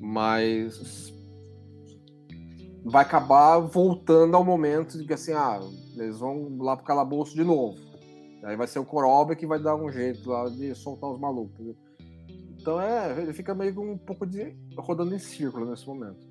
Mas 0.00 1.12
vai 2.84 3.02
acabar 3.02 3.58
voltando 3.58 4.36
ao 4.36 4.44
momento 4.44 4.98
de 4.98 5.04
que 5.04 5.12
assim, 5.12 5.32
ah, 5.32 5.60
eles 5.96 6.18
vão 6.18 6.56
lá 6.58 6.76
pro 6.76 6.84
calabouço 6.84 7.34
de 7.34 7.44
novo. 7.44 7.78
Aí 8.44 8.56
vai 8.56 8.66
ser 8.66 8.78
o 8.78 8.84
Korob 8.84 9.34
que 9.34 9.46
vai 9.46 9.58
dar 9.58 9.74
um 9.74 9.90
jeito 9.90 10.28
lá 10.30 10.48
de 10.48 10.74
soltar 10.74 11.10
os 11.10 11.18
malucos. 11.18 11.74
Então 12.66 12.80
é, 12.80 13.22
ele 13.22 13.32
fica 13.32 13.54
meio 13.54 13.72
com 13.72 13.92
um 13.92 13.96
pouco 13.96 14.26
de 14.26 14.52
rodando 14.76 15.14
em 15.14 15.20
círculo 15.20 15.70
nesse 15.70 15.86
momento. 15.86 16.26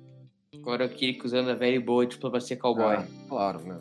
Agora 0.54 0.84
o 0.84 0.88
Kirk 0.90 1.24
usando 1.24 1.48
a 1.48 1.54
velha 1.54 1.80
boa 1.80 2.06
diplomacia 2.06 2.58
cowboy. 2.58 2.96
Ah, 2.96 3.06
claro, 3.26 3.60
né? 3.60 3.78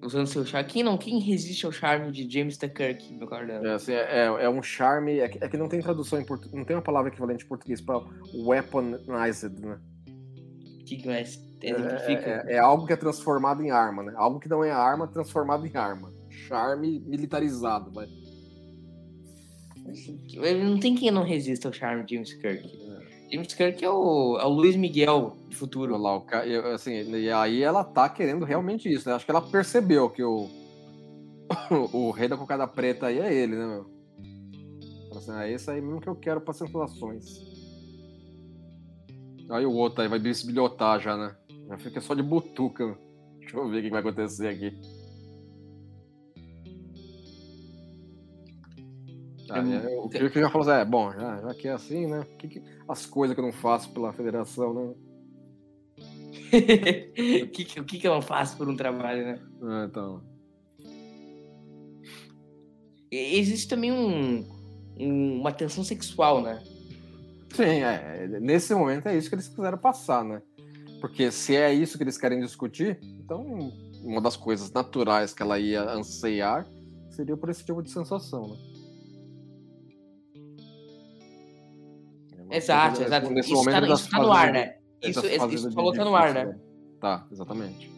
Usando 0.00 0.28
seu 0.28 0.46
charme. 0.46 0.68
Quem 0.68 0.84
não? 0.84 0.96
Quem 0.96 1.18
resiste 1.18 1.66
ao 1.66 1.72
charme 1.72 2.12
de 2.12 2.30
James 2.32 2.56
T. 2.56 2.68
Kirk, 2.68 3.12
meu 3.14 3.26
guardando? 3.26 3.66
É, 3.66 3.72
assim, 3.74 3.90
é, 3.94 4.26
é 4.26 4.48
um 4.48 4.62
charme. 4.62 5.18
É 5.18 5.28
que, 5.28 5.42
é 5.42 5.48
que 5.48 5.56
não 5.56 5.68
tem 5.68 5.80
tradução 5.80 6.20
em 6.20 6.24
português. 6.24 6.56
Não 6.56 6.64
tem 6.64 6.76
uma 6.76 6.82
palavra 6.82 7.10
equivalente 7.10 7.44
em 7.44 7.48
português 7.48 7.80
para 7.80 7.98
weaponized, 8.46 9.58
né? 9.60 9.80
O 10.06 10.84
que, 10.84 10.98
que 10.98 11.06
mais 11.08 11.36
É, 11.60 11.70
exemplifica? 11.70 12.44
é- 12.46 12.54
é 12.54 12.58
algo 12.60 12.86
que 12.86 12.92
é 12.92 12.96
transformado 12.96 13.60
em 13.60 13.72
arma, 13.72 14.04
né? 14.04 14.12
Algo 14.14 14.38
que 14.38 14.48
não 14.48 14.62
é 14.62 14.70
arma, 14.70 15.08
transformado 15.08 15.66
em 15.66 15.76
arma. 15.76 16.12
Charme 16.28 17.00
militarizado, 17.00 17.90
vai. 17.90 18.06
Não 20.62 20.78
tem 20.78 20.94
quem 20.94 21.10
não 21.10 21.22
resista 21.22 21.68
ao 21.68 21.74
charme 21.74 22.04
de 22.04 22.14
James 22.14 22.32
Kirk. 22.34 22.84
James 23.30 23.54
Kirk 23.54 23.84
é 23.84 23.90
o, 23.90 24.38
é 24.38 24.44
o 24.44 24.48
Luiz 24.48 24.76
Miguel 24.76 25.36
do 25.48 25.56
futuro. 25.56 25.96
Lá, 25.96 26.16
o 26.16 26.26
e, 26.46 26.56
assim, 26.72 27.10
e 27.14 27.30
aí 27.30 27.62
ela 27.62 27.84
tá 27.84 28.08
querendo 28.08 28.44
realmente 28.44 28.90
isso, 28.90 29.08
né? 29.08 29.14
Acho 29.14 29.24
que 29.24 29.30
ela 29.30 29.42
percebeu 29.42 30.08
que 30.08 30.22
o, 30.22 30.48
o 31.92 32.10
rei 32.10 32.28
da 32.28 32.36
cocada 32.36 32.66
preta 32.66 33.06
aí 33.06 33.18
é 33.18 33.32
ele, 33.32 33.56
né, 33.56 33.66
meu? 33.66 33.94
Assim, 35.16 35.30
ah, 35.30 35.48
esse 35.48 35.70
aí 35.70 35.80
mesmo 35.80 36.00
que 36.00 36.08
eu 36.08 36.16
quero 36.16 36.40
para 36.40 36.54
sensações. 36.54 37.24
Aí 39.50 39.64
o 39.64 39.72
outro 39.72 40.02
aí 40.02 40.08
vai 40.08 40.18
bisbilhotar 40.18 41.00
já, 41.00 41.16
né? 41.16 41.36
Já 41.68 41.78
fica 41.78 42.00
só 42.00 42.14
de 42.14 42.22
butuca. 42.22 42.96
Deixa 43.38 43.56
eu 43.56 43.68
ver 43.68 43.78
o 43.78 43.82
que 43.82 43.90
vai 43.90 44.00
acontecer 44.00 44.48
aqui. 44.48 44.76
Aí, 49.50 49.72
é, 49.74 49.98
o 49.98 50.08
Kirk 50.08 50.40
já 50.40 50.48
falou 50.50 50.68
assim, 50.68 50.80
é, 50.80 50.84
bom, 50.84 51.12
já, 51.12 51.40
já 51.42 51.54
que 51.54 51.68
é 51.68 51.72
assim, 51.72 52.06
né? 52.06 52.26
Que 52.38 52.48
que- 52.48 52.62
as 52.88 53.04
coisas 53.06 53.34
que 53.34 53.40
eu 53.40 53.44
não 53.44 53.52
faço 53.52 53.90
pela 53.92 54.12
federação, 54.12 54.72
né? 54.74 54.94
o, 57.42 57.48
que, 57.52 57.64
que- 57.64 57.80
o 57.80 57.84
que, 57.84 57.98
que 57.98 58.08
eu 58.08 58.22
faço 58.22 58.56
por 58.56 58.68
um 58.68 58.76
trabalho, 58.76 59.24
né? 59.24 59.40
É, 59.62 59.84
então. 59.86 60.22
Existe 63.10 63.68
também 63.68 63.92
um, 63.92 64.44
um- 64.98 65.40
uma 65.40 65.52
tensão 65.52 65.84
sexual, 65.84 66.42
né? 66.42 66.62
Sim, 67.54 67.82
é, 67.82 68.26
nesse 68.40 68.74
momento 68.74 69.06
é 69.08 69.16
isso 69.16 69.28
que 69.28 69.34
eles 69.36 69.48
quiseram 69.48 69.78
passar, 69.78 70.24
né? 70.24 70.42
Porque 71.00 71.30
se 71.30 71.54
é 71.54 71.72
isso 71.72 71.96
que 71.98 72.02
eles 72.04 72.18
querem 72.18 72.40
discutir, 72.40 72.98
então 73.22 73.70
uma 74.02 74.20
das 74.20 74.36
coisas 74.36 74.72
naturais 74.72 75.32
que 75.32 75.42
ela 75.42 75.58
ia 75.58 75.82
anseiar 75.82 76.66
seria 77.10 77.36
por 77.36 77.48
esse 77.50 77.64
tipo 77.64 77.82
de 77.82 77.90
sensação, 77.90 78.48
né? 78.48 78.56
Exato, 82.56 82.96
coisa- 82.96 83.04
exato. 83.16 83.30
nesse 83.30 83.52
Isso 83.52 83.64
tá, 83.64 83.70
momento 83.70 83.82
no- 83.82 83.88
das 83.88 84.00
isso 84.00 84.10
tá 84.10 84.18
no 84.22 84.32
ar, 84.32 84.52
né? 84.52 84.76
Isso, 85.02 85.22
das 85.22 85.30
isso, 85.32 85.54
isso 85.54 85.72
falou 85.72 85.92
tá 85.92 86.04
no 86.04 86.14
ar, 86.16 86.32
difícil, 86.32 86.48
né? 86.52 86.60
Tá, 87.00 87.26
exatamente. 87.30 87.90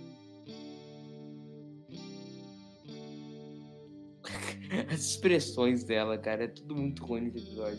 As 4.93 5.01
expressões 5.01 5.85
dela, 5.85 6.19
cara, 6.19 6.45
é 6.45 6.49
tudo 6.49 6.75
muito 6.75 7.05
ruim 7.05 7.23
nesse 7.23 7.39
episódio. 7.39 7.79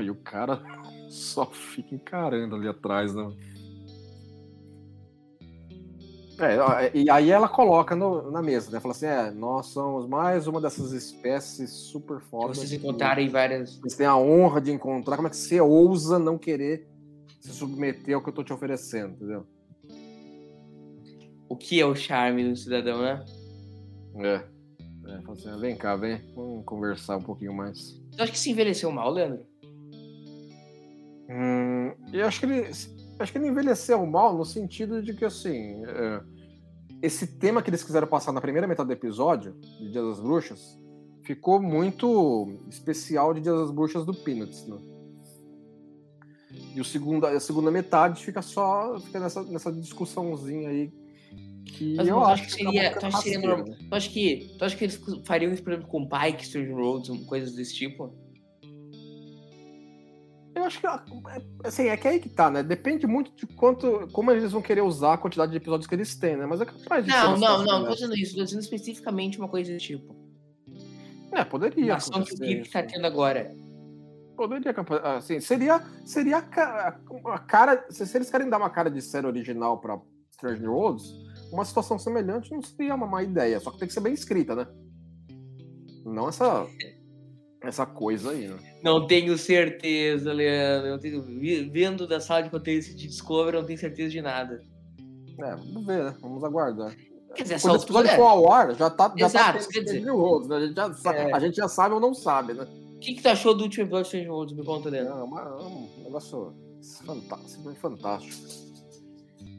E 0.00 0.10
o 0.10 0.14
cara 0.14 0.62
só 1.10 1.46
fica 1.46 1.94
encarando 1.94 2.56
ali 2.56 2.68
atrás, 2.68 3.14
né? 3.14 3.30
É, 6.40 6.58
ó, 6.58 6.90
e 6.94 7.10
aí 7.10 7.30
ela 7.30 7.48
coloca 7.48 7.94
no- 7.94 8.30
na 8.30 8.40
mesa, 8.40 8.70
né? 8.70 8.80
Fala 8.80 8.92
assim: 8.92 9.06
é, 9.06 9.30
nós 9.30 9.66
somos 9.66 10.08
mais 10.08 10.46
uma 10.46 10.60
dessas 10.60 10.92
espécies 10.92 11.70
super 11.70 12.18
fodas. 12.20 12.56
vocês 12.56 12.72
encontrarem 12.72 13.28
várias. 13.28 13.76
Vocês 13.76 13.94
têm 13.96 14.06
a 14.06 14.16
honra 14.16 14.60
de 14.60 14.72
encontrar. 14.72 15.16
Como 15.16 15.28
é 15.28 15.30
que 15.30 15.36
você 15.36 15.60
ousa 15.60 16.18
não 16.18 16.38
querer 16.38 16.88
se 17.40 17.52
submeter 17.52 18.14
ao 18.14 18.22
que 18.22 18.30
eu 18.30 18.32
tô 18.32 18.42
te 18.42 18.52
oferecendo, 18.52 19.14
entendeu? 19.14 19.46
O 21.48 21.56
que 21.56 21.80
é 21.80 21.84
o 21.84 21.94
charme 21.94 22.48
do 22.48 22.56
cidadão, 22.56 23.02
né? 23.02 23.24
É. 24.16 24.34
é 24.34 25.20
fala 25.22 25.32
assim, 25.32 25.60
vem 25.60 25.76
cá, 25.76 25.94
vem, 25.96 26.20
vamos 26.34 26.64
conversar 26.64 27.16
um 27.18 27.22
pouquinho 27.22 27.52
mais. 27.52 28.00
Tu 28.16 28.22
acha 28.22 28.32
que 28.32 28.38
se 28.38 28.50
envelheceu 28.50 28.90
mal, 28.90 29.10
Leandro? 29.10 29.44
Hum, 31.28 31.92
eu 32.12 32.26
acho 32.26 32.40
que 32.40 32.46
ele. 32.46 32.70
Acho 33.22 33.32
que 33.32 33.38
ele 33.38 33.48
envelheceu 33.48 34.04
mal 34.06 34.36
no 34.36 34.44
sentido 34.44 35.02
de 35.02 35.14
que 35.14 35.24
assim. 35.24 35.82
é, 35.86 36.22
esse 37.02 37.26
tema 37.26 37.62
que 37.62 37.70
eles 37.70 37.82
quiseram 37.82 38.06
passar 38.06 38.30
na 38.32 38.40
primeira 38.40 38.66
metade 38.66 38.88
do 38.88 38.92
episódio, 38.92 39.54
de 39.78 39.90
Dia 39.90 40.02
das 40.02 40.20
Bruxas, 40.20 40.78
ficou 41.22 41.60
muito 41.60 42.46
especial 42.68 43.32
de 43.32 43.40
Dia 43.40 43.52
das 43.52 43.70
Bruxas 43.70 44.04
do 44.04 44.12
Peanuts, 44.12 44.66
né? 44.66 44.76
E 46.74 46.80
o 46.80 46.84
segundo, 46.84 47.26
a 47.26 47.40
segunda 47.40 47.70
metade 47.70 48.24
fica 48.24 48.42
só 48.42 48.98
fica 49.00 49.18
nessa, 49.18 49.42
nessa 49.44 49.72
discussãozinha 49.72 50.68
aí 50.68 50.92
que 51.64 51.94
Mas 51.94 52.08
eu 52.08 52.24
acho 52.24 52.44
que 52.44 52.52
seria, 52.52 52.98
tu 52.98 53.06
acha 53.06 53.16
que 53.18 53.22
seria 53.22 53.48
normal? 53.48 53.66
né? 53.66 53.76
Tu 53.88 53.94
acha 53.94 54.10
que, 54.10 54.54
tu 54.58 54.64
acha 54.64 54.76
que 54.76 54.84
eles 54.84 55.00
fariam 55.24 55.52
isso, 55.52 55.62
por 55.62 55.72
exemplo, 55.72 55.88
com 55.88 56.08
Pike, 56.08 56.42
Strange 56.42 56.72
Roads, 56.72 57.24
coisas 57.26 57.54
desse 57.54 57.74
tipo? 57.74 58.12
Acho 60.70 60.80
que 60.80 60.86
é- 60.86 61.42
assim, 61.64 61.86
é 61.88 61.96
que 61.96 62.06
aí 62.08 62.20
que 62.20 62.28
tá, 62.28 62.50
né? 62.50 62.62
Depende 62.62 63.06
muito 63.06 63.34
de 63.34 63.46
quanto. 63.46 64.08
como 64.12 64.30
eles 64.30 64.52
vão 64.52 64.62
querer 64.62 64.82
usar 64.82 65.14
a 65.14 65.18
quantidade 65.18 65.50
de 65.50 65.56
episódios 65.56 65.86
que 65.88 65.94
eles 65.94 66.14
têm, 66.16 66.36
né? 66.36 66.46
Mas 66.46 66.60
é 66.60 66.64
capaz 66.64 67.04
de 67.04 67.10
Não, 67.10 67.36
não, 67.36 67.38
não, 67.38 67.64
não 67.64 67.78
tô 67.80 67.84
dessa. 67.86 67.94
dizendo 67.96 68.14
isso, 68.16 68.36
tô 68.36 68.44
dizendo 68.44 68.60
especificamente 68.60 69.38
uma 69.38 69.48
coisa 69.48 69.72
desse 69.72 69.86
tipo. 69.86 70.14
É, 71.32 71.44
poderia. 71.44 71.94
A 71.94 71.96
ação 71.96 72.22
que 72.22 72.34
o 72.34 72.44
isso, 72.44 72.70
tá 72.72 72.82
né? 72.82 72.88
tendo 72.90 73.04
agora. 73.06 73.54
Poderia, 74.36 74.72
campa- 74.72 75.16
assim, 75.16 75.38
seria, 75.40 75.80
seria 76.06 76.38
a 76.38 76.42
ca- 76.42 76.98
a 77.26 77.38
cara. 77.38 77.84
Se, 77.90 78.06
se 78.06 78.16
eles 78.16 78.30
querem 78.30 78.48
dar 78.48 78.56
uma 78.58 78.70
cara 78.70 78.90
de 78.90 79.02
série 79.02 79.26
original 79.26 79.78
pra 79.80 80.00
Strange 80.30 80.62
New 80.62 80.72
Worlds, 80.72 81.12
uma 81.52 81.64
situação 81.64 81.98
semelhante 81.98 82.50
não 82.52 82.62
seria 82.62 82.94
uma 82.94 83.06
má 83.06 83.22
ideia. 83.22 83.60
Só 83.60 83.70
que 83.70 83.78
tem 83.78 83.86
que 83.88 83.94
ser 83.94 84.00
bem 84.00 84.14
escrita, 84.14 84.54
né? 84.54 84.66
Não 86.04 86.28
essa. 86.28 86.66
Essa 87.62 87.84
coisa 87.84 88.30
aí, 88.30 88.48
né? 88.48 88.56
Não 88.82 89.06
tenho 89.06 89.36
certeza, 89.36 90.32
Leandro. 90.32 90.88
Eu 90.88 90.98
tenho, 90.98 91.22
vendo 91.70 92.06
da 92.06 92.18
sala 92.18 92.42
de 92.42 92.50
conteúdo 92.50 92.82
de 92.84 93.06
Discovery, 93.06 93.56
eu 93.56 93.60
não 93.60 93.66
tenho 93.66 93.78
certeza 93.78 94.08
de 94.10 94.22
nada. 94.22 94.62
É, 95.38 95.54
vamos 95.56 95.86
ver, 95.86 96.04
né? 96.04 96.14
Vamos 96.22 96.42
aguardar. 96.42 96.94
Quer 97.34 97.42
dizer, 97.44 97.60
Quando 97.60 97.74
essa 97.74 97.76
esse 97.76 97.84
episódio 97.84 98.10
altura, 98.10 98.16
for 98.16 98.28
ao 98.28 98.52
ar, 98.52 98.74
já 98.74 98.90
tá. 98.90 99.12
Já 99.16 99.26
Exato, 99.26 99.58
tá 99.58 99.70
quer 99.72 99.80
dizer- 99.84 100.00
né? 100.00 100.10
A 100.10 100.60
gente, 100.60 100.74
já 100.74 100.94
sabe, 100.94 101.18
É. 101.18 101.32
a 101.34 101.38
gente 101.38 101.56
já 101.56 101.68
sabe 101.68 101.94
ou 101.94 102.00
não 102.00 102.14
sabe, 102.14 102.54
né? 102.54 102.66
o 102.96 102.98
que, 103.00 103.14
que 103.14 103.22
tu 103.22 103.28
achou 103.28 103.54
do 103.54 103.62
último 103.62 103.84
episódio 103.84 104.02
de 104.02 104.08
Strange 104.08 104.28
Worlds? 104.28 104.56
Me 104.56 104.64
conta, 104.64 104.88
É 104.88 104.92
Leandro. 104.92 105.24
uma- 105.24 105.56
um 105.66 105.88
negócio 106.04 106.52
fantástico, 107.06 107.74
fantástico. 107.76 108.42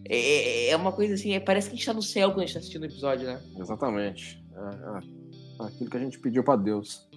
É, 0.08 0.18
é- 0.18 0.70
é 0.72 0.76
uma 0.76 0.92
coisa 0.92 1.14
assim, 1.16 1.34
é- 1.34 1.40
parece 1.40 1.70
que 1.70 1.74
a 1.74 1.78
gente 1.78 1.86
tá 1.86 1.94
no 1.94 2.02
céu 2.04 2.30
quando 2.32 2.40
a 2.42 2.46
gente 2.46 2.54
tá 2.54 2.60
assistindo 2.60 2.84
o 2.84 2.86
episódio, 2.86 3.26
né? 3.28 3.42
Exatamente. 3.60 4.44
É, 4.54 5.64
é 5.64 5.66
aquilo 5.68 5.90
que 5.90 5.98
a 5.98 6.00
gente 6.00 6.20
pediu 6.20 6.44
pra 6.44 6.56
Deus. 6.56 7.08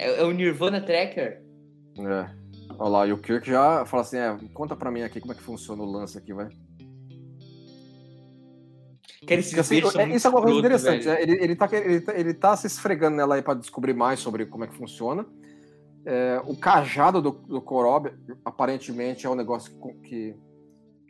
É, 0.00 0.20
é 0.20 0.24
o 0.24 0.32
Nirvana 0.32 0.80
Tracker. 0.80 1.42
É. 1.98 2.30
Olha 2.78 2.88
lá, 2.88 3.06
e 3.06 3.12
o 3.12 3.18
Kirk 3.18 3.46
já 3.46 3.84
fala 3.84 4.02
assim: 4.02 4.16
é, 4.16 4.36
conta 4.54 4.74
pra 4.74 4.90
mim 4.90 5.02
aqui 5.02 5.20
como 5.20 5.32
é 5.32 5.36
que 5.36 5.42
funciona 5.42 5.82
o 5.82 5.90
lance 5.90 6.16
aqui, 6.16 6.32
vai. 6.32 6.48
Cara, 9.26 9.38
esses 9.38 9.58
assim, 9.58 9.76
é- 9.98 10.16
isso 10.16 10.26
é 10.26 10.30
uma 10.30 10.40
coisa 10.40 10.58
interessante. 10.58 11.06
né? 11.06 11.22
Ele, 11.22 11.32
ele, 11.44 11.54
tá, 11.54 11.68
ele, 11.70 12.00
tá, 12.00 12.18
ele 12.18 12.32
tá 12.34 12.56
se 12.56 12.66
esfregando 12.66 13.18
nela 13.18 13.34
aí 13.34 13.42
pra 13.42 13.52
descobrir 13.52 13.92
mais 13.92 14.18
sobre 14.20 14.46
como 14.46 14.64
é 14.64 14.66
que 14.66 14.74
funciona. 14.74 15.26
É, 16.06 16.40
o 16.46 16.56
cajado 16.56 17.20
do, 17.20 17.30
do 17.32 17.60
Korob, 17.60 18.10
aparentemente, 18.42 19.26
é 19.26 19.30
um 19.30 19.34
negócio 19.34 19.70
que, 20.02 20.34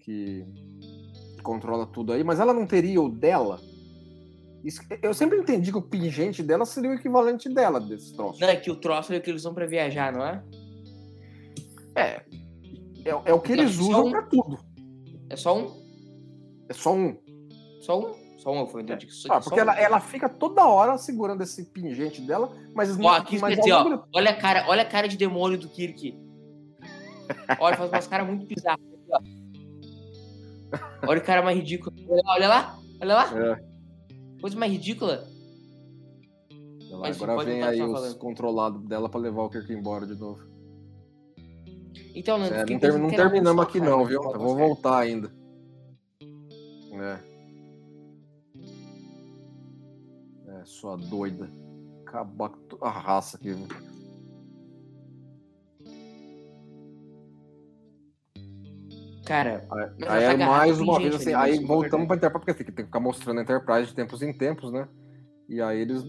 que, 0.03 0.45
que 1.37 1.41
controla 1.45 1.87
tudo 1.87 2.13
aí, 2.13 2.25
mas 2.25 2.41
ela 2.41 2.53
não 2.53 2.67
teria 2.67 3.01
o 3.01 3.09
dela. 3.09 3.61
Isso- 4.65 4.83
eu 5.03 5.15
sempre 5.15 5.39
entendi 5.39 5.71
que 5.73 5.79
o 5.79 5.83
pingente 5.83 6.43
dela 6.43 6.65
seria 6.67 6.91
o 6.91 6.95
equivalente 6.95 7.49
dela 7.49 7.81
desse 7.81 8.15
troço. 8.15 8.41
Não, 8.41 8.49
é 8.49 8.57
que 8.57 8.71
o 8.71 8.77
troço 8.77 9.13
é 9.13 9.17
o 9.17 9.21
que 9.23 9.31
eles 9.31 9.43
usam 9.43 9.55
pra 9.55 9.67
viajar, 9.67 10.13
não 10.13 10.25
é? 10.25 10.43
É. 11.97 12.23
É, 13.05 13.11
é 13.25 13.33
o 13.35 13.41
que 13.41 13.55
Não, 13.57 13.63
eles 13.65 13.79
usam 13.79 14.07
um- 14.07 14.11
pra 14.11 14.23
tudo. 14.23 14.59
É 15.31 15.37
só 15.37 15.57
um? 15.57 15.81
É 16.69 16.75
só 16.75 16.95
um. 16.95 17.17
Só 17.81 17.99
um? 17.99 18.15
Só 18.39 18.53
um, 18.53 18.69
eu 18.73 18.81
entendi 18.81 19.07
que 19.07 19.13
só, 19.13 19.35
Ah, 19.35 19.41
só 19.41 19.51
porque 19.51 19.61
um. 19.61 19.63
ela, 19.63 19.79
ela 19.79 20.01
fica 20.01 20.29
toda 20.29 20.67
hora 20.67 20.97
segurando 20.99 21.43
esse 21.43 21.65
pingente 21.67 22.21
dela, 22.23 22.51
mas 22.75 22.99
Ó, 22.99 23.09
aqui 23.11 23.39
mas 23.39 23.59
ao 23.59 23.81
ó. 23.81 23.85
mesmo- 23.89 24.05
Olha 24.15 24.31
a 24.31 24.35
cara, 24.37 24.65
olha 24.69 24.83
a 24.83 24.87
cara 24.87 25.07
de 25.09 25.17
demônio 25.17 25.59
do 25.59 25.69
Kirk. 25.69 26.19
Olha, 27.61 27.77
faz 27.77 27.91
umas 27.91 28.07
caras 28.07 28.27
muito 28.27 28.47
bizarras. 28.47 28.81
Olha 31.07 31.19
o 31.21 31.25
cara 31.25 31.43
mais 31.43 31.57
ridículo. 31.57 31.95
Olha, 32.09 32.23
olha 32.27 32.49
lá, 32.49 32.79
olha 33.01 33.15
lá. 33.15 33.39
É. 33.39 33.70
Coisa 34.41 34.57
mais 34.59 34.73
ridícula. 34.73 35.27
Mas 36.99 37.21
Agora 37.23 37.45
vem 37.45 37.63
aí 37.63 37.81
os 37.83 37.93
falando. 37.93 38.19
controlados 38.19 38.83
dela 38.87 39.09
pra 39.09 39.21
levar 39.21 39.43
o 39.45 39.51
Kirk 39.51 39.73
embora 39.73 40.07
de 40.07 40.15
novo. 40.17 40.43
Então, 42.15 42.37
É, 42.45 42.65
não, 42.65 42.79
ter- 42.79 42.99
não 42.99 43.09
terminamos 43.11 43.63
aqui 43.65 43.79
cara, 43.79 43.91
não, 43.91 43.99
mas 44.01 44.09
viu? 44.09 44.23
Eu 44.23 44.39
vou 44.39 44.57
voltar 44.57 44.99
ainda. 44.99 45.33
É. 46.93 47.19
É, 50.49 50.65
sua 50.65 50.97
doida. 50.97 51.51
Acabar 52.07 52.49
com 52.51 52.85
a 52.85 52.91
raça 52.91 53.37
aqui, 53.37 53.53
viu? 53.53 53.69
Cara, 59.31 59.65
Aí, 59.71 59.91
Mas 59.97 60.09
aí 60.11 60.25
essa 60.25 60.33
é 60.33 60.37
mais 60.45 60.81
uma 60.81 60.99
vez 60.99 61.15
assim, 61.15 61.33
aí 61.35 61.57
é 61.57 61.61
voltamos 61.61 62.09
pra 62.09 62.17
Enterprise, 62.17 62.45
porque 62.45 62.65
tem 62.65 62.75
que 62.75 62.83
ficar 62.83 62.99
mostrando 62.99 63.39
a 63.39 63.43
Enterprise 63.45 63.87
de 63.87 63.95
tempos 63.95 64.23
em 64.23 64.33
tempos, 64.33 64.73
né? 64.73 64.89
E 65.49 65.63
aí 65.63 65.83
eles. 65.83 66.03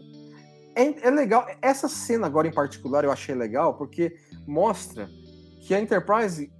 É, 0.76 1.08
é 1.08 1.12
legal, 1.12 1.46
essa 1.62 1.88
cena 1.88 2.26
agora 2.26 2.48
em 2.48 2.52
particular 2.52 3.04
eu 3.04 3.12
achei 3.12 3.36
legal, 3.36 3.76
porque 3.76 4.16
mostra 4.48 5.08
que 5.62 5.76
a 5.76 5.80
Enterprise 5.80 6.52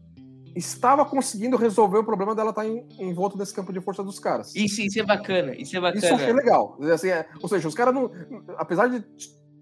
estava 0.56 1.04
conseguindo 1.04 1.58
resolver 1.58 1.98
o 1.98 2.04
problema 2.04 2.36
dela 2.36 2.52
estar 2.52 2.68
em, 2.68 2.88
em 3.00 3.12
volta 3.12 3.40
desse 3.40 3.56
campo 3.56 3.74
de 3.74 3.82
força 3.82 4.04
dos 4.04 4.20
caras. 4.20 4.54
isso, 4.54 4.84
isso 4.84 5.00
é 5.00 5.04
bacana, 5.04 5.56
isso 5.56 5.76
é 5.76 5.80
bacana. 5.80 5.98
Isso 5.98 6.14
eu 6.14 6.16
achei 6.16 6.34
legal. 6.34 6.78
Assim, 6.94 7.10
é- 7.10 7.28
ou 7.42 7.50
seja, 7.50 7.68
os 7.68 7.74
caras 7.74 7.92
não. 7.92 8.12
Apesar 8.56 8.88
de 8.88 9.04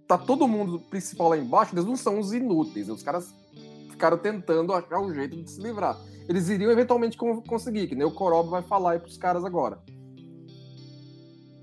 tá 0.05 0.17
todo 0.17 0.45
mundo 0.49 0.81
principal 0.89 1.29
lá 1.29 1.37
embaixo, 1.37 1.73
eles 1.73 1.85
não 1.85 1.95
são 1.95 2.19
os 2.19 2.33
inúteis. 2.33 2.89
Os 2.89 3.01
caras 3.01 3.33
ficaram 3.89 4.17
tentando 4.17 4.73
achar 4.73 4.99
um 4.99 5.13
jeito 5.13 5.41
de 5.41 5.49
se 5.49 5.61
livrar. 5.61 5.97
Eles 6.29 6.47
iriam 6.47 6.71
eventualmente 6.71 7.17
con- 7.17 7.41
conseguir, 7.41 7.87
que 7.87 7.95
nem 7.95 8.05
o 8.05 8.11
Korob 8.11 8.49
vai 8.49 8.61
falar 8.61 8.91
aí 8.91 8.99
pros 8.99 9.17
caras 9.17 9.43
agora. 9.43 9.79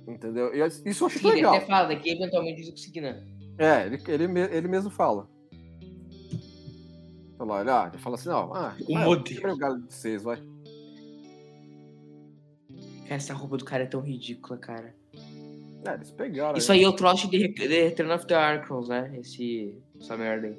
Entendeu? 0.09 0.53
E 0.55 0.67
isso 0.91 1.05
eu 1.05 1.07
achei 1.07 1.21
Ele 1.31 1.37
legal. 1.37 1.55
até 1.55 1.67
fala 1.67 1.95
que 1.97 2.11
eventualmente 2.11 2.61
eles 2.61 2.71
conseguir, 2.71 3.01
né? 3.01 3.25
É, 3.59 3.87
ele, 3.87 3.99
ele, 4.09 4.41
ele 4.57 4.69
mesmo 4.69 4.91
fala. 4.91 5.29
Olha 7.39 7.49
lá, 7.49 7.61
ele, 7.61 7.71
ah, 7.71 7.89
ele 7.93 8.03
fala 8.03 8.17
assim, 8.17 8.29
ó, 8.29 8.53
ah, 8.55 8.77
O 8.89 8.95
vai, 8.95 9.05
modelo. 9.05 9.53
o 9.53 9.57
galho 9.57 9.83
de 9.83 9.93
vocês, 9.95 10.23
vai. 10.23 10.37
Cara, 13.05 13.15
essa 13.15 13.35
roupa 13.35 13.57
do 13.57 13.65
cara 13.65 13.85
é 13.85 13.87
tão 13.87 14.01
ridícula, 14.01 14.59
cara. 14.59 14.95
É, 15.87 15.95
eles 15.95 16.11
pegaram. 16.11 16.59
Isso 16.59 16.73
aí 16.73 16.83
é 16.83 16.89
o 16.89 16.93
troço 16.93 17.29
de 17.31 17.49
de 17.49 17.67
Return 17.67 18.13
of 18.13 18.27
the 18.27 18.35
Archons, 18.35 18.89
né? 18.89 19.17
Esse, 19.19 19.79
essa 20.01 20.17
merda 20.17 20.49
aí. 20.49 20.59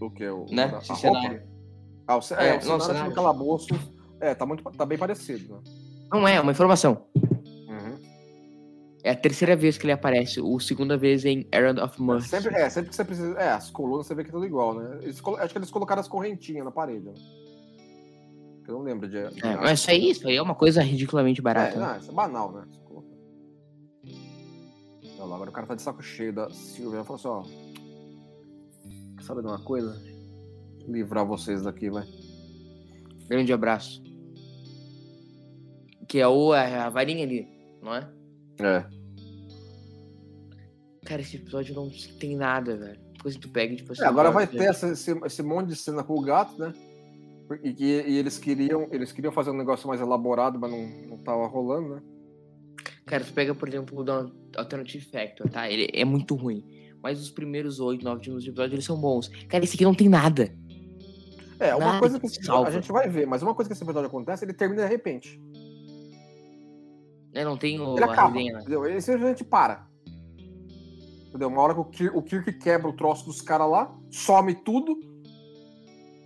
O 0.00 0.10
que? 0.10 0.26
O, 0.28 0.46
Né? 0.50 0.64
a 0.74 0.78
Esse 0.78 1.06
roupa? 1.06 1.42
Ah, 2.08 2.16
o, 2.16 2.20
É, 2.38 2.48
é, 2.48 2.56
o 2.56 2.60
cenário 2.62 2.84
cenário. 2.84 3.08
de 3.10 3.14
calabouço. 3.14 3.68
É, 4.18 4.34
tá, 4.34 4.44
muito, 4.46 4.64
tá 4.72 4.84
bem 4.86 4.96
parecido, 4.98 5.54
né? 5.54 5.60
Não 6.10 6.26
é, 6.26 6.36
é 6.36 6.40
uma 6.40 6.50
informação. 6.52 7.04
Uhum. 7.14 7.98
É 9.04 9.10
a 9.10 9.14
terceira 9.16 9.54
vez 9.54 9.76
que 9.76 9.84
ele 9.84 9.92
aparece. 9.92 10.40
O 10.40 10.58
segunda 10.58 10.96
vez 10.96 11.24
em 11.24 11.46
Errand 11.52 11.76
of 11.84 12.00
Must. 12.00 12.28
Sempre, 12.28 12.54
é, 12.56 12.68
sempre 12.70 12.88
que 12.90 12.96
você 12.96 13.04
precisa. 13.04 13.38
É, 13.38 13.50
as 13.50 13.70
colunas 13.70 14.06
você 14.06 14.14
vê 14.14 14.24
que 14.24 14.30
é 14.30 14.32
tudo 14.32 14.46
igual, 14.46 14.74
né? 14.74 14.98
Eles 15.02 15.22
acho 15.38 15.52
que 15.52 15.58
eles 15.58 15.70
colocaram 15.70 16.00
as 16.00 16.08
correntinhas 16.08 16.64
na 16.64 16.70
parede. 16.70 17.04
Né? 17.04 17.14
Eu 18.66 18.74
não 18.74 18.82
lembro 18.82 19.06
de. 19.08 19.28
de 19.30 19.46
É, 19.46 19.56
mas 19.56 19.80
isso 19.80 19.90
aí, 19.90 20.10
isso 20.10 20.26
aí 20.26 20.36
é 20.36 20.42
uma 20.42 20.54
coisa 20.54 20.82
ridiculamente 20.82 21.40
É, 21.40 21.44
barata. 21.44 21.78
né? 21.78 21.86
não, 21.86 21.98
isso 21.98 22.10
é 22.10 22.14
banal, 22.14 22.52
né? 22.52 22.64
Colocar. 22.84 23.08
Olha 25.18 25.24
lá, 25.24 25.34
agora 25.36 25.50
o 25.50 25.52
cara 25.52 25.66
tá 25.66 25.74
de 25.74 25.82
saco 25.82 26.02
cheio 26.02 26.32
da 26.32 26.50
Silvia. 26.50 26.96
Ela 26.96 27.04
falou 27.04 27.44
assim, 27.44 27.52
ó. 29.18 29.22
Sabe 29.22 29.42
de 29.42 29.46
uma 29.46 29.58
coisa? 29.60 29.94
Livrar 30.88 31.26
vocês 31.26 31.62
daqui, 31.62 31.90
vai. 31.90 32.06
Grande 33.28 33.52
abraço. 33.52 34.02
Que 36.08 36.18
é 36.18 36.26
o, 36.26 36.52
a, 36.52 36.86
a 36.86 36.88
varinha 36.90 37.24
ali, 37.24 37.46
não 37.82 37.94
é? 37.94 38.08
É. 38.60 38.84
Cara, 41.04 41.20
esse 41.22 41.36
episódio 41.36 41.74
não 41.74 41.90
tem 42.18 42.36
nada, 42.36 42.76
velho. 42.76 42.98
Depois 43.12 43.36
tu 43.36 43.48
pega 43.50 43.72
e 43.72 43.76
tipo 43.76 43.92
assim. 43.92 44.02
É, 44.02 44.06
agora 44.06 44.30
vai 44.30 44.46
ter 44.46 44.62
essa- 44.64 44.88
esse, 44.92 45.10
esse 45.24 45.42
monte 45.42 45.68
de 45.68 45.76
cena 45.76 46.02
com 46.02 46.14
o 46.14 46.22
gato, 46.22 46.58
né? 46.58 46.72
E, 47.64 47.72
que, 47.72 47.84
e 47.84 48.16
eles 48.18 48.38
queriam 48.38 48.88
eles 48.92 49.10
queriam 49.10 49.32
fazer 49.32 49.50
um 49.50 49.56
negócio 49.56 49.88
mais 49.88 50.00
elaborado, 50.00 50.58
mas 50.58 50.70
não, 50.70 50.86
não 51.08 51.18
tava 51.18 51.46
rolando, 51.46 51.96
né? 51.96 52.02
Cara, 53.06 53.24
tu 53.24 53.32
pega, 53.32 53.54
por 53.54 53.66
exemplo, 53.68 53.98
o 53.98 54.04
da 54.04 54.30
Alternative 54.56 55.04
Factor, 55.06 55.48
tá? 55.48 55.68
Ele 55.70 55.88
é 55.94 56.04
muito 56.04 56.34
ruim. 56.34 56.62
Mas 57.02 57.20
os 57.20 57.30
primeiros 57.30 57.80
8, 57.80 58.04
9 58.04 58.20
minutos 58.20 58.44
de 58.44 58.50
episódio, 58.50 58.74
eles 58.74 58.84
são 58.84 59.00
bons. 59.00 59.28
Cara, 59.48 59.64
esse 59.64 59.76
aqui 59.76 59.84
não 59.84 59.94
tem 59.94 60.08
nada. 60.08 60.54
É, 61.60 61.74
uma 61.74 61.86
Nada 61.86 61.98
coisa 62.00 62.20
que 62.20 62.28
salva. 62.28 62.68
a 62.68 62.72
gente 62.72 62.90
vai 62.92 63.08
ver, 63.08 63.26
mas 63.26 63.42
uma 63.42 63.54
coisa 63.54 63.68
que 63.68 63.72
esse 63.74 63.82
episódio 63.82 64.06
acontece, 64.08 64.44
ele 64.44 64.52
termina 64.52 64.82
de 64.82 64.88
repente. 64.88 65.40
Né? 67.34 67.44
Não 67.44 67.56
tem 67.56 67.80
o, 67.80 67.96
Ele 67.96 68.04
acaba, 68.04 68.28
resenha. 68.28 68.52
né? 68.54 68.60
entendeu? 68.60 68.86
Ele 68.86 69.00
simplesmente 69.00 69.44
para. 69.44 69.86
Entendeu? 71.28 71.48
Uma 71.48 71.60
hora 71.62 71.74
que 71.74 71.80
o, 71.80 71.84
Kir, 71.84 72.16
o 72.16 72.22
Kirk 72.22 72.52
quebra 72.54 72.88
o 72.88 72.92
troço 72.92 73.24
dos 73.26 73.40
caras 73.42 73.68
lá, 73.68 73.94
some 74.10 74.54
tudo 74.54 74.98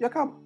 e 0.00 0.04
acaba. 0.04 0.40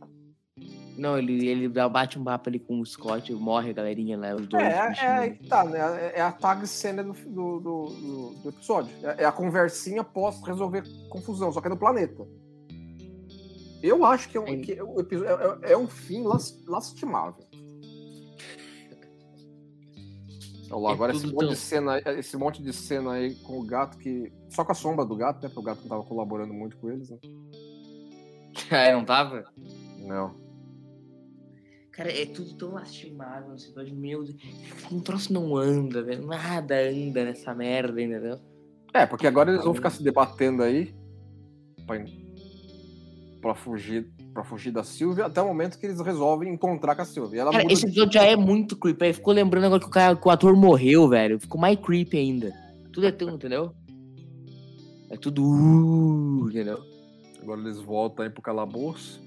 Não, 0.97 1.19
ele, 1.19 1.47
ele 1.47 1.69
bate 1.69 2.19
um 2.19 2.25
papo 2.25 2.49
ali 2.49 2.59
com 2.59 2.81
o 2.81 2.87
Scott, 2.87 3.31
morre 3.35 3.69
a 3.69 3.73
galerinha 3.75 4.17
lá, 4.17 4.35
os 4.35 4.47
dois. 4.47 4.63
É, 4.65 5.27
é, 5.27 5.31
tá, 5.47 5.63
né? 5.63 5.79
É 6.15 6.23
a 6.23 6.33
tag 6.33 6.67
cena 6.67 7.05
do, 7.05 7.13
do, 7.13 7.61
do, 7.61 7.61
do- 7.61 8.35
do 8.43 8.49
episódio. 8.49 8.91
É, 9.03 9.25
é 9.25 9.27
a 9.27 9.33
conversinha 9.33 10.01
após 10.01 10.41
resolver 10.43 10.85
confusão, 11.11 11.53
só 11.53 11.61
que 11.61 11.67
é 11.67 11.71
no 11.71 11.77
planeta. 11.77 12.27
Eu 13.83 14.05
acho 14.05 14.29
que, 14.29 14.37
é 14.37 14.41
um, 14.41 14.47
É. 14.47 14.57
que 14.59 14.83
o 14.83 14.99
episódio 15.01 15.65
é, 15.65 15.73
é 15.73 15.77
um 15.77 15.87
fim 15.87 16.23
las- 16.23 16.63
lastimável. 16.67 17.47
Olha 20.71 20.81
lá, 20.83 20.91
É 20.91 20.93
agora 20.95 21.13
esse 21.13 21.27
monte, 21.27 21.39
tão- 21.39 21.49
de 21.49 21.57
cena, 21.57 21.99
esse 22.19 22.37
monte 22.37 22.63
de 22.63 22.73
cena 22.73 23.13
aí 23.13 23.35
com 23.37 23.59
o 23.61 23.65
gato 23.65 23.97
que. 23.99 24.33
Só 24.51 24.65
com 24.65 24.73
a 24.73 24.75
sombra 24.75 25.05
do 25.05 25.15
gato, 25.17 25.37
né? 25.43 25.49
Porque 25.49 25.61
o 25.61 25.63
gato 25.63 25.81
não 25.83 25.89
tava 25.89 26.03
colaborando 26.05 26.53
muito 26.53 26.77
com 26.79 26.91
eles, 26.91 27.11
né? 27.11 27.19
Ah, 28.71 28.93
não 28.93 29.05
tava? 29.05 29.45
Não. 30.01 30.35
Cara, 31.93 32.11
é 32.13 32.27
tudo 32.27 32.53
tão 32.57 32.73
lastimável 32.73 33.51
nesse 33.53 33.67
episódio. 33.67 33.95
Meu 33.95 34.25
Deus. 34.25 34.37
Um 34.91 35.01
troço 35.01 35.33
não 35.33 35.57
anda, 35.57 36.03
velho. 36.03 36.27
Nada 36.27 36.75
anda 36.91 37.25
nessa 37.25 37.55
merda, 37.55 38.03
entendeu? 38.03 38.39
É, 38.93 39.07
porque 39.07 39.27
agora 39.27 39.51
eles 39.53 39.65
vão 39.65 39.75
ficar 39.75 39.91
se 39.91 40.03
debatendo 40.03 40.63
aí 40.63 40.95
pra, 41.87 41.97
pra 43.41 43.55
fugir 43.55 44.11
para 44.33 44.45
fugir 44.45 44.71
da 44.71 44.85
Sylvia 44.85 45.25
até 45.27 45.41
o 45.41 45.47
momento 45.47 45.79
que 45.79 45.87
eles 45.87 45.99
resolvem 46.01 46.53
encontrar 46.53 46.95
com 46.95 47.01
a 47.03 47.05
Sylvia. 47.07 47.41
Ela 47.41 47.53
Cara, 47.53 47.65
esse 47.73 47.83
de- 47.83 47.89
episódio 47.93 48.13
já 48.13 48.25
é 48.25 48.37
muito 48.37 48.77
creepy. 48.77 49.07
Aí 49.07 49.13
ficou 49.15 49.33
lembrando 49.33 49.65
agora 49.65 49.81
que 49.81 49.87
o, 49.87 49.91
cara, 49.91 50.15
que 50.15 50.29
o 50.29 50.31
ator 50.31 50.55
morreu, 50.55 51.09
velho. 51.09 51.41
Ficou 51.41 51.59
mais 51.61 51.79
creepy 51.79 52.19
ainda. 52.19 52.53
Tudo 52.93 53.07
é 53.07 53.13
tão, 53.13 53.31
entendeu? 53.35 53.73
É 55.11 55.17
tudo. 55.17 55.43
Uh, 55.43 56.49
entendeu? 56.51 56.81
Agora 57.41 57.61
eles 57.61 57.79
voltam 57.81 58.25
aí 58.27 58.31
pro 58.31 58.43
calabouço. 58.43 59.23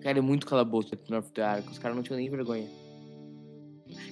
Cara, 0.00 0.18
é 0.18 0.22
muito 0.22 0.46
calabouço 0.46 0.90
do 0.90 0.98
North 1.10 1.38
Ark. 1.38 1.68
Os 1.70 1.78
caras 1.78 1.96
não 1.96 2.02
tinham 2.02 2.16
nem 2.18 2.30
vergonha. 2.30 2.66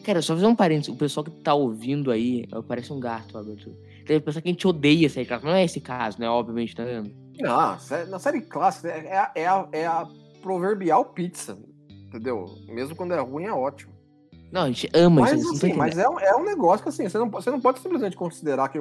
Cara, 0.05 0.21
só 0.23 0.35
fazer 0.35 0.47
um 0.47 0.55
parênteses. 0.55 0.95
O 0.95 0.97
pessoal 0.99 1.25
que 1.25 1.31
tá 1.31 1.55
ouvindo 1.55 2.11
aí 2.11 2.45
parece 2.69 2.93
um 2.93 3.01
gato, 3.01 3.37
a 3.37 3.41
abertura. 3.41 3.77
Deve 4.11 4.25
pensar 4.25 4.41
que 4.41 4.49
a 4.49 4.53
gente 4.53 4.67
odeia 4.67 5.07
esse 5.07 5.25
caso. 5.25 5.45
Não 5.47 5.53
é 5.55 5.65
esse 5.65 5.81
caso, 5.81 6.19
né? 6.19 6.29
Obviamente, 6.29 6.75
tá 6.75 6.83
vendo? 6.85 7.15
Na 8.09 8.19
série 8.19 8.41
clássica 8.41 8.89
é, 8.89 9.07
é 9.07 9.17
a- 9.17 9.33
é 9.37 9.47
a, 9.47 9.69
é 9.71 9.87
a 9.87 10.09
proverbial 10.43 11.05
pizza. 11.05 11.57
Entendeu? 11.89 12.47
Mesmo 12.67 12.97
quando 12.97 13.15
é 13.15 13.21
ruim, 13.21 13.45
é 13.45 13.53
ótimo. 13.53 13.93
Não, 14.51 14.63
a 14.63 14.67
gente 14.67 14.91
ama 14.93 15.21
Mas, 15.21 15.41
isso. 15.41 15.53
Assim, 15.53 15.75
mas 15.75 15.97
é, 15.97 16.09
um- 16.09 16.19
é 16.19 16.35
um 16.35 16.45
negócio 16.45 16.83
que 16.83 16.89
assim, 16.89 17.09
você 17.09 17.19
não, 17.19 17.31
você 17.31 17.53
não 17.53 17.61
pode 17.61 17.79
simplesmente 17.79 18.17
considerar 18.17 18.69
que. 18.69 18.79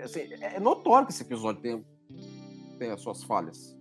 Assim, 0.00 0.20
é 0.40 0.54
é 0.54 0.60
notório 0.60 1.04
que 1.04 1.12
esse 1.12 1.24
episódio 1.24 1.60
tem, 1.60 1.84
tem 2.78 2.92
as 2.92 3.00
suas 3.00 3.24
falhas. 3.24 3.76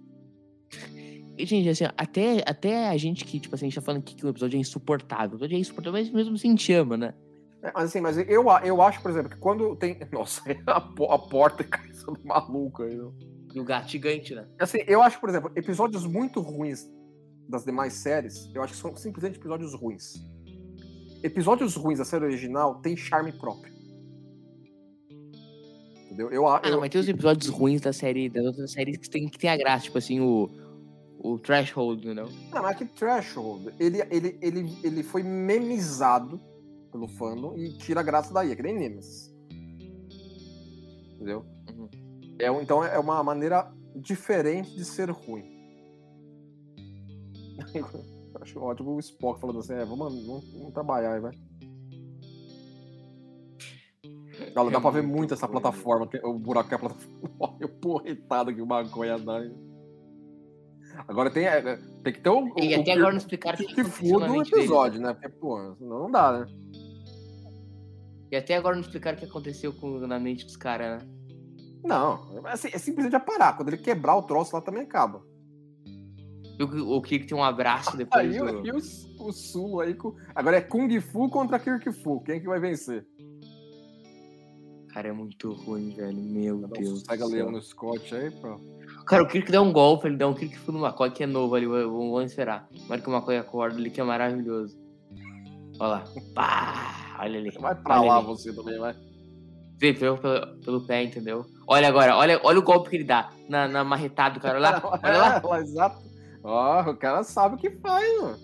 E, 1.37 1.45
Gente, 1.45 1.69
assim, 1.69 1.85
até, 1.95 2.43
até 2.47 2.89
a 2.89 2.97
gente 2.97 3.25
que, 3.25 3.39
tipo 3.39 3.53
assim, 3.53 3.67
a 3.67 3.69
gente 3.69 3.75
tá 3.75 3.81
falando 3.83 4.01
aqui 4.01 4.15
que 4.15 4.25
o 4.25 4.29
episódio 4.29 4.57
é 4.57 4.59
insuportável. 4.59 5.33
O 5.33 5.35
episódio 5.35 5.55
é 5.55 5.59
insuportável, 5.59 6.01
mas 6.01 6.09
mesmo 6.11 6.33
assim 6.33 6.47
a 6.47 6.51
gente 6.51 6.73
ama, 6.73 6.97
né? 6.97 7.13
É, 7.61 7.71
mas 7.73 7.85
assim, 7.85 8.01
mas 8.01 8.17
eu, 8.17 8.45
eu 8.63 8.81
acho, 8.81 9.01
por 9.01 9.11
exemplo, 9.11 9.29
que 9.29 9.37
quando 9.37 9.75
tem. 9.75 9.99
Nossa, 10.11 10.41
a, 10.67 10.77
a 10.77 11.19
porta 11.19 11.63
cai 11.65 11.89
do 11.89 12.17
maluco 12.25 12.83
aí. 12.83 12.95
não. 12.95 13.13
E 13.53 13.59
o 13.59 13.63
gato 13.63 13.89
gigante, 13.89 14.35
né? 14.35 14.47
Assim, 14.59 14.79
eu 14.87 15.01
acho, 15.01 15.19
por 15.19 15.27
exemplo, 15.27 15.51
episódios 15.55 16.05
muito 16.05 16.39
ruins 16.39 16.87
das 17.47 17.65
demais 17.65 17.93
séries, 17.93 18.47
eu 18.53 18.61
acho 18.61 18.73
que 18.73 18.79
são 18.79 18.95
simplesmente 18.95 19.39
episódios 19.39 19.73
ruins. 19.73 20.13
Episódios 21.23 21.75
ruins 21.75 21.97
da 21.97 22.05
série 22.05 22.25
original 22.25 22.75
têm 22.75 22.95
charme 22.95 23.31
próprio. 23.31 23.73
Entendeu? 26.05 26.29
Eu, 26.31 26.47
Ah, 26.47 26.61
eu, 26.63 26.71
não, 26.71 26.79
mas 26.79 26.89
tem 26.91 27.01
os 27.01 27.09
episódios 27.09 27.49
ruins 27.49 27.81
da 27.81 27.91
série, 27.91 28.29
das 28.29 28.45
outras 28.45 28.71
séries 28.71 28.97
que 28.97 29.09
tem, 29.09 29.27
que 29.27 29.39
tem 29.39 29.49
a 29.49 29.57
graça, 29.57 29.85
tipo 29.85 29.97
assim, 29.97 30.19
o, 30.19 30.47
o 31.17 31.39
Threshold, 31.39 32.05
entendeu? 32.05 32.29
Não, 32.53 32.61
mas 32.61 32.71
é 32.71 32.75
que 32.75 32.85
Threshold, 32.85 33.73
ele, 33.79 33.99
ele, 34.11 34.37
ele, 34.41 34.77
ele 34.83 35.03
foi 35.03 35.23
memizado 35.23 36.39
pelo 36.91 37.07
fandom 37.07 37.55
e 37.57 37.77
tira 37.77 37.99
a 37.99 38.03
graça 38.03 38.33
daí, 38.33 38.51
é 38.51 38.55
que 38.55 38.63
nem 38.63 38.77
Nemesis. 38.77 39.33
Entendeu? 41.15 41.45
Uhum. 41.69 41.89
É, 42.39 42.47
então 42.61 42.83
é 42.83 42.97
uma 42.97 43.21
maneira 43.23 43.71
diferente 43.95 44.75
de 44.75 44.85
ser 44.85 45.09
ruim. 45.11 45.43
Eu 47.75 48.41
Acho 48.41 48.59
ótimo 48.61 48.91
o 48.95 48.99
Spock 48.99 49.41
falando 49.41 49.59
assim, 49.59 49.73
é, 49.73 49.83
vamos, 49.83 50.25
vamos, 50.25 50.53
vamos 50.53 50.73
trabalhar 50.73 51.13
aí, 51.15 51.19
vai. 51.19 51.31
Dá 54.53 54.63
É 54.63 54.79
pra 54.79 54.89
ver 54.91 55.03
muito 55.03 55.33
essa 55.33 55.47
plataforma, 55.47 56.07
que- 56.07 56.25
o 56.25 56.39
buraco 56.39 56.69
que 56.69 56.73
é 56.75 56.77
a 56.77 56.79
plataforma. 56.79 57.29
Olha 57.39 57.65
o 57.65 57.69
porretado 57.69 58.53
que 58.53 58.61
o 58.61 58.65
maconha 58.65 59.17
dá. 59.19 59.41
Agora 61.07 61.29
tem, 61.29 61.45
é, 61.45 61.61
tem 62.03 62.13
que 62.13 62.21
ter 62.21 62.29
o, 62.29 62.47
E 62.57 62.75
o, 62.77 62.81
até 62.81 62.91
o 62.91 62.97
agora 62.97 63.11
não 63.11 63.17
explicaram 63.17 63.55
o 63.55 63.57
que 63.67 63.73
que 63.75 63.83
fuda 63.83 64.25
o 64.25 64.31
dele. 64.31 64.41
episódio, 64.41 65.01
né? 65.01 65.13
Porque, 65.13 65.29
pô, 65.29 65.75
senão 65.77 65.99
não 66.03 66.11
dá, 66.11 66.39
né? 66.39 66.45
E 68.31 68.35
até 68.35 68.55
agora 68.55 68.75
não 68.75 68.81
explicaram 68.81 69.17
o 69.17 69.19
que 69.19 69.25
aconteceu 69.25 69.73
com, 69.73 69.99
na 69.99 70.19
mente 70.19 70.45
dos 70.45 70.55
caras, 70.55 71.01
né? 71.01 71.09
Não, 71.83 72.45
é, 72.45 72.51
assim, 72.51 72.69
é 72.71 72.77
simplesmente 72.77 73.19
parar. 73.23 73.55
Quando 73.55 73.69
ele 73.69 73.77
quebrar 73.77 74.15
o 74.15 74.23
troço 74.23 74.55
lá 74.55 74.61
também 74.61 74.83
acaba. 74.83 75.23
E 76.59 76.63
o, 76.63 76.97
o 76.97 77.01
Kirk 77.01 77.25
tem 77.25 77.37
um 77.37 77.43
abraço 77.43 77.95
depois 77.97 78.35
Aí 78.35 78.37
do... 78.37 78.67
e 78.67 78.71
o, 78.71 78.77
o 79.27 79.31
Sul 79.31 79.79
aí. 79.79 79.93
com- 79.93 80.15
Agora 80.35 80.57
é 80.57 80.61
Kung 80.61 80.99
Fu 80.99 81.29
contra 81.29 81.57
Kirk 81.57 81.91
Fu. 81.91 82.21
Quem 82.21 82.35
é 82.35 82.39
que 82.39 82.47
vai 82.47 82.59
vencer? 82.59 83.05
Cara, 84.93 85.07
é 85.07 85.11
muito 85.11 85.53
ruim, 85.53 85.91
velho. 85.91 86.17
Meu 86.17 86.57
um 86.57 86.67
Deus 86.67 87.03
Pega 87.03 87.25
leão 87.25 87.51
no 87.51 87.61
Scott 87.61 88.13
aí, 88.13 88.31
pô. 88.31 88.59
Cara, 89.05 89.23
o 89.23 89.27
Kirk 89.27 89.51
dá 89.51 89.61
um 89.61 89.71
golpe, 89.71 90.07
ele 90.07 90.17
dá 90.17 90.27
um 90.27 90.33
Kirk 90.33 90.59
no 90.69 90.85
McCoy 90.85 91.11
que 91.11 91.23
é 91.23 91.27
novo 91.27 91.55
ali, 91.55 91.65
vamos 91.65 92.23
esperar. 92.25 92.67
Que 92.69 93.09
o 93.09 93.13
McCoy 93.13 93.37
acorda, 93.37 93.79
ele 93.79 93.89
que 93.89 94.01
é 94.01 94.03
maravilhoso. 94.03 94.77
Olha 95.79 95.89
lá. 95.89 96.03
Pá! 96.35 97.08
Olha 97.19 97.39
ali. 97.39 97.51
Vai 97.51 97.75
pra 97.75 98.01
olha 98.01 98.09
lá 98.09 98.19
você 98.21 98.53
também, 98.53 98.79
vai. 98.79 98.95
Vê, 99.77 99.93
pelo, 99.93 100.17
pelo, 100.17 100.59
pelo 100.59 100.81
pé, 100.85 101.03
entendeu? 101.03 101.45
Olha 101.67 101.87
agora, 101.87 102.15
olha, 102.15 102.39
olha 102.43 102.59
o 102.59 102.63
golpe 102.63 102.89
que 102.89 102.95
ele 102.97 103.03
dá 103.03 103.29
na, 103.47 103.67
na 103.67 103.83
marretada 103.83 104.35
do 104.35 104.41
cara. 104.41 104.57
Olha 104.59 104.71
lá, 104.71 104.99
olha 105.03 105.17
lá. 105.17 105.57
É, 105.57 105.61
exato. 105.61 106.09
Ó, 106.43 106.89
o 106.89 106.97
cara 106.97 107.23
sabe 107.23 107.55
o 107.55 107.57
que 107.57 107.69
faz, 107.71 108.21
mano. 108.21 108.37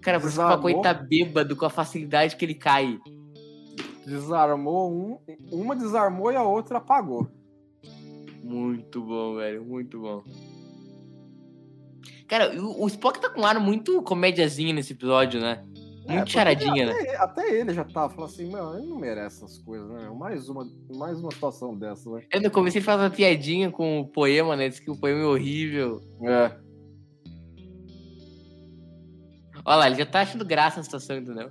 Cara, 0.00 0.18
Desarmou. 0.18 0.70
McCoy 0.70 0.82
tá 0.82 0.94
bêbado 0.94 1.56
com 1.56 1.64
a 1.64 1.70
facilidade 1.70 2.36
que 2.36 2.44
ele 2.44 2.54
cai. 2.54 2.98
Desarmou 4.04 4.90
um, 4.92 5.18
uma 5.50 5.76
desarmou 5.76 6.32
e 6.32 6.36
a 6.36 6.42
outra 6.42 6.78
apagou. 6.78 7.28
Muito 8.42 9.00
bom, 9.00 9.36
velho. 9.36 9.64
Muito 9.64 10.00
bom. 10.00 10.22
Cara, 12.26 12.60
o, 12.60 12.84
o 12.84 12.86
Spock 12.88 13.20
tá 13.20 13.30
com 13.30 13.42
um 13.42 13.46
ar 13.46 13.60
muito 13.60 14.02
comédiazinho 14.02 14.74
nesse 14.74 14.92
episódio, 14.92 15.40
né? 15.40 15.64
Muito 16.06 16.18
porque 16.18 16.32
charadinha, 16.32 16.86
né? 16.86 16.92
até, 16.92 17.16
até 17.16 17.60
ele 17.60 17.72
já 17.72 17.84
tava 17.84 18.12
falando 18.12 18.30
assim, 18.30 18.50
meu, 18.50 18.76
ele 18.76 18.86
não 18.86 18.98
merece 18.98 19.44
essas 19.44 19.58
coisas, 19.58 19.88
né? 19.88 20.10
Mais 20.10 20.48
uma, 20.48 20.68
mais 20.90 21.18
uma 21.20 21.30
situação 21.30 21.76
dessa, 21.76 22.10
né? 22.10 22.22
Eu 22.32 22.40
no 22.40 22.50
começo 22.50 22.76
ele 22.76 22.84
faz 22.84 23.00
uma 23.00 23.10
piadinha 23.10 23.70
com 23.70 24.00
o 24.00 24.08
poema, 24.08 24.56
né? 24.56 24.68
Diz 24.68 24.80
que 24.80 24.90
o 24.90 24.96
poema 24.96 25.20
é 25.20 25.24
horrível. 25.24 26.02
É. 26.22 26.56
Olha 29.64 29.76
lá, 29.76 29.86
ele 29.86 29.96
já 29.96 30.06
tá 30.06 30.22
achando 30.22 30.44
graça 30.44 30.78
na 30.78 30.82
situação, 30.82 31.16
entendeu? 31.16 31.50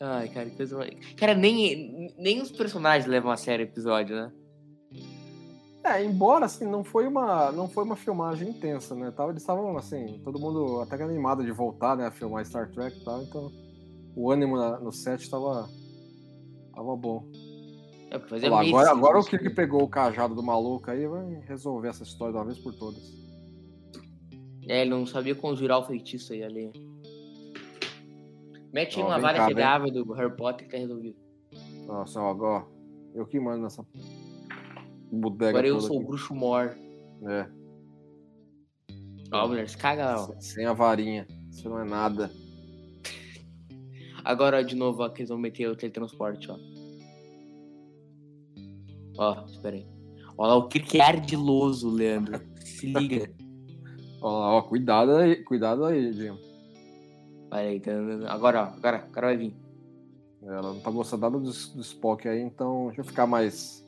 Ai, 0.00 0.28
cara, 0.30 0.50
que 0.50 0.56
coisa. 0.56 0.84
Cara, 1.16 1.32
nem, 1.32 2.12
nem 2.18 2.42
os 2.42 2.50
personagens 2.50 3.06
levam 3.06 3.30
a 3.30 3.36
sério 3.36 3.64
o 3.64 3.68
episódio, 3.68 4.16
né? 4.16 4.32
É, 5.84 6.02
embora 6.04 6.46
assim, 6.46 6.64
não 6.64 6.84
foi 6.84 7.08
uma, 7.08 7.50
não 7.50 7.68
foi 7.68 7.82
uma 7.84 7.96
filmagem 7.96 8.50
intensa, 8.50 8.94
né? 8.94 9.10
Tava, 9.10 9.30
eles 9.30 9.42
estavam 9.42 9.76
assim, 9.76 10.20
todo 10.22 10.38
mundo 10.38 10.80
até 10.80 10.96
que 10.96 11.02
animado 11.02 11.44
de 11.44 11.50
voltar, 11.50 11.96
né, 11.96 12.06
a 12.06 12.10
filmar 12.10 12.44
Star 12.44 12.70
Trek 12.70 13.00
e 13.00 13.04
tal, 13.04 13.22
então 13.22 13.50
o 14.14 14.30
ânimo 14.30 14.56
na- 14.56 14.78
no 14.78 14.92
set 14.92 15.28
tava 15.28 15.68
tava 16.72 16.96
bom. 16.96 17.24
É, 18.10 18.18
fazia 18.20 18.52
Olha 18.52 18.68
agora, 18.68 18.90
que 18.90 18.96
agora 18.96 19.14
o 19.14 19.20
não 19.22 19.24
Kirk 19.26 19.50
pegou 19.50 19.82
o 19.82 19.88
cajado 19.88 20.34
do 20.34 20.42
maluco 20.42 20.88
aí 20.90 21.06
vai 21.06 21.40
resolver 21.48 21.88
essa 21.88 22.04
história 22.04 22.32
de 22.32 22.38
uma 22.38 22.44
vez 22.44 22.58
por 22.58 22.72
todas. 22.74 23.02
É, 24.68 24.82
ele 24.82 24.90
não 24.90 25.04
sabia 25.04 25.34
conjurar 25.34 25.80
o 25.80 25.84
feitiço 25.84 26.32
aí 26.32 26.44
ali. 26.44 26.70
Mete 28.72 29.00
Ó, 29.00 29.06
uma 29.06 29.18
vara 29.18 29.46
chegável 29.46 29.90
do 29.90 30.12
Harry 30.12 30.36
Potter 30.36 30.66
que 30.66 30.72
tá 30.72 30.78
resolvido. 30.78 31.16
Nossa, 31.86 32.20
ó, 32.20 32.34
ó, 32.38 32.62
eu 33.14 33.26
que 33.26 33.40
mando 33.40 33.62
nessa 33.64 33.84
bodega 35.20 35.50
Agora 35.50 35.66
eu 35.68 35.80
sou 35.80 35.96
o 35.96 35.98
aqui. 35.98 36.06
bruxo 36.08 36.34
mor. 36.34 36.76
É, 37.28 37.46
Ó, 39.32 39.48
mulher, 39.48 39.68
se 39.68 39.76
caga 39.78 40.04
lá, 40.06 40.14
ó. 40.22 40.26
sem- 40.26 40.40
sem 40.40 40.66
a 40.66 40.72
varinha, 40.72 41.26
isso 41.50 41.68
não 41.68 41.78
é 41.80 41.84
nada. 41.84 42.30
Agora, 44.24 44.58
ó, 44.58 44.62
de 44.62 44.74
novo, 44.76 45.02
ó, 45.02 45.08
que 45.08 45.20
eles 45.22 45.30
vão 45.30 45.38
meter 45.38 45.68
o 45.68 45.76
teletransporte, 45.76 46.50
ó. 46.50 46.56
Ó, 49.18 49.44
espera 49.46 49.76
aí. 49.76 49.86
Ó 50.36 50.46
lá, 50.46 50.56
o 50.56 50.68
Kirk 50.68 50.98
é 50.98 51.02
ardiloso, 51.02 51.90
Leandro. 51.90 52.40
Se 52.60 52.86
liga. 52.92 53.30
Ó, 54.24 54.38
lá, 54.38 54.52
ó, 54.54 54.62
cuidado 54.62 55.16
aí, 55.16 55.36
cuidado 55.42 55.84
aí, 55.84 56.12
Jim. 56.12 56.30
Olha 57.50 57.60
aí, 57.68 57.80
tá. 57.80 57.90
Agora, 58.28 58.62
ó, 58.62 58.76
agora, 58.76 58.98
agora 58.98 59.26
vai 59.26 59.36
vir. 59.36 59.56
Ela 60.42 60.62
não 60.74 60.80
tá 60.80 60.90
gostando 60.92 61.22
nada 61.22 61.38
do, 61.38 61.44
do 61.50 61.80
Spock 61.80 62.28
aí, 62.28 62.40
então 62.40 62.86
deixa 62.86 63.00
eu 63.00 63.04
ficar 63.04 63.26
mais 63.26 63.84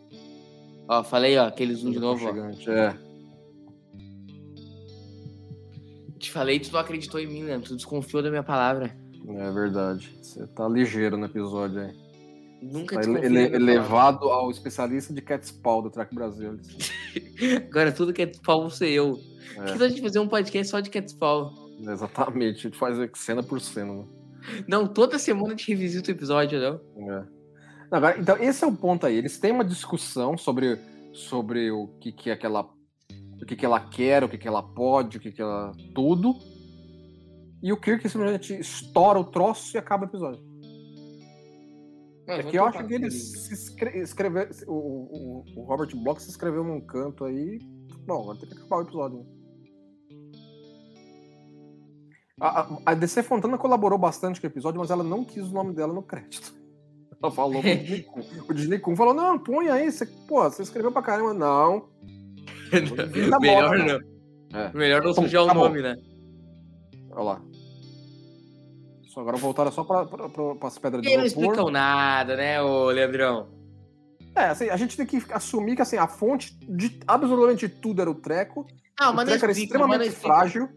Ó, 0.89 1.03
falei, 1.03 1.37
ó, 1.39 1.47
aquele 1.47 1.75
zoom 1.75 1.93
de 1.93 1.99
novo, 1.99 2.25
ó. 2.27 2.31
aconchegante. 2.31 2.71
É. 2.71 2.97
Te 6.19 6.31
falei, 6.31 6.59
tu 6.59 6.73
não 6.73 6.81
acreditou 6.81 7.21
em 7.21 7.27
mim, 7.27 7.43
Leandro. 7.45 7.69
Tu 7.69 7.77
desconfiou 7.77 8.23
da 8.23 8.31
minha 8.31 8.43
palavra. 8.43 8.97
É 9.29 9.51
verdade. 9.51 10.17
Você 10.23 10.47
tá 10.49 10.69
ligeiro 10.69 11.17
no 11.17 11.27
episódio 11.27 11.81
aí. 11.81 11.93
Nunca 12.63 12.95
Tá 12.97 13.01
desconfiei. 13.03 13.27
ele, 13.27 13.37
palavra. 13.51 13.57
elevado 13.57 14.25
ao 14.31 14.51
especialista 14.51 15.13
de 15.13 15.21
Catspal 15.21 15.83
do 15.83 15.91
Track 15.91 16.15
Brasil. 16.15 16.59
Agora 17.69 17.93
tudo 17.93 18.13
é 18.17 18.27
pau 18.45 18.63
vou 18.63 18.71
ser 18.71 18.89
eu. 18.91 19.19
É. 19.59 19.65
Que 19.73 19.79
tal 19.79 19.83
a 19.87 19.89
gente 19.89 20.01
fazer 20.01 20.19
um 20.19 20.29
podcast 20.29 20.71
só 20.71 20.81
de 20.81 20.89
Catspall? 20.91 21.53
Exatamente, 21.81 22.59
a 22.59 22.71
gente 22.71 22.79
faz 22.79 22.97
cena 23.15 23.43
por 23.43 23.61
cena. 23.61 23.93
Né? 23.93 24.05
Não, 24.69 24.87
toda 24.87 25.19
semana 25.19 25.49
a 25.49 25.51
gente 25.51 25.69
revisita 25.69 26.11
o 26.11 26.15
episódio, 26.15 26.59
não? 26.61 27.11
É. 27.13 27.25
Agora, 27.95 28.19
então, 28.19 28.37
esse 28.39 28.65
é 28.65 28.67
o 28.67 28.73
ponto 28.75 29.07
aí. 29.07 29.15
Eles 29.17 29.39
têm 29.39 29.53
uma 29.53 29.65
discussão 29.65 30.37
sobre, 30.37 30.79
sobre 31.13 31.71
o 31.71 31.87
que, 32.01 32.11
que 32.11 32.29
é 32.29 32.33
aquela. 32.33 32.69
O 33.41 33.47
que, 33.47 33.55
que 33.55 33.65
ela 33.65 33.79
quer, 33.81 34.25
o 34.25 34.29
que, 34.29 34.37
que 34.39 34.49
ela 34.49 34.63
pode, 34.63 35.19
o 35.19 35.21
que, 35.21 35.31
que 35.31 35.41
ela. 35.41 35.71
tudo. 35.95 36.35
E 37.63 37.73
o 37.73 37.77
Kirk 37.81 38.09
simplesmente 38.09 38.53
estoura 38.55 39.19
o 39.19 39.25
troço 39.25 39.77
e 39.77 39.79
acaba 39.79 40.05
o 40.05 40.09
episódio. 40.09 40.43
É 42.27 42.43
que 42.43 42.57
eu 42.57 42.65
acho 42.65 42.85
que 42.87 42.95
eles 42.95 43.33
se 43.47 43.55
escre 43.55 43.99
escrever 44.01 44.51
o, 44.67 44.73
o, 44.73 45.45
o 45.57 45.63
Robert 45.65 45.95
Bloch 45.95 46.21
se 46.23 46.31
escreveu 46.31 46.65
num 46.65 46.81
canto 46.81 47.25
aí. 47.25 47.59
Bom, 48.07 48.27
vai 48.27 48.37
ter 48.39 48.47
que 48.47 48.55
acabar 48.55 48.79
o 48.79 48.83
episódio. 48.83 49.19
né? 49.19 49.25
A, 52.41 52.61
a- 52.63 52.79
a 52.87 52.95
DC 52.95 53.23
Fontana 53.23 53.57
colaborou 53.57 53.99
bastante 53.99 54.41
com 54.41 54.47
o 54.47 54.51
episódio, 54.51 54.81
mas 54.81 54.91
ela 54.91 55.05
não 55.05 55.25
quis 55.25 55.45
o 55.45 55.53
nome 55.55 55.73
dela 55.75 55.93
no 55.93 56.03
crédito. 56.03 56.64
Ela 57.25 57.31
falou 57.33 57.63
pro 57.63 57.71
Disney 57.75 58.03
Kun. 58.03 58.23
O 58.49 58.55
Disney 58.55 58.79
Kun 58.81 58.97
falou: 58.97 59.15
não, 59.15 59.39
põe 59.39 59.69
aí, 59.69 59.91
você, 59.91 60.05
pô, 60.07 60.43
você 60.45 60.63
escreveu 60.63 60.93
pra 60.93 61.03
caramba. 61.03 61.33
Não. 61.33 61.89
Vida 63.11 63.39
Melhor 63.41 63.77
morta. 63.79 63.99
não. 64.53 64.61
É. 64.61 64.71
Melhor 64.75 65.03
não 65.03 65.13
Bom, 65.13 65.23
sujar 65.23 65.43
o 65.43 65.47
tá 65.47 65.55
bom. 65.55 65.65
nome, 65.65 65.83
né? 65.83 65.97
Olha 67.11 67.23
lá. 67.23 67.43
Só 69.09 69.21
agora 69.21 69.37
voltaram 69.37 69.73
só 69.73 69.85
pra, 69.85 70.05
pra, 70.07 70.29
pra, 70.29 70.55
pras 70.57 70.79
pedras 70.79 71.03
E 71.03 71.07
de 71.07 71.09
aí 71.13 71.17
não 71.17 71.25
explicam 71.25 71.71
nada, 71.71 72.37
né, 72.37 72.61
ô 72.61 72.87
Leandrão? 72.91 73.49
É, 74.37 74.47
assim, 74.47 74.69
a 74.69 74.77
gente 74.77 74.97
tem 74.97 75.07
que 75.07 75.23
assumir 75.33 75.77
que 75.77 75.83
assim, 75.83 75.97
a 75.97 76.09
fonte 76.09 76.53
de 76.69 76.99
absolutamente 77.07 77.69
tudo 77.69 78.01
era 78.03 78.11
o 78.11 78.15
treco. 78.17 78.67
Ah, 79.01 79.11
o 79.11 79.15
mas 79.15 79.25
não 79.25 79.33
treco 79.33 79.45
era 79.45 79.53
explica, 79.53 79.79
não 79.79 79.87
extremamente 79.87 80.17
frágil. 80.21 80.69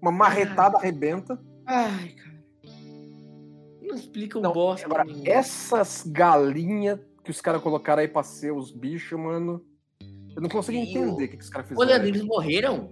Uma 0.00 0.12
marretada 0.12 0.76
arrebenta. 0.76 1.38
Ai, 1.66 2.08
cara. 2.10 2.25
Não 3.86 3.94
explica 3.94 4.38
o 4.38 4.42
Não, 4.42 4.52
bosta. 4.52 4.86
Agora, 4.86 5.04
essas 5.24 6.02
galinhas 6.06 6.98
que 7.24 7.30
os 7.30 7.40
caras 7.40 7.62
colocaram 7.62 8.00
aí 8.02 8.08
pra 8.08 8.22
ser 8.22 8.52
os 8.52 8.70
bichos, 8.70 9.18
mano. 9.18 9.64
Eu 10.34 10.42
não 10.42 10.48
consigo 10.48 10.76
E 10.78 10.82
entender 10.82 11.10
o- 11.12 11.16
que, 11.16 11.28
que 11.36 11.42
os 11.42 11.48
caras 11.48 11.68
fizeram. 11.68 12.02
Aí. 12.02 12.08
eles 12.08 12.22
morreram? 12.22 12.90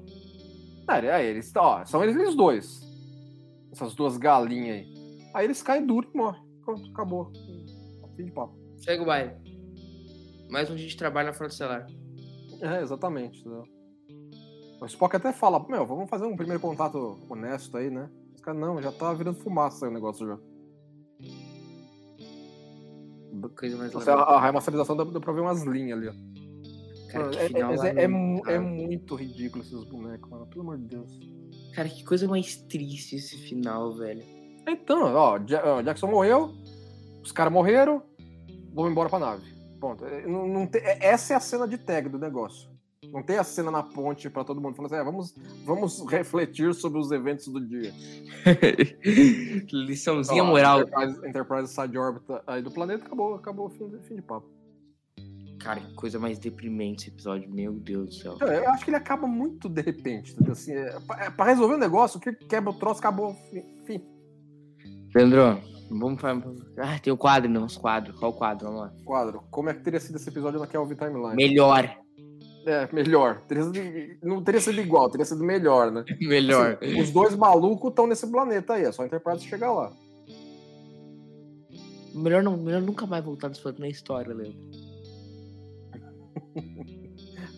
É, 0.89 1.25
eles, 1.25 1.53
ó, 1.57 1.85
são 1.85 2.03
eles 2.03 2.35
dois. 2.35 2.81
Essas 3.73 3.95
duas 3.95 4.17
galinhas 4.17 4.77
aí. 4.79 4.95
Aí 5.35 5.45
eles 5.47 5.63
caem 5.63 5.85
duro 5.87 6.09
e 6.13 6.17
morrem. 6.17 6.43
Pronto, 6.65 6.91
acabou. 6.91 7.33
Fim 8.17 8.25
de 8.25 8.33
papo. 8.33 8.55
Segue 8.79 9.03
o 9.03 9.07
baile. 9.07 9.33
Mais 10.51 10.71
um 10.71 10.75
dia 10.77 10.87
de 10.87 10.97
trabalho 10.97 11.29
na 11.29 11.35
frente 11.35 11.51
do 11.51 11.55
celular. 11.55 11.87
É, 12.61 12.81
exatamente. 12.83 13.41
entendeu? 13.41 13.65
O 14.81 14.87
Spock 14.87 15.17
até 15.17 15.33
fala, 15.33 15.65
meu, 15.69 15.85
vamos 15.87 16.09
fazer 16.09 16.25
um 16.25 16.37
primeiro 16.37 16.61
contato 16.61 17.19
honesto 17.29 17.77
aí, 17.77 17.91
né? 17.91 18.09
Os 18.35 18.41
caras, 18.41 18.61
não, 18.61 18.81
já 18.81 18.93
tá 18.93 19.13
virando 19.13 19.39
fumaça 19.41 19.87
aí 19.87 19.91
o 19.91 19.95
negócio 19.95 20.27
já. 20.27 20.39
Coisa 23.57 23.77
mais 23.77 23.93
Você, 23.93 24.11
a, 24.11 24.15
a 24.15 24.41
remasterização 24.41 24.97
deu, 24.97 25.07
deu 25.07 25.21
pra 25.21 25.33
ver 25.33 25.41
umas 25.41 25.63
linhas 25.65 25.99
ali, 25.99 26.09
ó. 26.09 26.13
Cara, 27.13 27.25
Mano, 27.27 27.37
é, 27.39 27.47
final 27.47 27.73
é- 27.85 27.89
é- 27.91 28.03
é 28.03 28.09
mu- 28.09 28.43
é 28.47 28.59
muito 28.59 29.15
ridículo 29.15 29.63
esses 29.63 29.85
bonecos, 29.85 30.29
mano. 30.29 30.47
Pelo 30.47 30.63
amor 30.63 30.79
de 30.79 30.85
Deus. 30.87 31.21
Cara, 31.75 31.89
que 31.89 32.05
coisa 32.05 32.27
mais 32.27 32.57
triste 32.57 33.17
esse 33.17 33.37
final, 33.39 33.93
velho. 33.95 34.23
Então, 34.67 35.15
ó, 35.15 35.39
Ja- 35.47 35.63
ó, 35.65 35.83
Jackson 35.83 36.09
morreu, 36.09 36.53
os 37.23 37.31
caras 37.31 37.53
morreram, 37.53 38.03
vamos 38.73 38.91
embora 38.91 39.09
pra 39.09 39.19
nave. 39.19 39.45
Ponto. 39.81 40.05
É, 40.05 40.27
não- 40.27 40.49
não 40.49 40.67
tem- 40.67 40.81
é- 40.83 41.07
essa 41.07 41.35
é 41.35 41.37
a 41.37 41.41
cena 41.41 41.69
de 41.69 41.77
tag 41.79 42.09
do 42.09 42.19
negócio. 42.19 42.69
Não 43.13 43.23
tem 43.23 43.39
a 43.39 43.45
cena 43.45 43.71
na 43.71 43.83
ponte 43.83 44.29
pra 44.29 44.45
todo 44.45 44.61
mundo 44.61 44.75
falando 44.75 44.93
assim, 44.93 45.01
é, 45.01 45.05
vamos, 45.05 45.35
vamos 45.65 46.05
refletir 46.11 46.75
sobre 46.75 46.99
os 46.99 47.11
eventos 47.11 47.47
do 47.49 47.61
dia. 47.61 47.93
Liçãozinha 49.73 50.43
Ó, 50.43 50.47
moral. 50.47 50.81
Enterprise, 50.81 51.29
Enterprise 51.29 51.73
sai 51.73 51.89
de 51.89 51.99
órbita 51.99 52.43
aí 52.47 52.63
do 52.63 52.71
planeta, 52.71 53.05
acabou, 53.07 53.35
acabou 53.35 53.67
o 53.67 53.71
fim, 53.71 53.89
de- 53.89 53.99
fim 54.01 54.17
de 54.17 54.23
papo. 54.23 54.49
Cara, 55.61 55.81
que 55.81 55.95
coisa 55.95 56.19
mais 56.19 56.39
deprimente 56.39 57.05
esse 57.05 57.15
episódio, 57.15 57.51
meu 57.51 57.73
Deus 57.73 58.07
do 58.09 58.15
céu. 58.15 58.33
Então, 58.35 58.49
eu 58.49 58.69
acho 58.71 58.85
que 58.85 58.91
ele 58.91 58.97
acaba 58.97 59.27
muito 59.27 59.69
de 59.69 59.81
repente. 59.81 60.37
Assim, 60.51 60.73
é, 60.73 60.99
pra, 61.07 61.25
é, 61.25 61.31
pra 61.31 61.47
resolver 61.47 61.75
o 61.75 61.79
negócio, 61.79 62.19
o 62.19 62.21
que 62.21 62.33
quebra 62.33 62.71
o 62.71 62.79
troço, 62.79 62.99
acabou. 63.01 63.35
Fim. 63.87 64.05
Leandro, 65.15 65.63
vamos 65.91 66.21
falar. 66.21 66.43
Ah, 66.77 66.99
tem 66.99 67.13
o 67.13 67.17
quadro, 67.17 67.49
não, 67.49 67.65
os 67.65 67.79
quadros. 67.79 68.19
Qual 68.19 68.33
o 68.33 68.35
quadro? 68.35 68.67
Vamos 68.67 68.83
lá. 68.83 68.93
Quadro. 69.05 69.43
Como 69.51 69.71
é 69.71 69.75
que 69.75 69.81
teria 69.83 70.01
sido 70.01 70.17
esse 70.17 70.29
episódio 70.29 70.61
na 70.61 70.67
Kelvin 70.67 70.97
Timeline? 70.97 71.35
Melhor. 71.37 71.97
É, 72.67 72.89
melhor. 72.93 73.41
Teria 73.47 73.63
sido- 73.65 74.17
não 74.23 74.43
teria 74.43 74.61
sido 74.61 74.81
igual, 74.81 75.11
teria 75.11 75.25
sido 75.27 75.45
melhor, 75.45 75.91
né? 75.93 76.05
Melhor. 76.21 76.79
Assim, 76.81 77.01
os 77.01 77.11
dois 77.11 77.35
malucos 77.37 77.91
estão 77.91 78.07
nesse 78.07 78.27
planeta 78.31 78.75
aí, 78.75 78.85
é 78.85 78.93
só 78.93 79.03
a 79.03 79.07
Enterprise 79.07 79.45
chegar 79.47 79.73
lá. 79.73 79.93
Melhor, 82.15 82.43
não, 82.43 82.57
melhor 82.57 82.81
nunca 82.81 83.07
mais 83.07 83.25
voltar 83.25 83.49
nesse 83.49 83.61
planeta 83.61 83.83
na 83.83 83.89
história, 83.89 84.33
Leandro. 84.33 84.59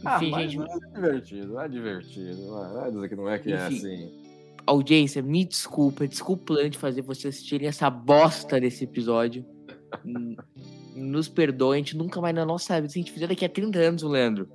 Ah, 0.05 0.19
Enfim, 0.19 0.31
mas 0.31 0.53
gente. 0.53 0.71
é 0.71 0.95
divertido, 0.95 1.59
é 1.61 1.69
divertido. 1.69 2.51
Vai 2.75 2.93
dizer 2.93 3.09
que 3.09 3.17
não 3.17 3.29
é 3.29 3.39
que 3.41 3.53
é 3.53 3.67
Enfim. 3.67 3.77
assim. 3.77 4.13
Audiência, 4.65 5.21
me 5.21 5.45
desculpa, 5.45 6.07
desculpa 6.07 6.69
de 6.71 6.79
fazer 6.79 7.03
vocês 7.03 7.35
assistirem 7.35 7.67
essa 7.67 7.91
bosta 7.91 8.61
desse 8.61 8.85
episódio. 8.85 9.45
Nos 10.95 11.29
perdoe, 11.29 11.75
a 11.75 11.79
gente 11.79 11.97
nunca 11.97 12.21
mais 12.21 12.35
na 12.37 12.47
nossa 12.47 12.77
vida, 12.81 12.89
se 12.93 12.99
a 13.01 13.03
gente 13.03 13.11
fizer 13.13 13.27
daqui 13.27 13.45
a 13.45 13.49
30 13.49 13.79
anos, 13.81 14.03
o 14.05 14.09
Leandro, 14.09 14.49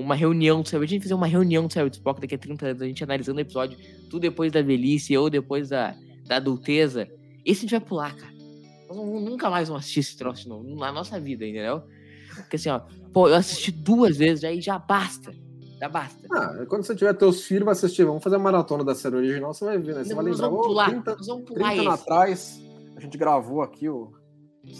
uma 0.00 0.14
reunião, 0.14 0.64
sabe? 0.64 0.84
A 0.84 0.88
gente 0.88 1.02
fizer 1.02 1.14
uma 1.14 1.26
reunião 1.26 1.66
do 1.66 1.72
Cyber 1.72 1.90
Spock 1.90 2.20
daqui 2.20 2.34
a 2.34 2.38
30 2.38 2.66
anos, 2.66 2.82
a 2.82 2.86
gente 2.86 3.02
analisando 3.04 3.38
o 3.38 3.40
episódio, 3.40 3.78
tudo 4.08 4.20
depois 4.20 4.52
da 4.52 4.62
velhice 4.62 5.16
ou 5.16 5.28
depois 5.28 5.68
da, 5.70 5.94
da 6.26 6.36
adulteza, 6.36 7.08
esse 7.44 7.60
a 7.60 7.62
gente 7.62 7.70
vai 7.72 7.80
pular, 7.80 8.14
cara. 8.16 8.32
Nós 8.88 8.96
não- 8.96 9.20
nunca 9.20 9.50
mais 9.50 9.68
vamos 9.68 9.82
assistir 9.82 10.00
esse 10.00 10.16
troço 10.16 10.42
de 10.44 10.48
novo, 10.48 10.74
na 10.76 10.92
nossa 10.92 11.18
vida, 11.20 11.44
entendeu? 11.46 11.82
Porque 12.34 12.56
assim, 12.56 12.68
ó, 12.70 12.80
pô, 13.12 13.28
eu 13.28 13.34
assisti 13.34 13.70
duas 13.72 14.16
vezes, 14.16 14.44
aí 14.44 14.60
já 14.60 14.78
basta. 14.78 15.34
Já 15.80 15.88
basta. 15.88 16.26
Ah, 16.32 16.64
quando 16.68 16.84
você 16.84 16.94
tiver 16.94 17.12
teus 17.14 17.42
filhos, 17.44 17.64
vai 17.64 17.72
assistir. 17.72 18.04
Vamos 18.04 18.22
fazer 18.22 18.36
a 18.36 18.38
maratona 18.38 18.82
da 18.84 18.94
série 18.94 19.14
original, 19.16 19.52
você 19.54 19.64
vai 19.64 19.78
ver, 19.78 19.94
né? 19.94 20.02
Você 20.04 20.10
Não, 20.10 20.16
vai 20.16 20.24
nós 20.26 20.34
lembrar. 20.40 20.48
vamos 20.48 20.64
"Oh, 20.64 20.68
pular, 20.68 20.90
30, 20.90 21.16
nós 21.16 21.26
vamos 21.26 21.44
30 21.44 21.58
pular 21.60 21.72
anos 21.72 21.94
esse. 21.94 22.02
atrás, 22.02 22.62
a 22.96 23.00
gente 23.00 23.18
gravou 23.18 23.62
aqui 23.62 23.88
o. 23.88 24.12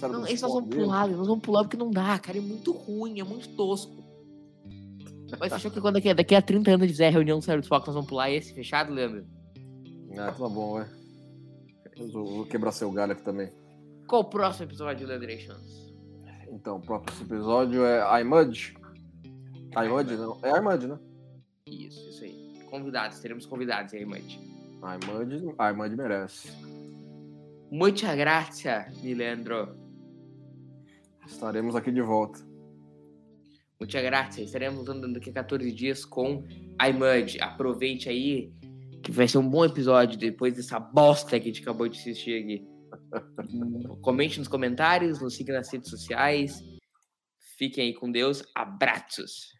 Não, 0.02 0.20
do 0.22 0.26
esse 0.26 0.42
nós 0.42 0.52
vamos 0.52 0.74
pular, 0.74 1.08
nós 1.08 1.26
vamos 1.26 1.42
pular 1.42 1.62
porque 1.64 1.76
não 1.76 1.90
dá, 1.90 2.18
cara. 2.18 2.38
É 2.38 2.40
muito 2.40 2.72
ruim, 2.72 3.20
é 3.20 3.24
muito 3.24 3.48
tosco. 3.50 3.96
Mas 5.38 5.52
fechou 5.52 5.70
que 5.70 5.80
quando 5.80 5.94
daqui, 5.94 6.14
daqui 6.14 6.34
a 6.34 6.42
30 6.42 6.70
anos 6.70 6.86
fizer 6.86 7.08
a 7.08 7.10
reunião 7.10 7.38
do 7.38 7.44
Sério 7.44 7.60
do 7.60 7.64
Spock, 7.64 7.86
nós 7.86 7.94
vamos 7.94 8.08
pular 8.08 8.30
esse 8.30 8.54
fechado, 8.54 8.92
Leandro? 8.92 9.26
Ah, 10.16 10.32
tá 10.32 10.48
bom, 10.48 10.74
vai. 10.74 10.88
Eu 11.96 12.10
vou 12.10 12.46
quebrar 12.46 12.72
seu 12.72 12.90
galho 12.92 13.12
aqui 13.12 13.22
também. 13.22 13.50
Qual 14.06 14.22
o 14.22 14.24
próximo 14.24 14.66
episódio, 14.66 15.06
Leandrations? 15.06 15.92
Então, 16.50 16.76
o 16.76 16.80
próximo 16.80 17.26
episódio 17.26 17.84
é 17.84 18.20
iMud. 18.22 18.74
iMud, 19.84 20.16
não. 20.16 20.38
É 20.42 20.58
iMud, 20.58 20.86
né? 20.86 20.98
Isso, 21.66 22.08
isso 22.08 22.24
aí. 22.24 22.62
Convidados, 22.70 23.18
teremos 23.20 23.44
convidados 23.44 23.92
aí, 23.92 24.04
Mate. 24.04 24.40
iMud, 24.82 25.54
iMud 25.72 25.96
merece. 25.96 26.50
Muita 27.70 28.16
graça, 28.16 28.86
Leandro. 29.02 29.76
Estaremos 31.26 31.76
aqui 31.76 31.92
de 31.92 32.00
volta. 32.00 32.47
Muita 33.80 34.02
graça. 34.02 34.42
Estaremos 34.42 34.84
voltando 34.84 35.12
daqui 35.12 35.30
a 35.30 35.34
14 35.34 35.72
dias 35.72 36.04
com 36.04 36.44
iMud. 36.82 37.40
Aproveite 37.40 38.08
aí, 38.08 38.52
que 39.02 39.12
vai 39.12 39.28
ser 39.28 39.38
um 39.38 39.48
bom 39.48 39.64
episódio 39.64 40.18
depois 40.18 40.54
dessa 40.54 40.80
bosta 40.80 41.38
que 41.38 41.48
a 41.48 41.52
gente 41.52 41.62
acabou 41.62 41.88
de 41.88 41.98
assistir 41.98 42.42
aqui. 42.42 42.66
Comente 44.02 44.38
nos 44.38 44.48
comentários, 44.48 45.20
nos 45.20 45.36
siga 45.36 45.54
nas 45.54 45.72
redes 45.72 45.90
sociais. 45.90 46.60
Fiquem 47.56 47.86
aí 47.86 47.94
com 47.94 48.10
Deus. 48.10 48.42
Abraços. 48.54 49.57